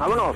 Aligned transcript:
Vámonos. 0.00 0.34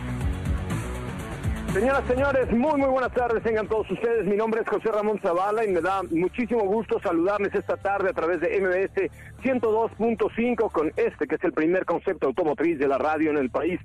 Señoras, 1.72 2.04
señores, 2.06 2.52
muy, 2.52 2.78
muy 2.78 2.90
buenas 2.90 3.12
tardes. 3.12 3.42
Tengan 3.42 3.66
todos 3.66 3.90
ustedes. 3.90 4.26
Mi 4.26 4.36
nombre 4.36 4.60
es 4.60 4.68
José 4.68 4.92
Ramón 4.92 5.18
Zavala 5.22 5.64
y 5.64 5.72
me 5.72 5.80
da 5.80 6.02
muchísimo 6.10 6.66
gusto 6.66 7.00
saludarles 7.00 7.54
esta 7.54 7.78
tarde 7.78 8.10
a 8.10 8.12
través 8.12 8.42
de 8.42 8.60
MBS 8.60 9.10
102.5 9.42 10.70
con 10.70 10.92
este, 10.96 11.26
que 11.26 11.36
es 11.36 11.44
el 11.44 11.54
primer 11.54 11.86
concepto 11.86 12.26
automotriz 12.26 12.78
de 12.78 12.88
la 12.88 12.98
radio 12.98 13.30
en 13.30 13.38
el 13.38 13.48
país. 13.48 13.80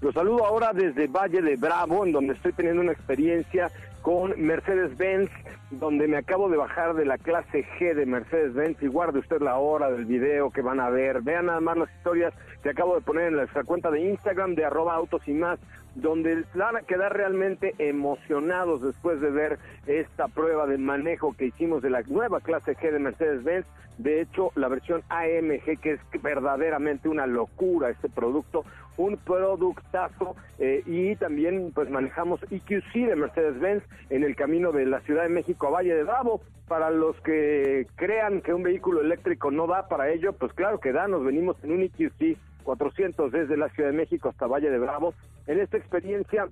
Los 0.00 0.14
saludo 0.14 0.46
ahora 0.46 0.70
desde 0.72 1.08
Valle 1.08 1.42
de 1.42 1.56
Bravo, 1.56 2.06
en 2.06 2.12
donde 2.12 2.34
estoy 2.34 2.52
teniendo 2.52 2.82
una 2.82 2.92
experiencia 2.92 3.72
con 4.04 4.34
Mercedes-Benz, 4.36 5.30
donde 5.70 6.06
me 6.06 6.18
acabo 6.18 6.50
de 6.50 6.58
bajar 6.58 6.94
de 6.94 7.06
la 7.06 7.16
clase 7.16 7.64
G 7.78 7.94
de 7.94 8.04
Mercedes-Benz 8.04 8.76
y 8.82 8.86
guarde 8.86 9.20
usted 9.20 9.40
la 9.40 9.56
hora 9.56 9.90
del 9.90 10.04
video 10.04 10.50
que 10.50 10.60
van 10.60 10.78
a 10.78 10.90
ver. 10.90 11.22
Vean 11.22 11.46
nada 11.46 11.60
más 11.62 11.78
las 11.78 11.90
historias 11.96 12.34
que 12.62 12.68
acabo 12.68 12.96
de 12.96 13.00
poner 13.00 13.28
en 13.28 13.36
nuestra 13.36 13.64
cuenta 13.64 13.90
de 13.90 14.02
Instagram 14.02 14.56
de 14.56 14.66
arroba 14.66 14.94
autos 14.94 15.26
y 15.26 15.32
más, 15.32 15.58
donde 15.94 16.44
van 16.54 16.76
a 16.76 16.82
quedar 16.82 17.16
realmente 17.16 17.74
emocionados 17.78 18.82
después 18.82 19.20
de 19.20 19.30
ver 19.30 19.58
esta 19.86 20.28
prueba 20.28 20.66
de 20.66 20.78
manejo 20.78 21.34
que 21.36 21.46
hicimos 21.46 21.82
de 21.82 21.90
la 21.90 22.02
nueva 22.02 22.40
clase 22.40 22.76
G 22.76 22.90
de 22.90 22.98
Mercedes-Benz. 22.98 23.66
De 23.98 24.20
hecho, 24.20 24.50
la 24.56 24.68
versión 24.68 25.02
AMG, 25.08 25.78
que 25.80 25.92
es 25.92 26.00
verdaderamente 26.20 27.08
una 27.08 27.26
locura 27.26 27.90
este 27.90 28.08
producto, 28.08 28.64
un 28.96 29.16
productazo 29.16 30.34
eh, 30.58 30.82
y 30.86 31.14
también 31.16 31.70
pues 31.72 31.90
manejamos 31.90 32.40
EQC 32.50 32.92
de 33.06 33.16
Mercedes-Benz 33.16 33.84
en 34.10 34.24
el 34.24 34.34
camino 34.34 34.72
de 34.72 34.86
la 34.86 35.00
Ciudad 35.00 35.22
de 35.24 35.28
México 35.28 35.68
a 35.68 35.70
Valle 35.70 35.94
de 35.94 36.04
Bravo. 36.04 36.40
Para 36.66 36.90
los 36.90 37.20
que 37.20 37.86
crean 37.94 38.40
que 38.40 38.54
un 38.54 38.62
vehículo 38.62 39.02
eléctrico 39.02 39.50
no 39.50 39.66
da 39.66 39.86
para 39.86 40.10
ello, 40.10 40.32
pues 40.32 40.52
claro 40.54 40.80
que 40.80 40.92
da, 40.92 41.06
nos 41.06 41.22
venimos 41.22 41.62
en 41.62 41.72
un 41.72 41.82
EQC 41.82 42.38
400 42.64 43.30
desde 43.30 43.56
la 43.56 43.68
Ciudad 43.68 43.90
de 43.90 43.96
México 43.96 44.28
hasta 44.28 44.46
Valle 44.46 44.70
de 44.70 44.78
Bravo. 44.78 45.14
En 45.46 45.60
esta 45.60 45.76
experiencia 45.76 46.48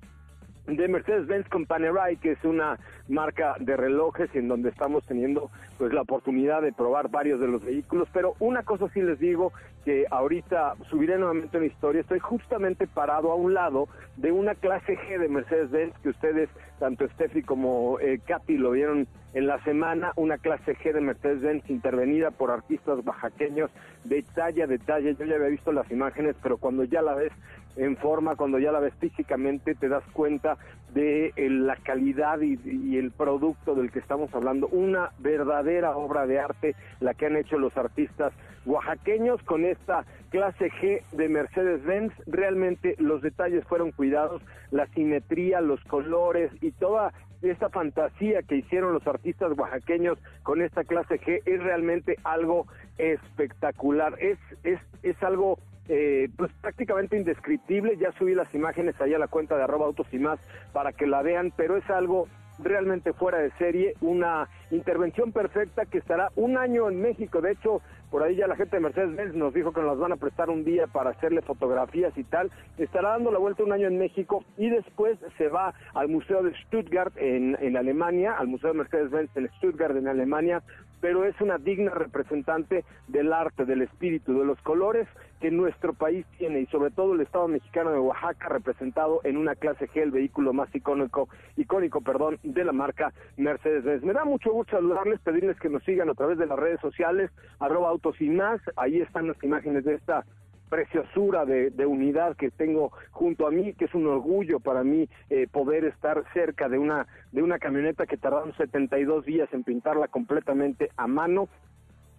de 0.67 0.89
Mercedes-Benz 0.89 1.49
con 1.49 1.67
Panerai, 1.67 2.17
que 2.17 2.33
es 2.33 2.45
una 2.45 2.79
marca 3.09 3.57
de 3.59 3.77
relojes 3.77 4.35
en 4.35 4.49
donde 4.49 4.69
estamos 4.69 5.05
teniendo 5.05 5.51
pues 5.77 5.93
la 5.93 6.03
oportunidad 6.03 6.63
de 6.63 6.73
probar 6.73 7.11
varios 7.11 7.41
de 7.41 7.49
los 7.49 7.65
vehículos, 7.65 8.09
pero 8.13 8.35
una 8.39 8.63
cosa 8.63 8.89
sí 8.95 9.03
les 9.03 9.19
digo 9.19 9.53
que 9.85 10.07
ahorita 10.11 10.75
subiré 10.89 11.19
nuevamente 11.19 11.57
una 11.57 11.67
historia, 11.67 12.01
estoy 12.01 12.21
justamente 12.21 12.87
parado 12.87 13.33
a 13.33 13.35
un 13.35 13.55
lado 13.55 13.89
de 14.17 14.31
una 14.31 14.55
clase 14.55 14.97
G 14.97 15.19
de 15.19 15.29
Mercedes-Benz 15.29 15.99
que 15.99 16.11
ustedes, 16.11 16.49
tanto 16.79 17.09
Steffi 17.09 17.43
como 17.43 17.99
eh, 17.99 18.21
Katy 18.25 18.57
lo 18.59 18.71
vieron 18.71 19.09
en 19.35 19.47
la 19.47 19.63
semana, 19.65 20.13
una 20.17 20.39
clase 20.39 20.77
G 20.77 20.93
de 20.93 21.01
Mercedes-Benz 21.01 21.69
intervenida 21.71 22.31
por 22.31 22.51
artistas 22.51 22.99
oaxaqueños. 23.05 23.71
De 24.05 24.23
talla 24.23 24.67
de 24.67 24.79
talla, 24.79 25.11
yo 25.13 25.25
ya 25.25 25.37
había 25.37 25.49
visto 25.49 25.73
las 25.73 25.91
imágenes, 25.91 26.37
pero 26.43 26.59
cuando 26.59 26.85
ya 26.85 27.03
la 27.03 27.15
ves 27.15 27.33
en 27.77 27.97
forma, 27.97 28.37
cuando 28.37 28.59
ya 28.59 28.73
la 28.73 28.81
ves 28.81 28.95
físicamente, 29.01 29.75
te 29.75 29.89
das 29.89 30.05
cuenta 30.13 30.59
de 30.95 31.33
eh, 31.37 31.49
la 31.49 31.77
calidad 31.77 32.41
y, 32.41 32.97
el 32.97 33.11
producto 33.13 33.75
del 33.75 33.91
que 33.91 33.99
estamos 33.99 34.33
hablando. 34.35 34.69
Una 34.69 35.11
verdadera 35.19 35.97
obra 35.97 36.27
de 36.27 36.39
arte, 36.39 36.75
la 37.01 37.15
que 37.15 37.27
han 37.27 37.37
hecho 37.37 37.59
los 37.59 37.77
artistas 37.77 38.33
oaxaqueños 38.67 39.43
con 39.43 39.65
esta 39.65 40.05
clase 40.31 40.71
G 40.71 41.03
de 41.13 41.29
Mercedes-Benz. 41.29 42.13
Realmente 42.27 42.95
los 42.99 43.23
detalles 43.23 43.65
fueron 43.65 43.91
cuidados, 43.93 44.43
la 44.71 44.87
simetría, 44.89 45.61
los 45.61 45.83
colores 45.85 46.53
y 46.61 46.73
toda 46.73 47.13
esta 47.41 47.71
fantasía 47.71 48.43
que 48.43 48.57
hicieron 48.57 48.93
los 48.93 49.07
artistas 49.07 49.57
oaxaqueños 49.57 50.19
con 50.43 50.63
esta 50.63 50.85
clase 50.85 51.19
G 51.21 51.41
es 51.45 51.63
realmente 51.63 52.17
algo 52.23 52.67
espectacular. 52.99 54.15
Es, 54.21 54.39
es, 54.63 54.79
es 55.03 55.21
algo 55.23 55.59
eh, 55.95 56.31
pues 56.39 56.51
prácticamente 56.63 57.19
indescriptible. 57.19 57.99
Ya 57.99 58.13
subí 58.13 58.35
las 58.35 58.53
imágenes 58.55 58.99
ahí 58.99 59.13
a 59.13 59.19
la 59.19 59.29
cuenta 59.29 59.59
de 59.59 59.65
arroba 59.65 59.85
autos 59.85 60.07
y 60.11 60.19
más 60.19 60.41
para 60.73 60.93
que 60.93 61.07
la 61.07 61.21
vean, 61.21 61.53
pero 61.55 61.77
es 61.77 61.89
algo 61.91 62.29
realmente 62.59 63.13
fuera 63.13 63.39
de 63.39 63.51
serie, 63.53 63.95
una 64.01 64.49
intervención 64.71 65.33
perfecta 65.33 65.85
que 65.85 65.99
estará 65.99 66.31
un 66.35 66.57
año 66.57 66.89
en 66.89 67.03
México. 67.03 67.43
De 67.43 67.53
hecho, 67.53 67.83
por 68.11 68.23
ahí 68.23 68.37
ya 68.37 68.47
la 68.47 68.57
gente 68.57 68.77
de 68.77 68.83
Mercedes-Benz 68.83 69.35
nos 69.35 69.53
dijo 69.53 69.73
que 69.73 69.83
nos 69.83 69.99
van 69.99 70.13
a 70.13 70.17
prestar 70.17 70.49
un 70.49 70.65
día 70.65 70.87
para 70.87 71.11
hacerle 71.11 71.43
fotografías 71.43 72.17
y 72.17 72.25
tal. 72.25 72.51
Estará 72.79 73.11
dando 73.11 73.31
la 73.31 73.39
vuelta 73.39 73.63
un 73.63 73.73
año 73.73 73.89
en 73.89 73.99
México 73.99 74.45
y 74.57 74.71
después 74.71 75.19
se 75.37 75.49
va 75.49 75.75
al 75.93 76.09
Museo 76.09 76.43
de 76.43 76.55
Stuttgart 76.65 77.13
en, 77.17 77.59
en 77.61 77.77
Alemania, 77.77 78.37
al 78.39 78.49
Museo 78.49 78.73
de 78.73 78.79
Mercedes-Benz 78.79 79.37
en 79.37 79.51
Stuttgart 79.59 79.95
en 79.95 80.09
Alemania, 80.09 80.63
pero 81.03 81.25
es 81.25 81.39
una 81.41 81.59
digna 81.59 81.91
representante 81.91 82.85
del 83.09 83.33
arte, 83.33 83.65
del 83.65 83.83
espíritu, 83.83 84.39
de 84.39 84.47
los 84.47 84.61
colores 84.63 85.09
que 85.43 85.51
nuestro 85.51 85.93
país 85.93 86.25
tiene 86.39 86.61
y 86.61 86.67
sobre 86.67 86.93
todo 86.93 87.15
el 87.15 87.21
Estado 87.21 87.49
mexicano 87.49 87.91
de 87.91 87.99
Oaxaca 87.99 88.49
representado 88.49 89.21
en 89.25 89.37
una 89.37 89.57
clase 89.57 89.89
G, 89.89 90.01
el 90.01 90.13
vehículo 90.13 90.53
más 90.53 90.73
icónico, 90.73 91.29
icónico, 91.57 92.01
perdón, 92.01 92.39
de 92.45 92.65
la 92.65 92.71
marca 92.71 93.13
Mercedes-Benz. 93.39 94.05
Me 94.05 94.13
da 94.13 94.25
mucho 94.25 94.53
gusto 94.53 94.77
saludarles, 94.77 95.19
pedirles 95.19 95.59
que 95.59 95.69
nos 95.69 95.83
sigan 95.83 96.09
a 96.09 96.15
través 96.15 96.39
de 96.39 96.47
las 96.47 96.57
redes 96.57 96.79
sociales, 96.79 97.33
arroba 97.59 97.89
autos 97.89 98.21
y 98.21 98.31
más, 98.31 98.61
ahí 98.77 99.01
están 99.01 99.27
las 99.27 99.43
imágenes 99.43 99.85
de 99.85 99.95
esta 99.95 100.25
preciosura 100.71 101.45
de, 101.45 101.71
de, 101.71 101.87
unidad 101.87 102.37
que 102.37 102.53
tengo 102.53 102.93
junto 103.11 103.49
a 103.49 103.51
mí, 103.51 103.75
que 103.75 103.87
es 103.87 103.95
un 103.95 104.07
orgullo 104.07 104.61
para 104.61 104.85
mí 104.85 105.09
eh, 105.29 105.49
poder 105.51 105.85
estar 105.85 106.23
cerca 106.33 106.69
de 106.69 106.79
una 106.79 107.09
de 107.33 107.43
una 107.43 107.59
camioneta 107.59 108.07
que 108.07 108.17
tardaron 108.17 108.57
72 108.57 109.27
días 109.27 109.53
en 109.53 109.65
pintarla 109.65 110.07
completamente 110.07 110.91
a 110.97 111.07
mano 111.09 111.49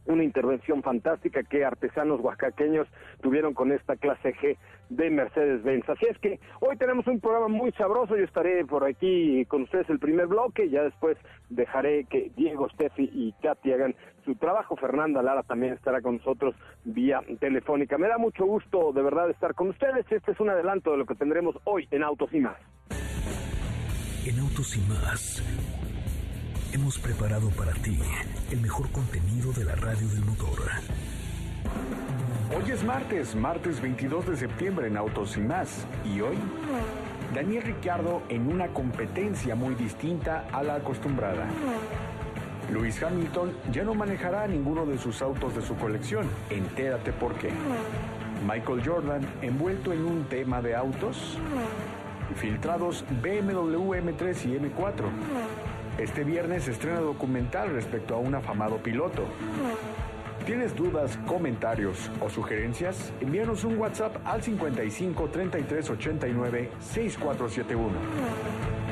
una 0.05 0.23
intervención 0.23 0.83
fantástica 0.83 1.43
que 1.43 1.65
artesanos 1.65 2.19
oaxaqueños 2.21 2.87
tuvieron 3.21 3.53
con 3.53 3.71
esta 3.71 3.95
clase 3.95 4.33
G 4.35 4.57
de 4.89 5.09
Mercedes-Benz. 5.09 5.87
Así 5.89 6.05
es 6.09 6.17
que 6.19 6.39
hoy 6.59 6.77
tenemos 6.77 7.07
un 7.07 7.19
programa 7.19 7.47
muy 7.47 7.71
sabroso, 7.73 8.15
yo 8.15 8.23
estaré 8.23 8.65
por 8.65 8.85
aquí 8.85 9.45
con 9.45 9.63
ustedes 9.63 9.89
el 9.89 9.99
primer 9.99 10.27
bloque, 10.27 10.69
ya 10.69 10.83
después 10.83 11.17
dejaré 11.49 12.05
que 12.05 12.31
Diego, 12.35 12.69
Steffi 12.69 13.09
y 13.13 13.33
Katy 13.41 13.71
hagan 13.71 13.95
su 14.25 14.35
trabajo. 14.35 14.75
Fernanda 14.75 15.21
Lara 15.21 15.43
también 15.43 15.73
estará 15.73 16.01
con 16.01 16.17
nosotros 16.17 16.55
vía 16.83 17.21
telefónica. 17.39 17.97
Me 17.97 18.07
da 18.07 18.17
mucho 18.17 18.45
gusto 18.45 18.91
de 18.93 19.01
verdad 19.01 19.29
estar 19.29 19.53
con 19.53 19.69
ustedes. 19.69 20.05
Este 20.09 20.31
es 20.31 20.39
un 20.39 20.49
adelanto 20.49 20.91
de 20.91 20.97
lo 20.97 21.05
que 21.05 21.15
tendremos 21.15 21.55
hoy 21.65 21.87
en 21.91 22.03
Autos 22.03 22.33
y 22.33 22.39
más. 22.39 22.57
En 24.25 24.39
Autos 24.39 24.77
y 24.77 24.81
más 24.89 25.92
hemos 26.73 26.97
preparado 26.97 27.49
para 27.51 27.71
ti 27.73 27.99
el 28.51 28.59
mejor 28.59 28.89
contenido 28.89 29.53
de 29.53 29.63
la 29.63 29.75
radio 29.75 30.07
del 30.07 30.25
motor. 30.25 30.57
Hoy 32.55 32.71
es 32.71 32.83
martes, 32.83 33.35
martes 33.35 33.79
22 33.79 34.25
de 34.27 34.37
septiembre 34.37 34.87
en 34.87 34.97
Autos 34.97 35.37
y 35.37 35.41
más. 35.41 35.85
¿Y 36.03 36.21
hoy? 36.21 36.35
Daniel 37.33 37.63
Ricciardo 37.63 38.23
en 38.29 38.47
una 38.47 38.69
competencia 38.69 39.53
muy 39.55 39.75
distinta 39.75 40.47
a 40.51 40.63
la 40.63 40.75
acostumbrada. 40.75 41.45
Luis 42.71 43.01
Hamilton 43.03 43.53
ya 43.71 43.83
no 43.83 43.93
manejará 43.93 44.47
ninguno 44.47 44.85
de 44.87 44.97
sus 44.97 45.21
autos 45.21 45.55
de 45.55 45.61
su 45.61 45.75
colección. 45.75 46.27
Entérate 46.49 47.13
por 47.13 47.35
qué. 47.35 47.51
Michael 48.47 48.81
Jordan 48.83 49.21
envuelto 49.43 49.93
en 49.93 50.05
un 50.05 50.25
tema 50.25 50.61
de 50.61 50.75
autos. 50.75 51.37
Filtrados 52.35 53.05
BMW 53.21 53.93
M3 53.93 54.45
y 54.45 54.59
M4. 54.59 55.62
Este 55.97 56.23
viernes 56.23 56.67
estrena 56.67 57.01
documental 57.01 57.69
respecto 57.69 58.15
a 58.15 58.17
un 58.17 58.33
afamado 58.33 58.77
piloto. 58.77 59.25
¿Tienes 60.43 60.75
dudas, 60.75 61.19
comentarios 61.27 62.09
o 62.19 62.29
sugerencias? 62.29 63.13
Envíanos 63.21 63.63
un 63.63 63.77
WhatsApp 63.77 64.17
al 64.25 64.41
55 64.41 65.29
33 65.29 65.89
89 65.91 66.71
6471. 66.79 68.82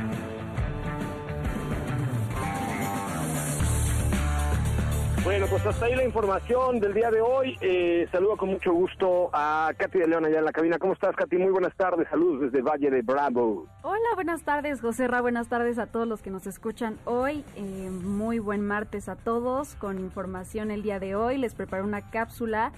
Bueno, 5.24 5.46
pues 5.48 5.64
hasta 5.68 5.86
ahí 5.86 5.96
la 5.96 6.04
información 6.04 6.80
del 6.80 6.96
día 6.96 7.12
de 7.12 7.22
hoy. 7.22 7.56
Eh, 7.62 8.08
saludo 8.12 8.38
con 8.38 8.50
mucho 8.50 8.74
gusto 8.74 9.30
a 9.32 9.72
Katy 9.78 10.00
de 10.00 10.08
León 10.08 10.26
allá 10.26 10.40
en 10.40 10.46
la 10.46 10.52
cabina. 10.52 10.80
¿Cómo 10.80 10.94
estás, 10.94 11.16
Katy? 11.16 11.38
Muy 11.38 11.52
buenas 11.52 11.76
tardes. 11.76 12.08
Saludos 12.10 12.42
desde 12.42 12.64
Valle 12.64 12.90
de 12.90 13.04
Bravo. 13.04 13.68
Hola, 13.84 14.16
buenas 14.16 14.42
tardes, 14.42 14.82
José 14.82 15.08
Ra. 15.08 15.22
Buenas 15.22 15.48
tardes 15.48 15.78
a 15.78 15.86
todos 15.86 16.08
los 16.08 16.24
que 16.24 16.32
nos 16.32 16.48
escuchan 16.48 16.98
hoy. 17.06 17.44
Eh, 17.56 17.90
muy 17.92 18.40
buen 18.40 18.66
martes 18.66 19.10
a 19.10 19.16
todos. 19.16 19.76
Con 19.76 20.00
información 20.00 20.72
el 20.72 20.82
día 20.82 21.00
de 21.00 21.14
hoy 21.14 21.38
les 21.38 21.54
preparo 21.54 21.84
una 21.84 22.10
cápsula 22.10 22.72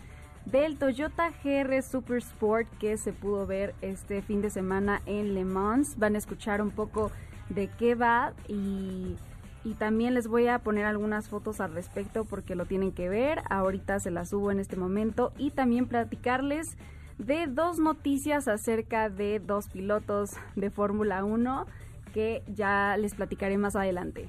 del 0.46 0.78
Toyota 0.78 1.32
GR 1.46 1.82
Super 1.82 2.18
Sport 2.18 2.68
que 2.78 2.98
se 2.98 3.14
pudo 3.14 3.48
ver 3.48 3.74
este 3.82 4.22
fin 4.22 4.42
de 4.42 4.50
semana 4.50 5.02
en 5.06 5.34
Le 5.34 5.46
Mans. 5.46 5.98
Van 5.98 6.16
a 6.16 6.18
escuchar 6.18 6.62
un 6.62 6.72
poco 6.72 7.10
de 7.48 7.70
qué 7.70 7.96
va 7.96 8.34
y 8.50 9.16
y 9.64 9.76
también 9.76 10.14
les 10.14 10.28
voy 10.28 10.48
a 10.48 10.60
poner 10.60 10.86
algunas 10.86 11.30
fotos 11.30 11.62
al 11.62 11.74
respecto 11.74 12.26
porque 12.26 12.56
lo 12.56 12.66
tienen 12.66 12.92
que 12.92 13.10
ver. 13.10 13.40
Ahorita 13.50 14.00
se 14.00 14.12
las 14.12 14.30
subo 14.30 14.52
en 14.52 14.60
este 14.60 14.76
momento 14.76 15.32
y 15.38 15.52
también 15.52 15.88
platicarles 15.88 16.78
de 17.18 17.48
dos 17.48 17.80
noticias 17.80 18.48
acerca 18.48 19.10
de 19.10 19.40
dos 19.40 19.70
pilotos 19.70 20.32
de 20.56 20.70
Fórmula 20.70 21.24
1 21.24 21.66
que 22.14 22.44
ya 22.48 22.98
les 22.98 23.16
platicaré 23.16 23.58
más 23.58 23.76
adelante. 23.76 24.28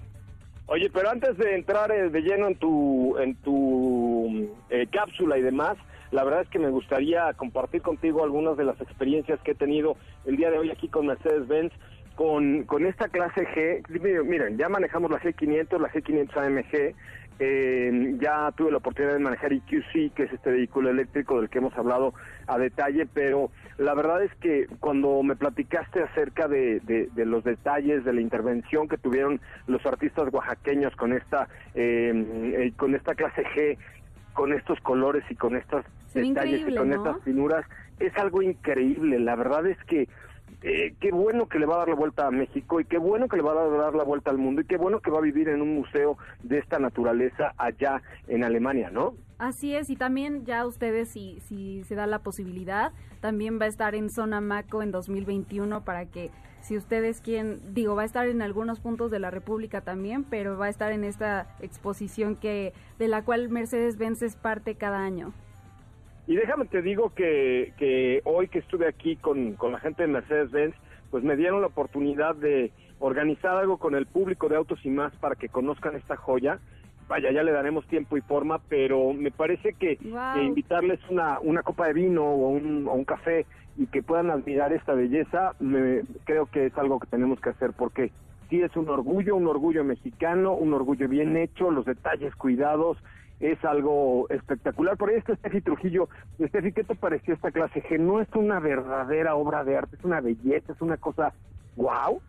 Oye, 0.67 0.89
pero 0.91 1.11
antes 1.11 1.37
de 1.37 1.57
entrar 1.57 1.93
eh, 1.93 2.09
de 2.09 2.21
lleno 2.23 2.49
en 2.49 2.57
tu 2.57 3.19
en 3.19 3.35
tu 3.37 4.49
eh, 4.71 4.87
cápsula 4.91 5.37
y 5.37 5.43
demás, 5.43 5.77
la 6.11 6.25
verdad 6.25 6.43
es 6.43 6.49
que 6.49 6.59
me 6.59 6.71
gustaría 6.71 7.31
compartir 7.35 7.83
contigo 7.83 8.25
algunas 8.25 8.57
de 8.57 8.65
las 8.65 8.81
experiencias 8.81 9.41
que 9.41 9.51
he 9.51 9.55
tenido 9.55 9.97
el 10.25 10.37
día 10.37 10.51
de 10.51 10.59
hoy 10.59 10.71
aquí 10.71 10.89
con 10.89 11.07
Mercedes-Benz 11.07 11.73
con, 12.15 12.65
con 12.65 12.87
esta 12.87 13.09
clase 13.09 13.47
G, 13.47 14.25
miren, 14.25 14.57
ya 14.57 14.69
manejamos 14.69 15.11
la 15.11 15.21
G500, 15.21 15.81
la 15.81 15.91
G500 15.91 16.37
AMG, 16.37 16.95
eh, 17.41 18.17
ya 18.21 18.53
tuve 18.53 18.71
la 18.71 18.77
oportunidad 18.77 19.15
de 19.15 19.19
manejar 19.19 19.53
EQC, 19.53 20.15
que 20.15 20.23
es 20.25 20.33
este 20.33 20.53
vehículo 20.53 20.91
eléctrico 20.91 21.41
del 21.41 21.51
que 21.51 21.59
hemos 21.59 21.77
hablado 21.77 22.15
a 22.47 22.59
detalle, 22.59 23.07
pero 23.13 23.51
la 23.77 23.95
verdad 23.95 24.23
es 24.23 24.33
que 24.37 24.69
cuando 24.79 25.21
me 25.25 25.35
platicaste 25.35 26.03
acerca 26.03 26.47
de, 26.47 26.81
de, 26.81 27.27
los 27.27 27.43
detalles 27.43 28.05
de 28.05 28.13
la 28.13 28.21
intervención 28.21 28.87
que 28.87 28.99
tuvieron 28.99 29.41
los 29.67 29.85
artistas 29.85 30.33
oaxaqueños 30.33 30.95
con 30.95 31.13
esta, 31.13 31.49
eh, 31.75 32.13
eh, 32.57 32.73
con 32.77 32.95
esta 32.95 33.17
clase 33.17 33.43
G, 33.57 33.79
con 34.33 34.53
estos 34.53 34.81
colores 34.81 35.25
y 35.29 35.35
con 35.35 35.57
estos 35.57 35.85
detalles 36.13 36.69
y 36.69 36.77
con 36.77 36.93
estas 36.93 37.21
finuras, 37.25 37.67
es 37.99 38.17
algo 38.17 38.43
increíble. 38.43 39.19
La 39.19 39.35
verdad 39.35 39.67
es 39.67 39.79
que 39.85 40.09
eh, 40.67 40.95
qué 40.99 41.11
bueno 41.11 41.47
que 41.47 41.59
le 41.59 41.67
va 41.67 41.75
a 41.75 41.79
dar 41.81 41.91
la 41.91 41.95
vuelta 41.95 42.27
a 42.27 42.31
México 42.31 42.81
y 42.81 42.87
qué 42.87 42.97
bueno 42.97 43.29
que 43.29 43.37
le 43.37 43.43
va 43.43 43.53
a 43.53 43.69
dar 43.69 43.95
la 43.95 44.03
vuelta 44.03 44.31
al 44.31 44.39
mundo 44.39 44.63
y 44.63 44.65
qué 44.65 44.79
bueno 44.79 45.01
que 45.01 45.11
va 45.11 45.19
a 45.19 45.21
vivir 45.21 45.51
en 45.51 45.61
un 45.61 45.75
museo 45.75 46.17
de 46.43 46.59
esta 46.59 46.79
naturaleza 46.79 47.53
allá 47.59 48.01
en 48.29 48.45
Alemania, 48.45 48.89
¿no? 48.91 49.13
Así 49.37 49.77
es, 49.77 49.91
y 49.91 49.97
también 49.97 50.47
ya 50.47 50.65
ustedes, 50.65 51.11
si, 51.11 51.39
si 51.41 51.85
se 51.85 51.95
da 51.95 52.07
la 52.07 52.21
posibilidad, 52.21 52.93
también 53.21 53.61
va 53.61 53.67
a 53.67 53.69
estar 53.69 53.95
en 53.95 54.09
Zona 54.09 54.41
Maco 54.41 54.83
en 54.83 54.91
2021 54.91 55.85
para 55.85 56.07
que 56.07 56.31
si 56.63 56.79
ustedes 56.79 57.21
quieren, 57.21 57.61
digo, 57.75 57.95
va 57.95 58.03
a 58.03 58.07
estar 58.07 58.27
en 58.27 58.41
algunos 58.41 58.81
puntos 58.81 59.11
de 59.11 59.19
la 59.19 59.31
República 59.31 59.83
también, 59.83 60.25
pero 60.25 60.57
va 60.57 60.65
a 60.65 60.71
estar 60.71 60.93
en 60.93 61.05
esta 61.05 61.47
exposición 61.61 62.37
que 62.37 62.73
de 62.99 63.09
la 63.09 63.23
cual 63.23 63.51
Mercedes-Benz 63.51 64.23
es 64.23 64.37
parte 64.37 64.77
cada 64.77 65.05
año. 65.05 65.35
Y 66.27 66.37
déjame 66.37 66.65
te 66.67 66.81
digo 66.83 67.11
que, 67.15 67.75
que 67.77 68.23
hoy 68.25 68.49
que 68.49 68.61
estuve 68.61 68.89
aquí 68.89 69.17
con, 69.17 69.55
con 69.55 69.73
la 69.73 69.81
gente 69.81 70.03
de 70.03 70.09
Mercedes-Benz, 70.09 70.75
pues 71.11 71.23
me 71.23 71.37
dieron 71.37 71.61
la 71.61 71.67
oportunidad 71.67 72.35
de 72.35 72.73
organizar 72.99 73.57
algo 73.57 73.79
con 73.79 73.95
el 73.95 74.07
público 74.07 74.49
de 74.49 74.57
Autos 74.57 74.85
y 74.85 74.91
más 74.91 75.15
para 75.17 75.35
que 75.35 75.49
conozcan 75.49 75.97
esta 75.97 76.17
joya. 76.17 76.59
Vaya, 77.07 77.31
ya 77.31 77.43
le 77.43 77.53
daremos 77.53 77.87
tiempo 77.87 78.17
y 78.17 78.23
forma, 78.23 78.61
pero 78.69 79.13
me 79.13 79.31
parece 79.31 79.75
que, 79.75 79.99
invitarles 80.43 80.99
una, 81.11 81.39
una 81.41 81.63
copa 81.63 81.87
de 81.89 81.93
vino 81.93 82.25
o 82.25 82.49
un, 82.49 82.89
o 82.89 82.93
un 82.95 83.05
café 83.05 83.45
y 83.77 83.87
que 83.87 84.03
puedan 84.03 84.31
admirar 84.31 84.73
esta 84.73 84.95
belleza, 84.95 85.53
me, 85.61 86.03
creo 86.25 86.47
que 86.47 86.67
es 86.67 86.79
algo 86.79 86.99
que 87.01 87.09
tenemos 87.09 87.41
que 87.41 87.51
hacer 87.51 87.73
porque 87.77 88.11
sí 88.49 88.63
es 88.63 88.75
un 88.77 88.89
orgullo, 88.89 89.37
un 89.37 89.47
orgullo 89.47 89.85
mexicano, 89.85 90.55
un 90.55 90.73
orgullo 90.73 91.09
bien 91.09 91.37
hecho, 91.37 91.71
los 91.71 91.85
detalles 91.85 92.35
cuidados, 92.37 92.97
es 93.41 93.63
algo 93.65 94.29
espectacular. 94.31 94.97
Por 94.97 95.11
ahí 95.11 95.17
está 95.17 95.35
Steffi 95.37 95.61
Trujillo. 95.61 96.09
Steffi, 96.41 96.73
¿qué 96.73 96.85
te 96.85 96.95
pareció 96.95 97.35
esta 97.35 97.51
clase 97.51 97.83
G? 97.83 97.99
No 97.99 98.21
es 98.21 98.29
una 98.35 98.61
verdadera 98.61 99.35
obra 99.35 99.65
de 99.65 99.77
arte, 99.77 99.97
es 99.97 100.05
una 100.05 100.21
belleza, 100.21 100.73
es 100.73 100.81
una 100.81 100.97
cosa 100.97 101.33
wow. 101.77 102.21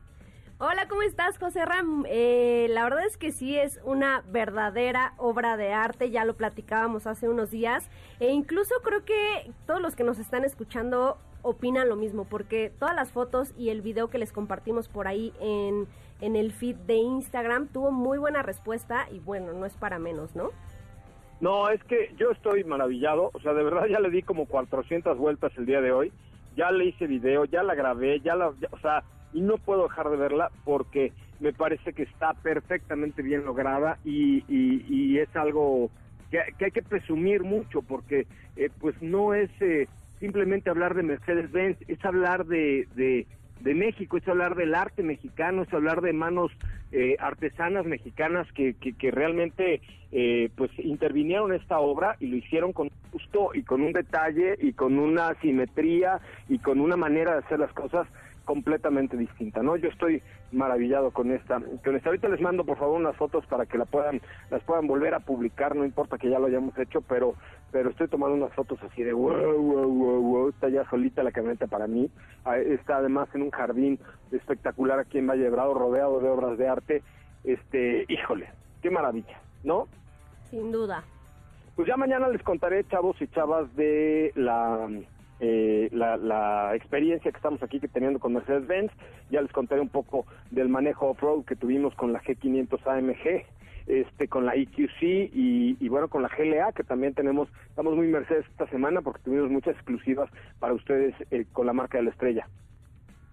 Hola, 0.58 0.88
¿cómo 0.88 1.02
estás, 1.02 1.38
José 1.38 1.66
Ram? 1.66 2.06
Eh, 2.08 2.68
la 2.70 2.86
verdad 2.86 3.06
es 3.06 3.18
que 3.18 3.34
sí 3.34 3.58
es 3.60 3.82
una 3.84 4.24
verdadera 4.32 5.14
obra 5.18 5.58
de 5.58 5.74
arte, 5.74 6.12
ya 6.12 6.24
lo 6.24 6.38
platicábamos 6.38 7.08
hace 7.08 7.28
unos 7.28 7.52
días, 7.52 7.90
e 8.22 8.32
incluso 8.32 8.74
creo 8.82 9.04
que 9.04 9.52
todos 9.68 9.82
los 9.82 9.98
que 9.98 10.06
nos 10.06 10.18
están 10.18 10.46
escuchando 10.46 11.18
opinan 11.42 11.90
lo 11.90 11.98
mismo, 11.98 12.24
porque 12.24 12.72
todas 12.80 12.96
las 12.96 13.12
fotos 13.12 13.54
y 13.58 13.70
el 13.70 13.82
video 13.82 14.10
que 14.10 14.18
les 14.18 14.32
compartimos 14.32 14.88
por 14.88 15.08
ahí 15.08 15.34
en, 15.42 15.88
en 16.22 16.38
el 16.38 16.54
feed 16.54 16.78
de 16.88 16.96
Instagram 16.96 17.68
tuvo 17.68 17.92
muy 17.92 18.18
buena 18.18 18.42
respuesta 18.42 19.08
y 19.12 19.20
bueno, 19.20 19.52
no 19.52 19.66
es 19.66 19.76
para 19.76 20.00
menos, 20.00 20.38
¿no? 20.38 20.52
No, 21.46 21.70
es 21.70 21.84
que 21.84 22.10
yo 22.18 22.32
estoy 22.32 22.64
maravillado, 22.64 23.30
o 23.32 23.40
sea, 23.40 23.54
de 23.54 23.64
verdad 23.64 23.86
ya 23.86 24.00
le 24.00 24.10
di 24.10 24.24
como 24.24 24.48
400 24.48 25.16
vueltas 25.16 25.52
el 25.58 25.68
día 25.68 25.80
de 25.80 25.92
hoy, 25.92 26.12
ya 26.58 26.72
le 26.72 26.86
hice 26.86 27.06
video, 27.06 27.46
ya 27.46 27.62
la 27.62 27.76
grabé, 27.76 28.20
ya 28.22 28.36
la, 28.36 28.48
o 28.48 28.80
sea, 28.82 29.04
y 29.32 29.42
no 29.42 29.60
puedo 29.60 29.84
dejar 29.84 30.10
de 30.10 30.18
verla 30.18 30.50
porque 30.64 31.14
me 31.40 31.54
parece 31.54 31.94
que 31.94 32.02
está 32.02 32.34
perfectamente 32.34 33.22
bien 33.22 33.46
lograda 33.46 34.00
y, 34.04 34.44
y, 34.48 35.20
es 35.20 35.30
algo 35.36 35.92
que, 36.32 36.40
hay 36.40 36.72
que 36.72 36.82
presumir 36.82 37.44
mucho 37.44 37.84
porque 37.84 38.26
eh, 38.56 38.72
pues 38.80 39.00
no 39.04 39.36
es 39.36 39.52
eh, 39.62 39.88
simplemente 40.20 40.72
hablar 40.72 40.96
de 40.96 41.04
Mercedes-Benz, 41.04 41.78
es 41.88 42.04
hablar 42.04 42.48
de, 42.48 42.88
de 42.96 43.28
de 43.66 43.74
México, 43.74 44.18
es 44.18 44.28
hablar 44.28 44.56
del 44.56 44.76
arte 44.76 45.02
mexicano, 45.02 45.64
es 45.64 45.74
hablar 45.74 46.02
de 46.02 46.14
manos 46.14 46.52
eh, 46.92 47.18
artesanas 47.20 47.84
mexicanas 47.84 48.48
que, 48.52 48.76
que, 48.76 49.12
realmente 49.12 49.82
eh, 50.12 50.52
pues 50.56 50.70
intervinieron 50.78 51.52
en 51.52 51.60
esta 51.60 51.80
obra 51.80 52.16
y 52.20 52.28
lo 52.28 52.38
hicieron 52.38 52.74
con 52.74 52.92
gusto 53.12 53.50
y 53.56 53.64
con 53.64 53.82
un 53.82 53.92
detalle 53.92 54.56
y 54.62 54.74
con 54.74 55.00
una 55.00 55.34
simetría 55.42 56.20
y 56.48 56.60
con 56.60 56.80
una 56.80 56.96
manera 56.96 57.32
de 57.34 57.40
hacer 57.40 57.58
las 57.58 57.74
cosas 57.74 58.08
completamente 58.46 59.18
distinta, 59.18 59.62
¿no? 59.62 59.76
Yo 59.76 59.90
estoy 59.90 60.22
maravillado 60.52 61.12
con 61.12 61.32
esta, 61.32 61.60
con 61.84 61.96
esta. 61.96 62.10
Ahorita 62.10 62.30
les 62.30 62.40
mando 62.40 62.64
por 62.64 62.78
favor 62.78 62.98
unas 62.98 63.16
fotos 63.18 63.46
para 63.48 63.66
que 63.66 63.78
la 63.78 63.86
puedan, 63.86 64.22
las 64.50 64.64
puedan 64.64 64.88
volver 64.88 65.14
a 65.14 65.20
publicar, 65.20 65.76
no 65.76 65.84
importa 65.84 66.18
que 66.18 66.30
ya 66.30 66.40
lo 66.40 66.46
hayamos 66.46 66.78
hecho, 66.78 67.02
pero, 67.02 67.34
pero 67.72 67.90
estoy 67.90 68.08
tomando 68.08 68.36
unas 68.36 68.54
fotos 68.54 68.82
así 68.84 69.04
de 69.04 69.12
wow, 69.12 69.58
wow, 69.58 69.90
wow, 69.90 70.22
wow, 70.22 70.50
está 70.50 70.70
ya 70.70 70.88
solita 70.90 71.24
la 71.24 71.32
camioneta 71.32 71.68
para 71.68 71.88
mí, 71.88 72.10
ah, 72.46 72.58
está 72.58 72.98
además 72.98 73.28
en 73.34 73.42
un 73.42 73.52
jardín 73.52 74.00
espectacular 74.32 75.00
aquí 75.00 75.18
en 75.18 75.28
Valle 75.28 75.50
Bravo, 75.50 75.74
rodeado 75.74 76.20
de 76.20 76.30
obras 76.30 76.58
de 76.58 76.68
arte, 76.68 77.04
este, 77.44 78.06
híjole, 78.08 78.50
qué 78.82 78.90
maravilla, 78.90 79.40
¿no? 79.64 79.88
Sin 80.50 80.72
duda. 80.72 81.04
Pues 81.76 81.88
ya 81.88 81.98
mañana 81.98 82.30
les 82.30 82.42
contaré, 82.42 82.86
chavos 82.86 83.22
y 83.22 83.28
chavas, 83.28 83.76
de 83.76 84.32
la 84.36 84.88
eh, 85.40 85.90
la, 85.92 86.76
experiencia 86.76 87.32
que 87.32 87.38
estamos 87.38 87.62
aquí 87.64 87.80
teniendo 87.80 88.20
con 88.20 88.34
Mercedes-Benz. 88.34 88.92
Ya 89.30 89.42
les 89.42 89.52
contaré 89.52 89.82
un 89.82 89.90
poco 89.90 90.26
del 90.52 90.70
manejo 90.70 91.08
off-road 91.08 91.46
que 91.46 91.56
tuvimos 91.56 91.94
con 91.96 92.14
la 92.14 92.22
G500 92.22 92.86
AMG, 92.86 93.46
este, 93.88 94.28
con 94.28 94.46
la 94.46 94.56
EQC 94.56 95.02
y, 95.02 95.90
bueno, 95.90 96.08
con 96.08 96.22
la 96.22 96.30
GLA, 96.30 96.72
que 96.74 96.84
también 96.84 97.14
tenemos, 97.14 97.50
estamos 97.70 97.96
muy 97.96 98.08
Mercedes 98.08 98.46
esta 98.50 98.68
semana 98.68 99.02
porque 99.02 99.24
tuvimos 99.24 99.50
muchas 99.50 99.76
exclusivas 99.76 100.30
para 100.60 100.74
ustedes 100.74 101.14
eh, 101.32 101.46
con 101.52 101.66
la 101.66 101.74
marca 101.74 101.98
de 101.98 102.06
la 102.06 102.10
estrella. 102.12 102.48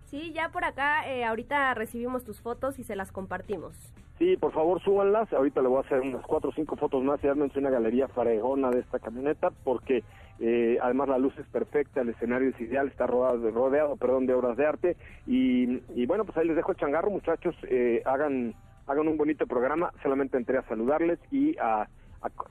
Sí, 0.04 0.32
ya 0.35 0.50
por 0.50 0.64
acá, 0.64 1.11
eh, 1.11 1.25
ahorita 1.25 1.73
recibimos 1.73 2.23
tus 2.23 2.42
fotos 2.42 2.78
y 2.78 2.85
se 2.85 2.97
las 2.97 3.12
compartimos. 3.12 3.75
Sí, 4.18 4.37
por 4.37 4.52
favor, 4.52 4.80
súbanlas. 4.82 5.32
Ahorita 5.32 5.62
le 5.62 5.68
voy 5.68 5.78
a 5.78 5.87
hacer 5.87 6.00
unas 6.00 6.25
cuatro 6.26 6.50
o 6.50 6.52
cinco 6.52 6.76
fotos 6.76 7.02
más 7.02 7.18
y 7.25 7.26
darme 7.26 7.50
una 7.54 7.71
galería 7.71 8.09
farejona 8.09 8.71
de 8.71 8.80
esta 8.80 8.99
camioneta 8.99 9.50
porque 9.64 10.04
eh, 10.44 10.76
además 10.82 11.08
la 11.08 11.18
luz 11.18 11.38
es 11.38 11.46
perfecta, 11.46 12.00
el 12.00 12.08
escenario 12.08 12.49
es 12.49 12.61
ideal, 12.61 12.88
está 12.88 13.06
rodeado, 13.06 13.49
rodeado 13.52 13.96
perdón, 13.96 14.26
de 14.26 14.34
obras 14.34 14.56
de 14.56 14.66
arte 14.66 14.96
y, 15.25 16.04
bueno, 16.06 16.25
pues 16.25 16.37
ahí 16.37 16.49
les 16.49 16.56
dejo 16.56 16.72
el 16.72 16.78
changarro, 16.78 17.11
muchachos, 17.11 17.54
eh, 17.70 18.02
hagan, 18.04 18.52
hagan 18.88 19.06
un 19.06 19.16
bonito 19.16 19.46
programa, 19.46 19.92
solamente 20.02 20.37
entré 20.37 20.58
a 20.58 20.66
saludarles 20.66 21.20
y 21.30 21.56
a, 21.58 21.87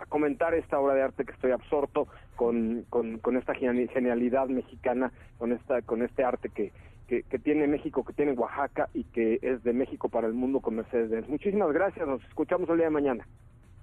comentar 0.07 0.53
esta 0.53 0.79
obra 0.79 0.93
de 0.95 1.01
arte 1.01 1.25
que 1.25 1.33
estoy 1.33 1.51
absorto 1.51 2.07
con, 2.37 2.85
con, 2.89 3.37
esta 3.37 3.53
genialidad 3.55 4.47
mexicana, 4.47 5.11
con, 5.37 5.51
esta, 5.51 5.81
con 5.81 6.01
este 6.01 6.23
arte 6.23 6.49
que, 6.49 6.71
que, 7.07 7.23
que, 7.23 7.39
tiene 7.39 7.67
México, 7.67 8.05
que 8.05 8.13
tiene 8.13 8.33
Oaxaca 8.33 8.87
y 8.93 9.03
que 9.05 9.39
es 9.41 9.63
de 9.63 9.73
México 9.73 10.07
para 10.07 10.27
el 10.27 10.33
mundo 10.33 10.61
con 10.61 10.75
Mercedes-Benz. 10.75 11.27
Muchísimas 11.27 11.71
gracias, 11.73 12.07
nos 12.07 12.23
escuchamos 12.23 12.69
el 12.69 12.77
día 12.77 12.85
de 12.85 12.91
mañana. 12.91 13.27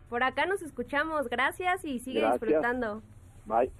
Por 0.08 0.22
acá 0.22 0.46
nos 0.46 0.62
escuchamos, 0.62 1.28
gracias 1.28 1.84
y 1.84 1.98
sigue 1.98 2.26
disfrutando. 2.26 3.02
Bye. 3.44 3.70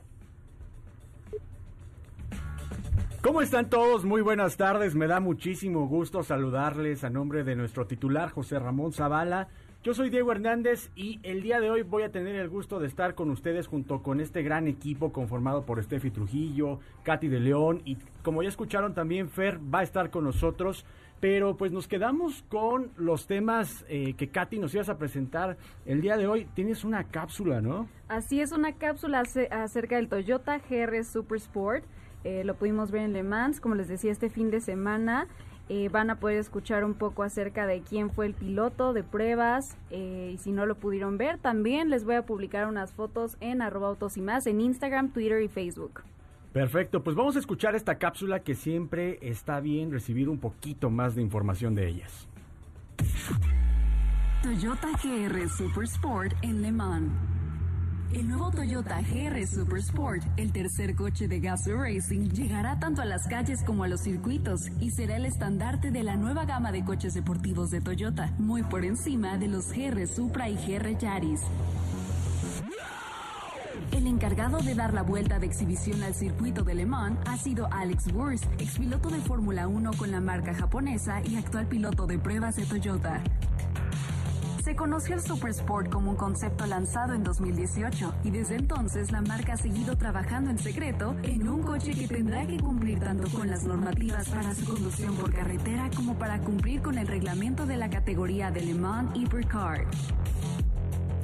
¿Cómo 3.23 3.43
están 3.43 3.69
todos? 3.69 4.05
Muy 4.05 4.23
buenas 4.23 4.57
tardes. 4.57 4.95
Me 4.95 5.07
da 5.07 5.21
muchísimo 5.21 5.87
gusto 5.89 6.23
saludarles 6.23 7.05
a 7.05 7.11
nombre 7.11 7.45
de 7.45 7.57
nuestro 7.57 7.87
titular 7.87 8.31
José 8.31 8.59
Ramón 8.59 8.93
Zavala. 8.93 9.49
Yo 9.85 9.95
soy 9.95 10.11
Diego 10.11 10.33
Hernández 10.33 10.91
y 10.97 11.21
el 11.23 11.43
día 11.43 11.61
de 11.61 11.71
hoy 11.71 11.83
voy 11.83 12.03
a 12.03 12.11
tener 12.11 12.37
el 12.37 12.49
gusto 12.49 12.81
de 12.81 12.87
estar 12.87 13.15
con 13.15 13.31
ustedes 13.31 13.67
junto 13.67 14.03
con 14.03 14.21
este 14.21 14.43
gran 14.43 14.67
equipo 14.67 15.13
conformado 15.13 15.65
por 15.65 15.83
Steffi 15.83 16.11
Trujillo, 16.11 16.81
Katy 17.05 17.29
de 17.29 17.41
León 17.41 17.83
y 17.85 17.97
como 18.23 18.43
ya 18.43 18.49
escucharon 18.49 18.95
también 18.95 19.29
Fer 19.29 19.59
va 19.73 19.81
a 19.81 19.85
estar 19.85 20.11
con 20.11 20.25
nosotros. 20.25 20.85
Pero 21.21 21.57
pues 21.57 21.73
nos 21.73 21.89
quedamos 21.89 22.45
con 22.49 22.93
los 22.97 23.27
temas 23.27 23.85
eh, 23.89 24.15
que 24.15 24.29
Katy 24.29 24.59
nos 24.59 24.75
ibas 24.75 24.89
a 24.89 24.99
presentar 24.99 25.57
el 25.87 26.01
día 26.01 26.17
de 26.17 26.29
hoy. 26.29 26.47
Tienes 26.55 26.85
una 26.85 27.05
cápsula, 27.05 27.61
¿no? 27.61 27.89
Así 28.09 28.41
es, 28.41 28.53
una 28.53 28.75
cápsula 28.75 29.23
acerca 29.51 29.97
del 29.97 30.09
Toyota 30.09 30.59
GR 30.59 31.05
Super 31.05 31.39
Sport. 31.39 31.85
Eh, 32.29 32.45
lo 32.45 32.55
pudimos 32.57 32.91
ver 32.91 33.05
en 33.05 33.15
Le 33.15 33.23
Mans, 33.23 33.59
como 33.59 33.75
les 33.75 33.89
decía, 33.89 34.13
este 34.13 34.29
fin 34.29 34.51
de 34.51 34.61
semana. 34.61 35.29
Eh, 35.71 35.89
van 35.89 36.11
a 36.11 36.17
poder 36.17 36.37
escuchar 36.37 36.85
un 36.85 36.93
poco 36.93 37.23
acerca 37.23 37.67
de 37.67 37.81
quién 37.81 38.11
fue 38.11 38.27
el 38.27 38.35
piloto 38.35 38.93
de 38.93 39.03
pruebas 39.03 39.79
eh, 39.91 40.33
y 40.35 40.39
si 40.39 40.53
no 40.53 40.65
lo 40.65 40.77
pudieron 40.77 41.19
ver 41.19 41.37
también 41.37 41.91
les 41.91 42.05
voy 42.05 42.15
a 42.15 42.25
publicar 42.25 42.67
unas 42.67 42.95
fotos 42.95 43.37
en 43.41 43.61
arroba 43.61 43.89
autos 43.89 44.17
y 44.17 44.23
más 44.23 44.47
en 44.47 44.63
Instagram, 44.63 45.11
Twitter 45.11 45.43
y 45.43 45.49
Facebook. 45.49 46.03
Perfecto, 46.55 47.05
pues 47.05 47.15
vamos 47.17 47.37
a 47.37 47.39
escuchar 47.39 47.75
esta 47.75 47.99
cápsula 47.99 48.41
que 48.41 48.55
siempre 48.55 49.19
está 49.21 49.61
bien 49.61 49.93
recibir 49.93 50.31
un 50.31 50.39
poquito 50.39 50.89
más 50.89 51.15
de 51.15 51.21
información 51.21 51.75
de 51.75 51.89
ellas. 51.89 52.29
Toyota 54.43 54.89
GR 55.03 55.49
Super 55.51 55.85
Sport 55.85 56.33
en 56.43 56.63
Le 56.63 56.73
Mans. 56.73 57.38
El 58.13 58.27
nuevo 58.27 58.51
Toyota 58.51 59.03
GR 59.03 59.47
Super 59.47 59.79
Sport, 59.81 60.23
el 60.39 60.51
tercer 60.51 60.95
coche 60.95 61.29
de 61.29 61.41
Gazoo 61.41 61.77
Racing, 61.77 62.31
llegará 62.31 62.79
tanto 62.81 63.03
a 63.03 63.05
las 63.05 63.29
calles 63.29 63.63
como 63.63 63.85
a 63.85 63.89
los 63.89 64.01
circuitos 64.01 64.71
y 64.81 64.93
será 64.93 65.17
el 65.17 65.27
estandarte 65.27 65.91
de 65.91 66.03
la 66.03 66.17
nueva 66.17 66.47
gama 66.47 66.73
de 66.73 66.83
coches 66.85 67.13
deportivos 67.13 67.71
de 67.71 67.83
Toyota, 67.83 68.33
muy 68.39 68.63
por 68.63 68.87
encima 68.87 69.37
de 69.37 69.49
los 69.49 69.71
GR 69.73 70.07
Supra 70.07 70.49
y 70.49 70.57
GR 70.57 70.97
Yaris. 70.97 71.43
El 73.93 74.07
encargado 74.07 74.59
de 74.61 74.75
dar 74.75 74.95
la 74.95 75.03
vuelta 75.03 75.39
de 75.39 75.47
exhibición 75.47 76.03
al 76.03 76.15
circuito 76.15 76.65
de 76.65 76.75
Le 76.75 76.87
Mans 76.87 77.19
ha 77.27 77.37
sido 77.37 77.69
Alex 77.71 78.11
Wurst, 78.15 78.45
expiloto 78.59 79.11
de 79.11 79.19
Fórmula 79.19 79.69
1 79.69 79.91
con 79.99 80.11
la 80.11 80.23
marca 80.23 80.55
japonesa 80.55 81.21
y 81.27 81.37
actual 81.37 81.67
piloto 81.67 82.07
de 82.07 82.19
pruebas 82.19 82.57
de 82.57 82.65
Toyota. 82.65 83.23
Se 84.69 84.77
conoció 84.77 85.15
el 85.15 85.23
Super 85.23 85.49
Sport 85.49 85.91
como 85.91 86.11
un 86.11 86.17
concepto 86.19 86.67
lanzado 86.67 87.15
en 87.15 87.25
2018 87.25 88.17
y 88.23 88.31
desde 88.31 88.57
entonces 88.57 89.11
la 89.11 89.23
marca 89.23 89.55
ha 89.55 89.57
seguido 89.57 89.97
trabajando 89.97 90.51
en 90.51 90.59
secreto 90.59 91.17
en 91.23 91.49
un 91.49 91.63
coche 91.63 91.93
que 91.93 92.07
tendrá 92.07 92.47
que 92.47 92.59
cumplir 92.59 93.01
tanto 93.01 93.31
con 93.31 93.49
las 93.49 93.65
normativas 93.65 94.29
para 94.29 94.55
su 94.55 94.67
conducción 94.67 95.17
por 95.17 95.33
carretera 95.33 95.89
como 95.97 96.19
para 96.19 96.41
cumplir 96.41 96.83
con 96.83 96.99
el 96.99 97.07
reglamento 97.07 97.65
de 97.65 97.79
la 97.79 97.89
categoría 97.89 98.51
de 98.51 98.61
Le 98.61 98.75
Mans 98.75 99.17
Hypercar. 99.17 99.87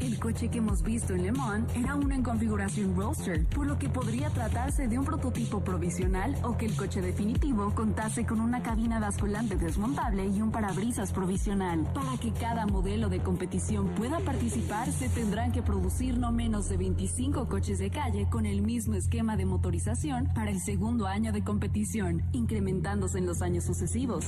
El 0.01 0.19
coche 0.19 0.49
que 0.49 0.59
hemos 0.59 0.83
visto 0.83 1.15
en 1.15 1.23
Le 1.23 1.33
Mans 1.33 1.75
era 1.77 1.95
uno 1.95 2.15
en 2.15 2.23
configuración 2.23 2.97
Roadster, 2.97 3.45
por 3.47 3.67
lo 3.67 3.79
que 3.79 3.89
podría 3.89 4.29
tratarse 4.31 4.89
de 4.89 4.99
un 4.99 5.05
prototipo 5.05 5.61
provisional 5.61 6.37
o 6.43 6.57
que 6.57 6.67
el 6.67 6.77
coche 6.77 7.01
definitivo 7.01 7.73
contase 7.75 8.27
con 8.27 8.41
una 8.41 8.63
cabina 8.63 8.99
basculante 8.99 9.57
desmontable 9.57 10.27
y 10.27 10.43
un 10.43 10.51
parabrisas 10.51 11.13
provisional. 11.13 11.87
Para 11.95 12.17
que 12.19 12.33
cada 12.33 12.67
modelo 12.67 13.09
de 13.09 13.21
competición 13.21 13.89
pueda 13.91 14.19
participar, 14.21 14.91
se 14.91 15.09
tendrán 15.09 15.53
que 15.53 15.63
producir 15.63 16.19
no 16.19 16.33
menos 16.33 16.69
de 16.69 16.77
25 16.77 17.49
coches 17.49 17.79
de 17.79 17.91
calle 17.91 18.27
con 18.31 18.47
el 18.47 18.63
mismo 18.63 18.95
esquema 18.95 19.37
de 19.37 19.47
motorización 19.47 20.29
para 20.35 20.51
el 20.51 20.61
segundo 20.61 21.07
año 21.07 21.33
de 21.33 21.45
competición, 21.45 22.23
incrementándose 22.33 23.19
en 23.19 23.27
los 23.27 23.43
años 23.43 23.65
sucesivos 23.65 24.25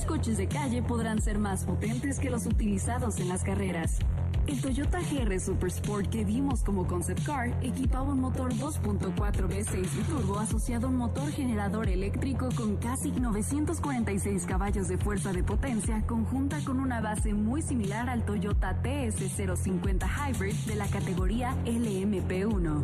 los 0.00 0.06
coches 0.06 0.38
de 0.38 0.48
calle 0.48 0.82
podrán 0.82 1.20
ser 1.20 1.38
más 1.38 1.64
potentes 1.64 2.18
que 2.18 2.30
los 2.30 2.46
utilizados 2.46 3.18
en 3.18 3.28
las 3.28 3.42
carreras. 3.42 3.98
El 4.46 4.60
Toyota 4.60 4.98
GR 5.00 5.38
Super 5.38 5.68
Sport 5.68 6.10
que 6.10 6.24
vimos 6.24 6.62
como 6.62 6.86
concept 6.86 7.26
car 7.26 7.48
equipaba 7.62 8.12
un 8.12 8.20
motor 8.20 8.52
2.4 8.54 9.14
V6 9.48 9.86
turbo 10.06 10.38
asociado 10.38 10.86
a 10.86 10.90
un 10.90 10.96
motor 10.96 11.30
generador 11.30 11.88
eléctrico 11.88 12.48
con 12.56 12.76
casi 12.76 13.10
946 13.10 14.46
caballos 14.46 14.88
de 14.88 14.96
fuerza 14.96 15.32
de 15.32 15.42
potencia 15.42 16.02
conjunta 16.06 16.58
con 16.64 16.80
una 16.80 17.00
base 17.00 17.34
muy 17.34 17.60
similar 17.60 18.08
al 18.08 18.24
Toyota 18.24 18.80
TS050 18.82 20.08
Hybrid 20.08 20.54
de 20.66 20.74
la 20.76 20.86
categoría 20.86 21.54
LMP1. 21.66 22.82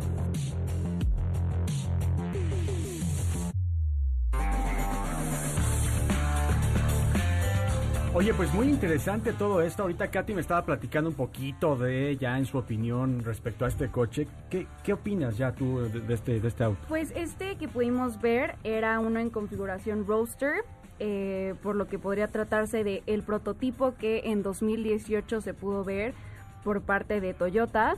Oye, 8.17 8.33
pues 8.33 8.51
muy 8.51 8.67
interesante 8.67 9.31
todo 9.31 9.61
esto. 9.61 9.83
Ahorita 9.83 10.09
Katy 10.09 10.33
me 10.33 10.41
estaba 10.41 10.65
platicando 10.65 11.07
un 11.07 11.15
poquito 11.15 11.75
de 11.75 12.17
ya 12.17 12.35
en 12.39 12.47
su 12.47 12.57
opinión 12.57 13.23
respecto 13.23 13.63
a 13.63 13.67
este 13.67 13.89
coche. 13.89 14.27
¿Qué, 14.49 14.65
qué 14.83 14.93
opinas 14.93 15.37
ya 15.37 15.51
tú 15.51 15.81
de, 15.81 16.11
este, 16.11 16.39
de 16.39 16.47
este 16.47 16.63
auto? 16.63 16.79
Pues 16.87 17.13
este 17.15 17.57
que 17.57 17.67
pudimos 17.67 18.19
ver 18.19 18.55
era 18.63 18.99
uno 18.99 19.19
en 19.19 19.29
configuración 19.29 20.07
Roadster. 20.07 20.65
Eh, 20.97 21.53
por 21.61 21.75
lo 21.75 21.87
que 21.87 21.99
podría 21.99 22.27
tratarse 22.27 22.83
de 22.83 23.03
el 23.05 23.21
prototipo 23.21 23.93
que 23.93 24.23
en 24.25 24.41
2018 24.41 25.41
se 25.41 25.53
pudo 25.53 25.83
ver 25.83 26.15
por 26.63 26.81
parte 26.81 27.21
de 27.21 27.35
Toyota. 27.35 27.97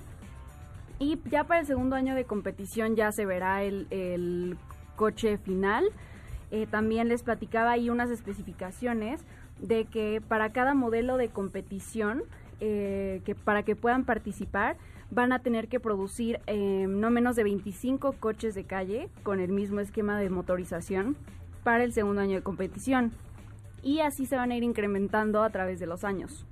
Y 0.99 1.17
ya 1.29 1.45
para 1.45 1.61
el 1.61 1.65
segundo 1.65 1.95
año 1.95 2.13
de 2.13 2.25
competición 2.25 2.97
ya 2.97 3.13
se 3.13 3.25
verá 3.25 3.63
el, 3.63 3.87
el 3.89 4.57
coche 4.97 5.37
final. 5.37 5.85
Eh, 6.51 6.67
también 6.69 7.07
les 7.07 7.23
platicaba 7.23 7.71
ahí 7.71 7.89
unas 7.89 8.09
especificaciones 8.09 9.23
de 9.61 9.85
que 9.85 10.21
para 10.27 10.51
cada 10.51 10.73
modelo 10.73 11.17
de 11.17 11.29
competición, 11.29 12.23
eh, 12.59 13.21
que 13.25 13.35
para 13.35 13.63
que 13.63 13.75
puedan 13.75 14.05
participar, 14.05 14.77
van 15.11 15.31
a 15.31 15.39
tener 15.39 15.67
que 15.67 15.79
producir 15.79 16.39
eh, 16.47 16.85
no 16.87 17.09
menos 17.09 17.35
de 17.35 17.43
25 17.43 18.13
coches 18.13 18.55
de 18.55 18.63
calle 18.63 19.09
con 19.23 19.39
el 19.39 19.51
mismo 19.51 19.79
esquema 19.79 20.19
de 20.19 20.29
motorización 20.29 21.15
para 21.63 21.83
el 21.83 21.93
segundo 21.93 22.21
año 22.21 22.35
de 22.35 22.43
competición. 22.43 23.11
Y 23.81 23.99
así 23.99 24.25
se 24.25 24.35
van 24.35 24.51
a 24.51 24.57
ir 24.57 24.63
incrementando 24.63 25.41
a 25.41 25.49
través 25.49 25.79
de 25.79 25.87
los 25.87 26.03
años. 26.03 26.45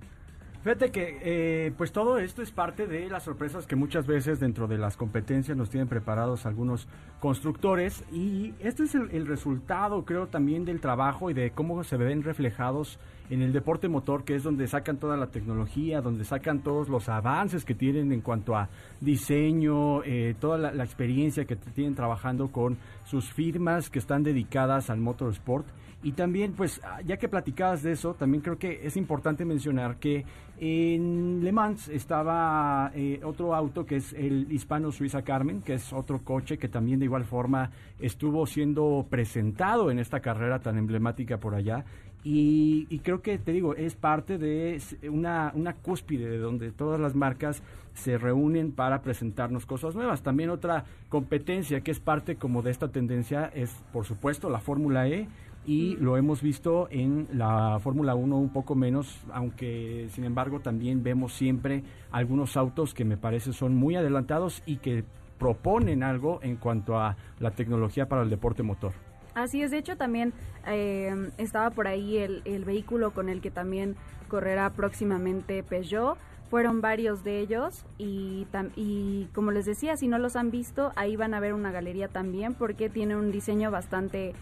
Fíjate 0.67 0.91
que 0.91 1.19
eh, 1.21 1.71
pues 1.77 1.93
todo 1.93 2.17
esto 2.17 2.41
es 2.41 2.51
parte 2.51 2.87
de 2.87 3.07
las 3.07 3.23
sorpresas 3.23 3.65
que 3.65 3.77
muchas 3.77 4.05
veces 4.05 4.41
dentro 4.41 4.67
de 4.67 4.77
las 4.77 4.97
competencias 4.97 5.55
nos 5.55 5.69
tienen 5.69 5.87
preparados 5.87 6.45
algunos 6.45 6.89
constructores 7.21 8.03
y 8.11 8.53
este 8.59 8.83
es 8.83 8.93
el, 8.93 9.27
resultado 9.27 10.03
creo 10.03 10.27
también 10.27 10.65
del 10.65 10.81
trabajo 10.81 11.29
y 11.29 11.33
de 11.33 11.51
cómo 11.51 11.85
se 11.85 11.95
ven 11.95 12.21
reflejados 12.21 12.99
en 13.29 13.43
el 13.43 13.53
deporte 13.53 13.87
motor 13.87 14.25
que 14.25 14.35
es 14.35 14.43
donde 14.43 14.67
sacan 14.67 14.97
toda 14.97 15.15
la 15.15 15.27
tecnología, 15.27 16.01
donde 16.01 16.25
sacan 16.25 16.59
todos 16.59 16.89
los 16.89 17.07
avances 17.07 17.63
que 17.63 17.73
tienen 17.73 18.11
en 18.11 18.19
cuanto 18.19 18.53
a 18.57 18.67
diseño, 18.99 20.03
eh, 20.03 20.35
toda 20.37 20.57
la, 20.57 20.73
la 20.73 20.83
experiencia 20.83 21.45
que 21.45 21.55
tienen 21.55 21.95
trabajando 21.95 22.51
con 22.51 22.77
sus 23.05 23.31
firmas 23.31 23.89
que 23.89 23.99
están 23.99 24.21
dedicadas 24.21 24.89
al 24.89 24.99
motorsport. 24.99 25.65
Y 26.03 26.11
también, 26.11 26.53
pues, 26.53 26.79
ah, 26.83 27.01
ya 27.01 27.17
que 27.17 27.27
platicabas 27.27 27.81
de 27.81 27.91
eso, 27.91 28.13
también 28.13 28.43
creo 28.43 28.59
que 28.59 28.85
es 28.85 28.95
importante 28.97 29.45
mencionar 29.45 29.97
que 29.97 30.25
en 30.59 31.43
Le 31.43 31.51
Mans 31.51 31.87
estaba 31.87 32.91
eh, 32.95 33.19
otro 33.23 33.53
auto 33.53 33.85
que 33.85 33.97
es 33.97 34.13
el 34.13 34.51
Hispano 34.51 34.91
Suiza 34.91 35.21
Carmen, 35.21 35.61
que 35.61 35.75
es 35.75 35.93
otro 35.93 36.19
coche 36.23 36.57
que 36.57 36.67
también 36.67 36.99
de 36.99 37.05
igual 37.05 37.25
forma 37.25 37.71
estuvo 37.99 38.45
siendo 38.47 39.05
presentado 39.09 39.91
en 39.91 39.99
esta 39.99 40.19
carrera 40.19 40.59
tan 40.59 40.77
emblemática 40.77 41.37
por 41.37 41.53
allá. 41.53 41.85
Y, 42.23 42.99
creo 43.03 43.21
que, 43.21 43.37
te 43.37 43.53
digo, 43.53 43.73
es 43.75 43.95
parte 43.95 44.37
de 44.37 44.81
una, 45.09 45.53
una 45.55 45.75
cúspide 45.75 46.29
de 46.29 46.39
donde 46.39 46.71
todas 46.73 46.99
las 46.99 47.15
marcas 47.15 47.63
se 47.93 48.17
reúnen 48.17 48.73
para 48.73 49.01
presentarnos 49.01 49.65
cosas 49.65 49.95
nuevas. 49.95 50.23
También 50.23 50.49
otra 50.49 50.83
competencia 51.07 51.81
que 51.81 51.91
es 51.91 52.01
parte 52.01 52.35
como 52.35 52.61
de 52.63 52.71
esta 52.71 52.89
tendencia 52.89 53.49
es, 53.53 53.71
por 53.93 54.05
supuesto, 54.05 54.49
la 54.49 54.59
Fórmula 54.59 55.07
E 55.07 55.27
y 55.67 55.97
lo 55.97 56.15
hemos 56.15 56.41
visto 56.41 56.87
en 56.89 57.27
la 57.33 57.77
Fórmula 57.83 58.15
1 58.15 58.37
un 58.37 58.49
poco 58.53 58.73
menos, 58.73 59.19
aunque 59.33 60.07
sin 60.11 60.23
embargo 60.23 60.61
también 60.61 61.03
vemos 61.03 61.33
siempre 61.33 61.83
algunos 62.09 62.55
autos 62.55 62.93
que 62.93 63.03
me 63.03 63.17
parece 63.17 63.51
son 63.51 63.75
muy 63.75 63.97
adelantados 63.97 64.63
y 64.65 64.77
que 64.77 65.03
proponen 65.37 66.03
algo 66.03 66.39
en 66.41 66.55
cuanto 66.55 66.97
a 66.97 67.17
la 67.39 67.51
tecnología 67.51 68.07
para 68.07 68.23
el 68.23 68.29
deporte 68.29 68.63
motor. 68.63 68.93
Así 69.35 69.61
es, 69.61 69.69
de 69.69 69.77
hecho 69.77 69.97
también 69.97 70.33
eh, 70.65 71.13
estaba 71.37 71.69
por 71.69 71.87
ahí 71.87 72.17
el, 72.17 72.41
el, 72.45 72.63
vehículo 72.63 73.11
con 73.11 73.27
el 73.27 73.41
que 73.41 73.51
también 73.51 73.97
correrá 74.29 74.71
próximamente 74.71 75.61
Peugeot. 75.63 76.17
Fueron 76.49 76.79
varios 76.79 77.25
de 77.25 77.41
ellos 77.41 77.83
y, 77.97 78.47
y 78.77 79.27
como 79.33 79.51
les 79.51 79.65
decía, 79.65 79.97
si 79.97 80.07
no 80.07 80.17
los 80.17 80.37
han 80.37 80.49
visto, 80.49 80.93
ahí 80.95 81.17
van 81.17 81.33
a 81.33 81.41
ver 81.41 81.53
una 81.53 81.71
galería 81.71 82.07
también 82.07 82.53
porque 82.53 82.89
tiene 82.89 83.17
un 83.17 83.33
diseño 83.33 83.69
bastante 83.69 84.33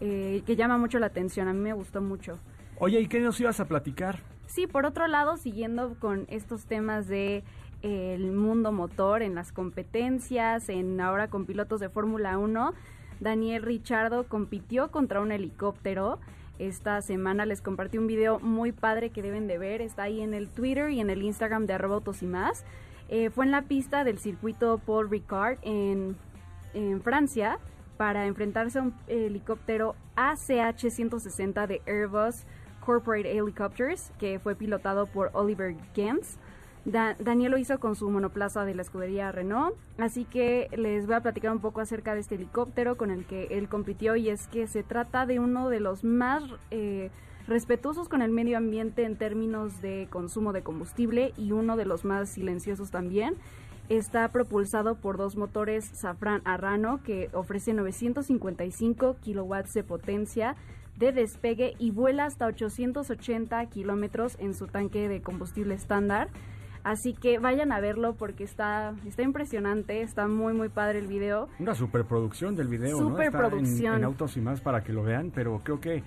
eh, 0.00 0.42
que 0.46 0.56
llama 0.56 0.78
mucho 0.78 0.98
la 0.98 1.06
atención. 1.06 1.48
A 1.48 1.52
mí 1.52 1.60
me 1.60 1.72
gustó 1.72 2.00
mucho. 2.00 2.38
Oye, 2.78 3.00
¿y 3.00 3.08
qué 3.08 3.20
nos 3.20 3.40
ibas 3.40 3.60
a 3.60 3.66
platicar? 3.66 4.20
Sí, 4.46 4.66
por 4.66 4.86
otro 4.86 5.06
lado, 5.06 5.36
siguiendo 5.36 5.96
con 5.98 6.26
estos 6.28 6.66
temas 6.66 7.08
de 7.08 7.42
el 7.82 8.32
mundo 8.32 8.72
motor 8.72 9.22
en 9.22 9.34
las 9.34 9.52
competencias, 9.52 10.68
en 10.68 11.00
ahora 11.00 11.28
con 11.28 11.46
pilotos 11.46 11.80
de 11.80 11.88
Fórmula 11.88 12.38
1, 12.38 12.74
Daniel 13.20 13.62
Richardo 13.62 14.24
compitió 14.24 14.90
contra 14.90 15.20
un 15.20 15.32
helicóptero. 15.32 16.18
Esta 16.58 17.02
semana 17.02 17.44
les 17.44 17.60
compartí 17.60 17.98
un 17.98 18.06
video 18.06 18.38
muy 18.40 18.72
padre 18.72 19.10
que 19.10 19.22
deben 19.22 19.46
de 19.46 19.58
ver. 19.58 19.82
Está 19.82 20.04
ahí 20.04 20.20
en 20.20 20.34
el 20.34 20.48
Twitter 20.48 20.90
y 20.90 21.00
en 21.00 21.10
el 21.10 21.22
Instagram 21.22 21.66
de 21.66 21.74
arroba 21.74 21.96
autos 21.96 22.22
y 22.22 22.26
más. 22.26 22.64
Eh, 23.08 23.30
fue 23.30 23.44
en 23.44 23.50
la 23.50 23.62
pista 23.62 24.04
del 24.04 24.18
circuito 24.18 24.78
Paul 24.84 25.10
Ricard 25.10 25.58
en, 25.62 26.16
en 26.74 27.00
Francia 27.02 27.58
para 27.96 28.26
enfrentarse 28.26 28.78
a 28.78 28.82
un 28.82 28.94
helicóptero 29.06 29.94
ACH-160 30.16 31.66
de 31.66 31.82
Airbus 31.86 32.44
Corporate 32.84 33.36
Helicopters, 33.36 34.12
que 34.18 34.38
fue 34.38 34.54
pilotado 34.54 35.06
por 35.06 35.30
Oliver 35.32 35.74
Gens. 35.94 36.38
Daniel 36.84 37.50
lo 37.50 37.58
hizo 37.58 37.80
con 37.80 37.96
su 37.96 38.08
monoplaza 38.08 38.64
de 38.64 38.76
la 38.76 38.82
escudería 38.82 39.32
Renault, 39.32 39.74
así 39.98 40.24
que 40.24 40.68
les 40.76 41.06
voy 41.06 41.16
a 41.16 41.20
platicar 41.20 41.50
un 41.50 41.58
poco 41.58 41.80
acerca 41.80 42.14
de 42.14 42.20
este 42.20 42.36
helicóptero 42.36 42.96
con 42.96 43.10
el 43.10 43.26
que 43.26 43.48
él 43.50 43.68
compitió 43.68 44.14
y 44.14 44.28
es 44.28 44.46
que 44.46 44.68
se 44.68 44.84
trata 44.84 45.26
de 45.26 45.40
uno 45.40 45.68
de 45.68 45.80
los 45.80 46.04
más 46.04 46.44
eh, 46.70 47.10
respetuosos 47.48 48.08
con 48.08 48.22
el 48.22 48.30
medio 48.30 48.56
ambiente 48.56 49.02
en 49.02 49.16
términos 49.16 49.82
de 49.82 50.06
consumo 50.10 50.52
de 50.52 50.62
combustible 50.62 51.32
y 51.36 51.50
uno 51.50 51.76
de 51.76 51.86
los 51.86 52.04
más 52.04 52.28
silenciosos 52.28 52.92
también. 52.92 53.34
Está 53.88 54.32
propulsado 54.32 54.96
por 54.96 55.16
dos 55.16 55.36
motores 55.36 55.84
Safran 55.84 56.42
Arrano 56.44 57.00
que 57.04 57.30
ofrece 57.32 57.72
955 57.72 59.16
kilowatts 59.20 59.74
de 59.74 59.84
potencia 59.84 60.56
de 60.96 61.12
despegue 61.12 61.74
y 61.78 61.92
vuela 61.92 62.24
hasta 62.24 62.46
880 62.46 63.64
kilómetros 63.66 64.36
en 64.40 64.54
su 64.54 64.66
tanque 64.66 65.08
de 65.08 65.22
combustible 65.22 65.74
estándar. 65.74 66.28
Así 66.82 67.14
que 67.14 67.38
vayan 67.38 67.72
a 67.72 67.80
verlo 67.80 68.14
porque 68.14 68.44
está, 68.44 68.94
está 69.06 69.22
impresionante, 69.22 70.02
está 70.02 70.26
muy 70.26 70.52
muy 70.52 70.68
padre 70.68 71.00
el 71.00 71.06
video. 71.06 71.48
Una 71.58 71.74
superproducción 71.74 72.56
del 72.56 72.68
video, 72.68 72.98
superproducción. 72.98 73.92
¿no? 73.92 73.98
En, 73.98 74.04
autos 74.04 74.36
y 74.36 74.40
más 74.40 74.60
para 74.60 74.82
que 74.82 74.92
lo 74.92 75.02
vean, 75.02 75.32
pero 75.34 75.60
creo 75.64 75.80
que 75.80 76.02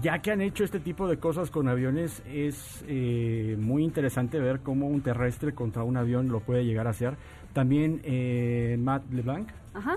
ya 0.00 0.20
que 0.20 0.30
han 0.30 0.40
hecho 0.40 0.64
este 0.64 0.80
tipo 0.80 1.08
de 1.08 1.18
cosas 1.18 1.50
con 1.50 1.68
aviones, 1.68 2.22
es 2.26 2.84
eh, 2.88 3.56
muy 3.58 3.84
interesante 3.84 4.38
ver 4.38 4.60
cómo 4.60 4.88
un 4.88 5.02
terrestre 5.02 5.54
contra 5.54 5.82
un 5.82 5.96
avión 5.96 6.28
lo 6.28 6.40
puede 6.40 6.64
llegar 6.64 6.86
a 6.86 6.90
hacer. 6.90 7.16
También 7.52 8.00
eh, 8.04 8.76
Matt 8.78 9.10
LeBlanc 9.12 9.48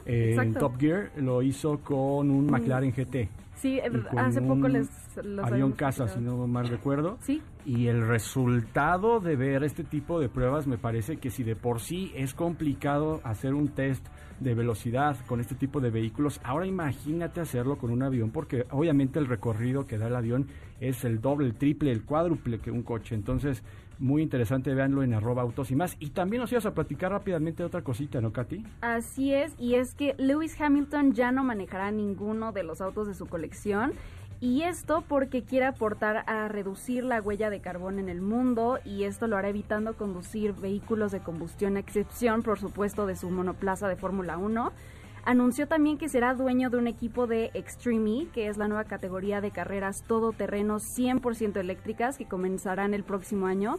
en 0.05 0.53
Top 0.53 0.77
Gear 0.79 1.11
lo 1.17 1.41
hizo 1.41 1.79
con 1.79 2.29
un 2.29 2.47
McLaren 2.47 2.91
GT. 2.91 3.29
Sí, 3.55 3.79
hace 4.15 4.41
poco 4.41 4.67
les 4.67 4.87
avión 5.43 5.71
casa, 5.71 6.07
si 6.07 6.19
no 6.19 6.45
mal 6.45 6.67
recuerdo. 6.67 7.17
Sí. 7.21 7.41
Y 7.65 7.87
el 7.87 8.07
resultado 8.07 9.19
de 9.19 9.35
ver 9.35 9.63
este 9.63 9.83
tipo 9.83 10.19
de 10.19 10.29
pruebas 10.29 10.67
me 10.67 10.77
parece 10.77 11.17
que 11.17 11.31
si 11.31 11.43
de 11.43 11.55
por 11.55 11.79
sí 11.79 12.11
es 12.15 12.35
complicado 12.35 13.19
hacer 13.23 13.55
un 13.55 13.69
test 13.69 14.05
de 14.39 14.53
velocidad 14.53 15.17
con 15.25 15.39
este 15.39 15.55
tipo 15.55 15.79
de 15.79 15.89
vehículos, 15.89 16.39
ahora 16.43 16.65
imagínate 16.65 17.41
hacerlo 17.41 17.77
con 17.77 17.91
un 17.91 18.03
avión 18.03 18.31
porque 18.31 18.65
obviamente 18.71 19.19
el 19.19 19.27
recorrido 19.27 19.87
que 19.87 19.97
da 19.97 20.07
el 20.07 20.15
avión 20.15 20.47
es 20.79 21.03
el 21.05 21.21
doble, 21.21 21.47
el 21.47 21.55
triple, 21.55 21.91
el 21.91 22.03
cuádruple 22.03 22.59
que 22.59 22.71
un 22.71 22.83
coche. 22.83 23.15
Entonces, 23.15 23.63
muy 23.99 24.21
interesante, 24.21 24.73
véanlo 24.73 25.03
en 25.03 25.13
arroba 25.13 25.41
autos 25.41 25.71
y 25.71 25.75
más. 25.75 25.97
Y 25.99 26.11
también 26.11 26.41
nos 26.41 26.51
ibas 26.51 26.65
a 26.65 26.73
platicar 26.73 27.11
rápidamente 27.11 27.63
de 27.63 27.67
otra 27.67 27.81
cosita, 27.81 28.21
¿no, 28.21 28.31
Katy? 28.31 28.63
Así 28.81 29.33
es, 29.33 29.55
y 29.59 29.75
es 29.75 29.93
que 29.95 30.13
Lewis 30.17 30.59
Hamilton 30.59 31.13
ya 31.13 31.31
no 31.31 31.43
manejará 31.43 31.91
ninguno 31.91 32.51
de 32.51 32.63
los 32.63 32.81
autos 32.81 33.07
de 33.07 33.13
su 33.13 33.25
colección. 33.25 33.93
Y 34.39 34.61
esto 34.61 35.03
porque 35.07 35.43
quiere 35.43 35.65
aportar 35.65 36.23
a 36.27 36.47
reducir 36.47 37.03
la 37.03 37.21
huella 37.21 37.49
de 37.49 37.59
carbón 37.59 37.97
en 37.97 38.07
el 38.07 38.21
mundo 38.21 38.77
y 38.85 39.03
esto 39.05 39.25
lo 39.25 39.35
hará 39.35 39.49
evitando 39.49 39.95
conducir 39.95 40.53
vehículos 40.53 41.11
de 41.11 41.21
combustión, 41.21 41.75
a 41.75 41.79
excepción 41.79 42.43
por 42.43 42.59
supuesto 42.59 43.07
de 43.07 43.15
su 43.15 43.31
monoplaza 43.31 43.87
de 43.87 43.95
Fórmula 43.95 44.37
1. 44.37 44.71
Anunció 45.25 45.67
también 45.67 45.97
que 45.97 46.07
será 46.07 46.35
dueño 46.35 46.69
de 46.69 46.77
un 46.77 46.87
equipo 46.87 47.25
de 47.25 47.49
Extreme 47.55 48.21
E, 48.21 48.27
que 48.27 48.47
es 48.47 48.57
la 48.57 48.67
nueva 48.67 48.83
categoría 48.83 49.41
de 49.41 49.49
carreras 49.49 50.03
todoterreno 50.07 50.77
100% 50.77 51.57
eléctricas 51.57 52.17
que 52.17 52.27
comenzarán 52.27 52.93
el 52.93 53.03
próximo 53.03 53.47
año. 53.47 53.77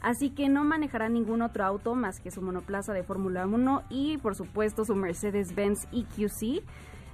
Así 0.00 0.30
que 0.30 0.48
no 0.48 0.64
manejará 0.64 1.08
ningún 1.08 1.42
otro 1.42 1.64
auto 1.64 1.94
más 1.94 2.18
que 2.18 2.30
su 2.30 2.40
monoplaza 2.40 2.94
de 2.94 3.02
Fórmula 3.02 3.46
1 3.46 3.82
y 3.90 4.16
por 4.18 4.34
supuesto 4.34 4.84
su 4.84 4.94
Mercedes-Benz 4.94 5.86
EQC. 5.92 6.64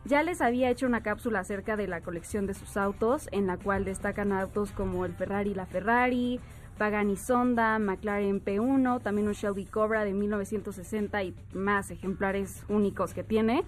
Ya 0.07 0.23
les 0.23 0.43
había 0.43 0.69
hecho 0.69 0.87
una 0.87 1.03
cápsula 1.03 1.41
acerca 1.41 1.77
de 1.77 1.87
la 1.87 2.03
colección 2.03 2.47
de 2.47 2.53
sus 2.53 2.77
autos, 2.77 3.27
en 3.33 3.47
la 3.47 3.57
cual 3.57 3.87
destacan 3.87 4.33
autos 4.33 4.71
como 4.71 5.07
el 5.07 5.15
Ferrari 5.15 5.55
La 5.55 5.65
Ferrari, 5.65 6.41
Pagani 6.77 7.17
Sonda, 7.17 7.79
McLaren 7.79 8.45
P1, 8.45 9.03
también 9.03 9.29
un 9.29 9.33
Shelby 9.33 9.65
Cobra 9.65 10.05
de 10.05 10.13
1960 10.13 11.23
y 11.23 11.35
más 11.55 11.91
ejemplares 11.91 12.65
únicos 12.69 13.15
que 13.15 13.25
tiene. 13.25 13.65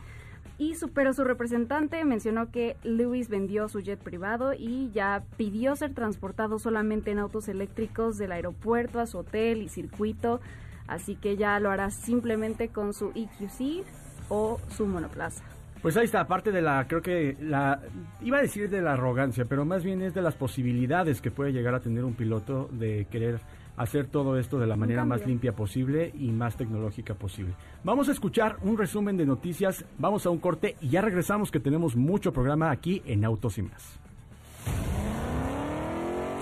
Y 0.58 0.74
su, 0.74 0.90
pero 0.90 1.14
su 1.14 1.24
representante 1.24 2.04
mencionó 2.04 2.50
que 2.50 2.76
Lewis 2.82 3.30
vendió 3.30 3.68
su 3.70 3.80
jet 3.80 3.98
privado 3.98 4.52
y 4.52 4.90
ya 4.90 5.24
pidió 5.38 5.74
ser 5.74 5.94
transportado 5.94 6.58
solamente 6.58 7.10
en 7.10 7.18
autos 7.18 7.48
eléctricos 7.48 8.18
del 8.18 8.32
aeropuerto 8.32 9.00
a 9.00 9.06
su 9.06 9.18
hotel 9.18 9.62
y 9.62 9.68
circuito, 9.68 10.40
así 10.86 11.14
que 11.14 11.38
ya 11.38 11.58
lo 11.60 11.70
hará 11.70 11.90
simplemente 11.90 12.68
con 12.68 12.92
su 12.92 13.10
EQC 13.14 13.86
o 14.28 14.58
su 14.68 14.86
monoplaza. 14.86 15.55
Pues 15.86 15.96
ahí 15.96 16.06
está, 16.06 16.22
aparte 16.22 16.50
de 16.50 16.62
la, 16.62 16.84
creo 16.88 17.00
que 17.00 17.36
la, 17.40 17.80
iba 18.20 18.38
a 18.38 18.42
decir 18.42 18.68
de 18.68 18.82
la 18.82 18.94
arrogancia, 18.94 19.44
pero 19.44 19.64
más 19.64 19.84
bien 19.84 20.02
es 20.02 20.14
de 20.14 20.20
las 20.20 20.34
posibilidades 20.34 21.20
que 21.20 21.30
puede 21.30 21.52
llegar 21.52 21.76
a 21.76 21.78
tener 21.78 22.04
un 22.04 22.14
piloto 22.14 22.68
de 22.72 23.06
querer 23.08 23.38
hacer 23.76 24.08
todo 24.08 24.36
esto 24.36 24.58
de 24.58 24.66
la 24.66 24.74
manera 24.74 25.04
más 25.04 25.24
limpia 25.24 25.52
posible 25.52 26.10
y 26.18 26.32
más 26.32 26.56
tecnológica 26.56 27.14
posible. 27.14 27.54
Vamos 27.84 28.08
a 28.08 28.10
escuchar 28.10 28.56
un 28.62 28.76
resumen 28.76 29.16
de 29.16 29.26
noticias, 29.26 29.84
vamos 29.96 30.26
a 30.26 30.30
un 30.30 30.38
corte 30.38 30.74
y 30.80 30.88
ya 30.88 31.02
regresamos 31.02 31.52
que 31.52 31.60
tenemos 31.60 31.94
mucho 31.94 32.32
programa 32.32 32.72
aquí 32.72 33.00
en 33.06 33.24
Autos 33.24 33.56
y 33.58 33.62
más. 33.62 34.00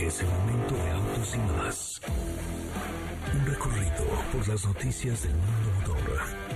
Es 0.00 0.22
el 0.22 0.26
momento 0.26 0.74
de 0.74 0.90
Autos 0.90 1.34
y 1.34 1.38
más. 1.52 2.00
Un 3.34 3.44
recorrido 3.44 4.04
por 4.32 4.48
las 4.48 4.66
noticias 4.66 5.22
del 5.22 5.32
mundo 5.32 5.92
motor 5.92 6.54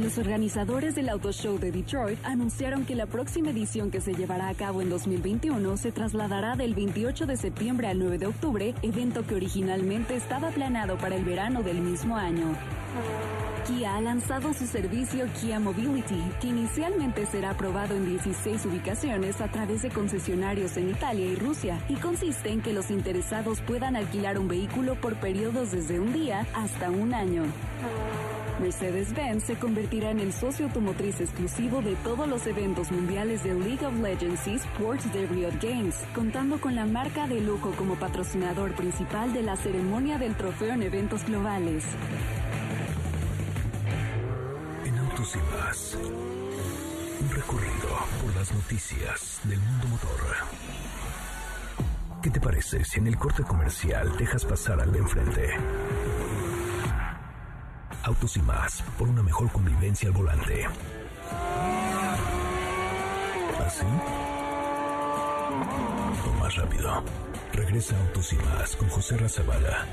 Los 0.00 0.18
organizadores 0.18 0.96
del 0.96 1.08
Auto 1.08 1.30
Show 1.30 1.60
de 1.60 1.70
Detroit 1.70 2.18
anunciaron 2.24 2.84
que 2.84 2.96
la 2.96 3.06
próxima 3.06 3.50
edición 3.50 3.92
que 3.92 4.00
se 4.00 4.12
llevará 4.12 4.48
a 4.48 4.54
cabo 4.54 4.82
en 4.82 4.90
2021 4.90 5.76
se 5.76 5.92
trasladará 5.92 6.56
del 6.56 6.74
28 6.74 7.26
de 7.26 7.36
septiembre 7.36 7.86
al 7.86 8.00
9 8.00 8.18
de 8.18 8.26
octubre, 8.26 8.74
evento 8.82 9.24
que 9.24 9.36
originalmente 9.36 10.16
estaba 10.16 10.50
planeado 10.50 10.98
para 10.98 11.14
el 11.14 11.24
verano 11.24 11.62
del 11.62 11.80
mismo 11.80 12.16
año. 12.16 12.56
Kia 13.68 13.96
ha 13.96 14.00
lanzado 14.00 14.52
su 14.52 14.66
servicio 14.66 15.26
Kia 15.40 15.60
Mobility, 15.60 16.20
que 16.40 16.48
inicialmente 16.48 17.24
será 17.26 17.50
aprobado 17.50 17.94
en 17.94 18.04
16 18.04 18.66
ubicaciones 18.66 19.40
a 19.40 19.46
través 19.48 19.82
de 19.82 19.90
concesionarios 19.90 20.76
en 20.76 20.90
Italia 20.90 21.24
y 21.24 21.36
Rusia, 21.36 21.78
y 21.88 21.94
consiste 21.94 22.50
en 22.50 22.62
que 22.62 22.72
los 22.72 22.90
interesados 22.90 23.60
puedan 23.60 23.94
alquilar 23.94 24.40
un 24.40 24.48
vehículo 24.48 24.96
por 25.00 25.14
periodos 25.20 25.70
desde 25.70 26.00
un 26.00 26.12
día 26.12 26.48
hasta 26.52 26.90
un 26.90 27.14
año. 27.14 27.44
Mercedes-Benz 28.60 29.44
se 29.44 29.56
convertirá 29.56 30.10
en 30.10 30.20
el 30.20 30.32
socio 30.32 30.66
automotriz 30.66 31.20
exclusivo 31.20 31.82
de 31.82 31.96
todos 31.96 32.28
los 32.28 32.46
eventos 32.46 32.90
mundiales 32.92 33.42
de 33.42 33.54
League 33.54 33.84
of 33.84 33.94
Legends 34.00 34.46
Sports 34.46 35.12
de 35.12 35.26
Riot 35.26 35.54
Games, 35.60 35.96
contando 36.14 36.60
con 36.60 36.74
la 36.74 36.86
marca 36.86 37.26
de 37.26 37.40
lujo 37.40 37.72
como 37.72 37.96
patrocinador 37.96 38.74
principal 38.74 39.32
de 39.32 39.42
la 39.42 39.56
ceremonia 39.56 40.18
del 40.18 40.36
trofeo 40.36 40.74
en 40.74 40.82
eventos 40.82 41.24
globales. 41.24 41.84
En 44.84 44.98
Autos 44.98 45.36
y 45.36 45.56
Más, 45.56 45.98
un 47.20 47.30
recorrido 47.30 47.88
por 48.22 48.36
las 48.36 48.52
noticias 48.54 49.40
del 49.44 49.58
mundo 49.58 49.88
motor. 49.88 50.20
¿Qué 52.22 52.30
te 52.30 52.40
parece 52.40 52.84
si 52.84 53.00
en 53.00 53.06
el 53.08 53.18
corte 53.18 53.42
comercial 53.42 54.16
dejas 54.16 54.44
pasar 54.44 54.80
al 54.80 54.90
de 54.92 54.98
enfrente? 54.98 55.50
Autos 58.04 58.36
y 58.36 58.42
más, 58.42 58.82
por 58.98 59.08
una 59.08 59.22
mejor 59.22 59.50
convivencia 59.50 60.08
al 60.08 60.14
volante. 60.14 60.66
¿Así? 63.66 63.86
O 66.26 66.38
más 66.38 66.54
rápido. 66.54 67.02
Regresa 67.54 67.96
Autos 67.98 68.32
y 68.34 68.36
Más 68.36 68.76
con 68.76 68.88
José 68.90 69.16
Razabala. 69.16 69.86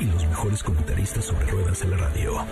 Y 0.00 0.04
los 0.06 0.26
mejores 0.26 0.62
comentaristas 0.64 1.26
sobre 1.26 1.46
ruedas 1.46 1.80
en 1.82 1.90
la 1.92 1.96
radio. 1.96 2.44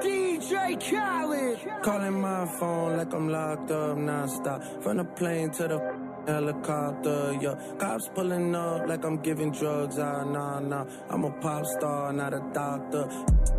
DJ 0.00 0.78
Khaled. 0.78 1.58
Calling 1.82 2.20
my 2.20 2.46
phone 2.58 2.96
like 2.96 3.12
I'm 3.12 3.28
locked 3.28 3.70
up 3.70 3.98
nonstop. 3.98 4.82
From 4.82 4.96
the 4.96 5.04
plane 5.04 5.50
to 5.50 5.68
the 5.68 6.13
helicopter, 6.26 7.38
yeah. 7.40 7.54
Cops 7.78 8.08
pulling 8.14 8.54
up 8.54 8.86
like 8.88 9.04
I'm 9.04 9.18
giving 9.18 9.50
drugs. 9.50 9.98
Ah, 9.98 10.24
nah, 10.24 10.60
nah. 10.60 10.84
I'm 11.10 11.24
a 11.24 11.30
pop 11.30 11.64
star, 11.66 12.12
not 12.12 12.34
a 12.34 12.42
doctor. 12.52 13.08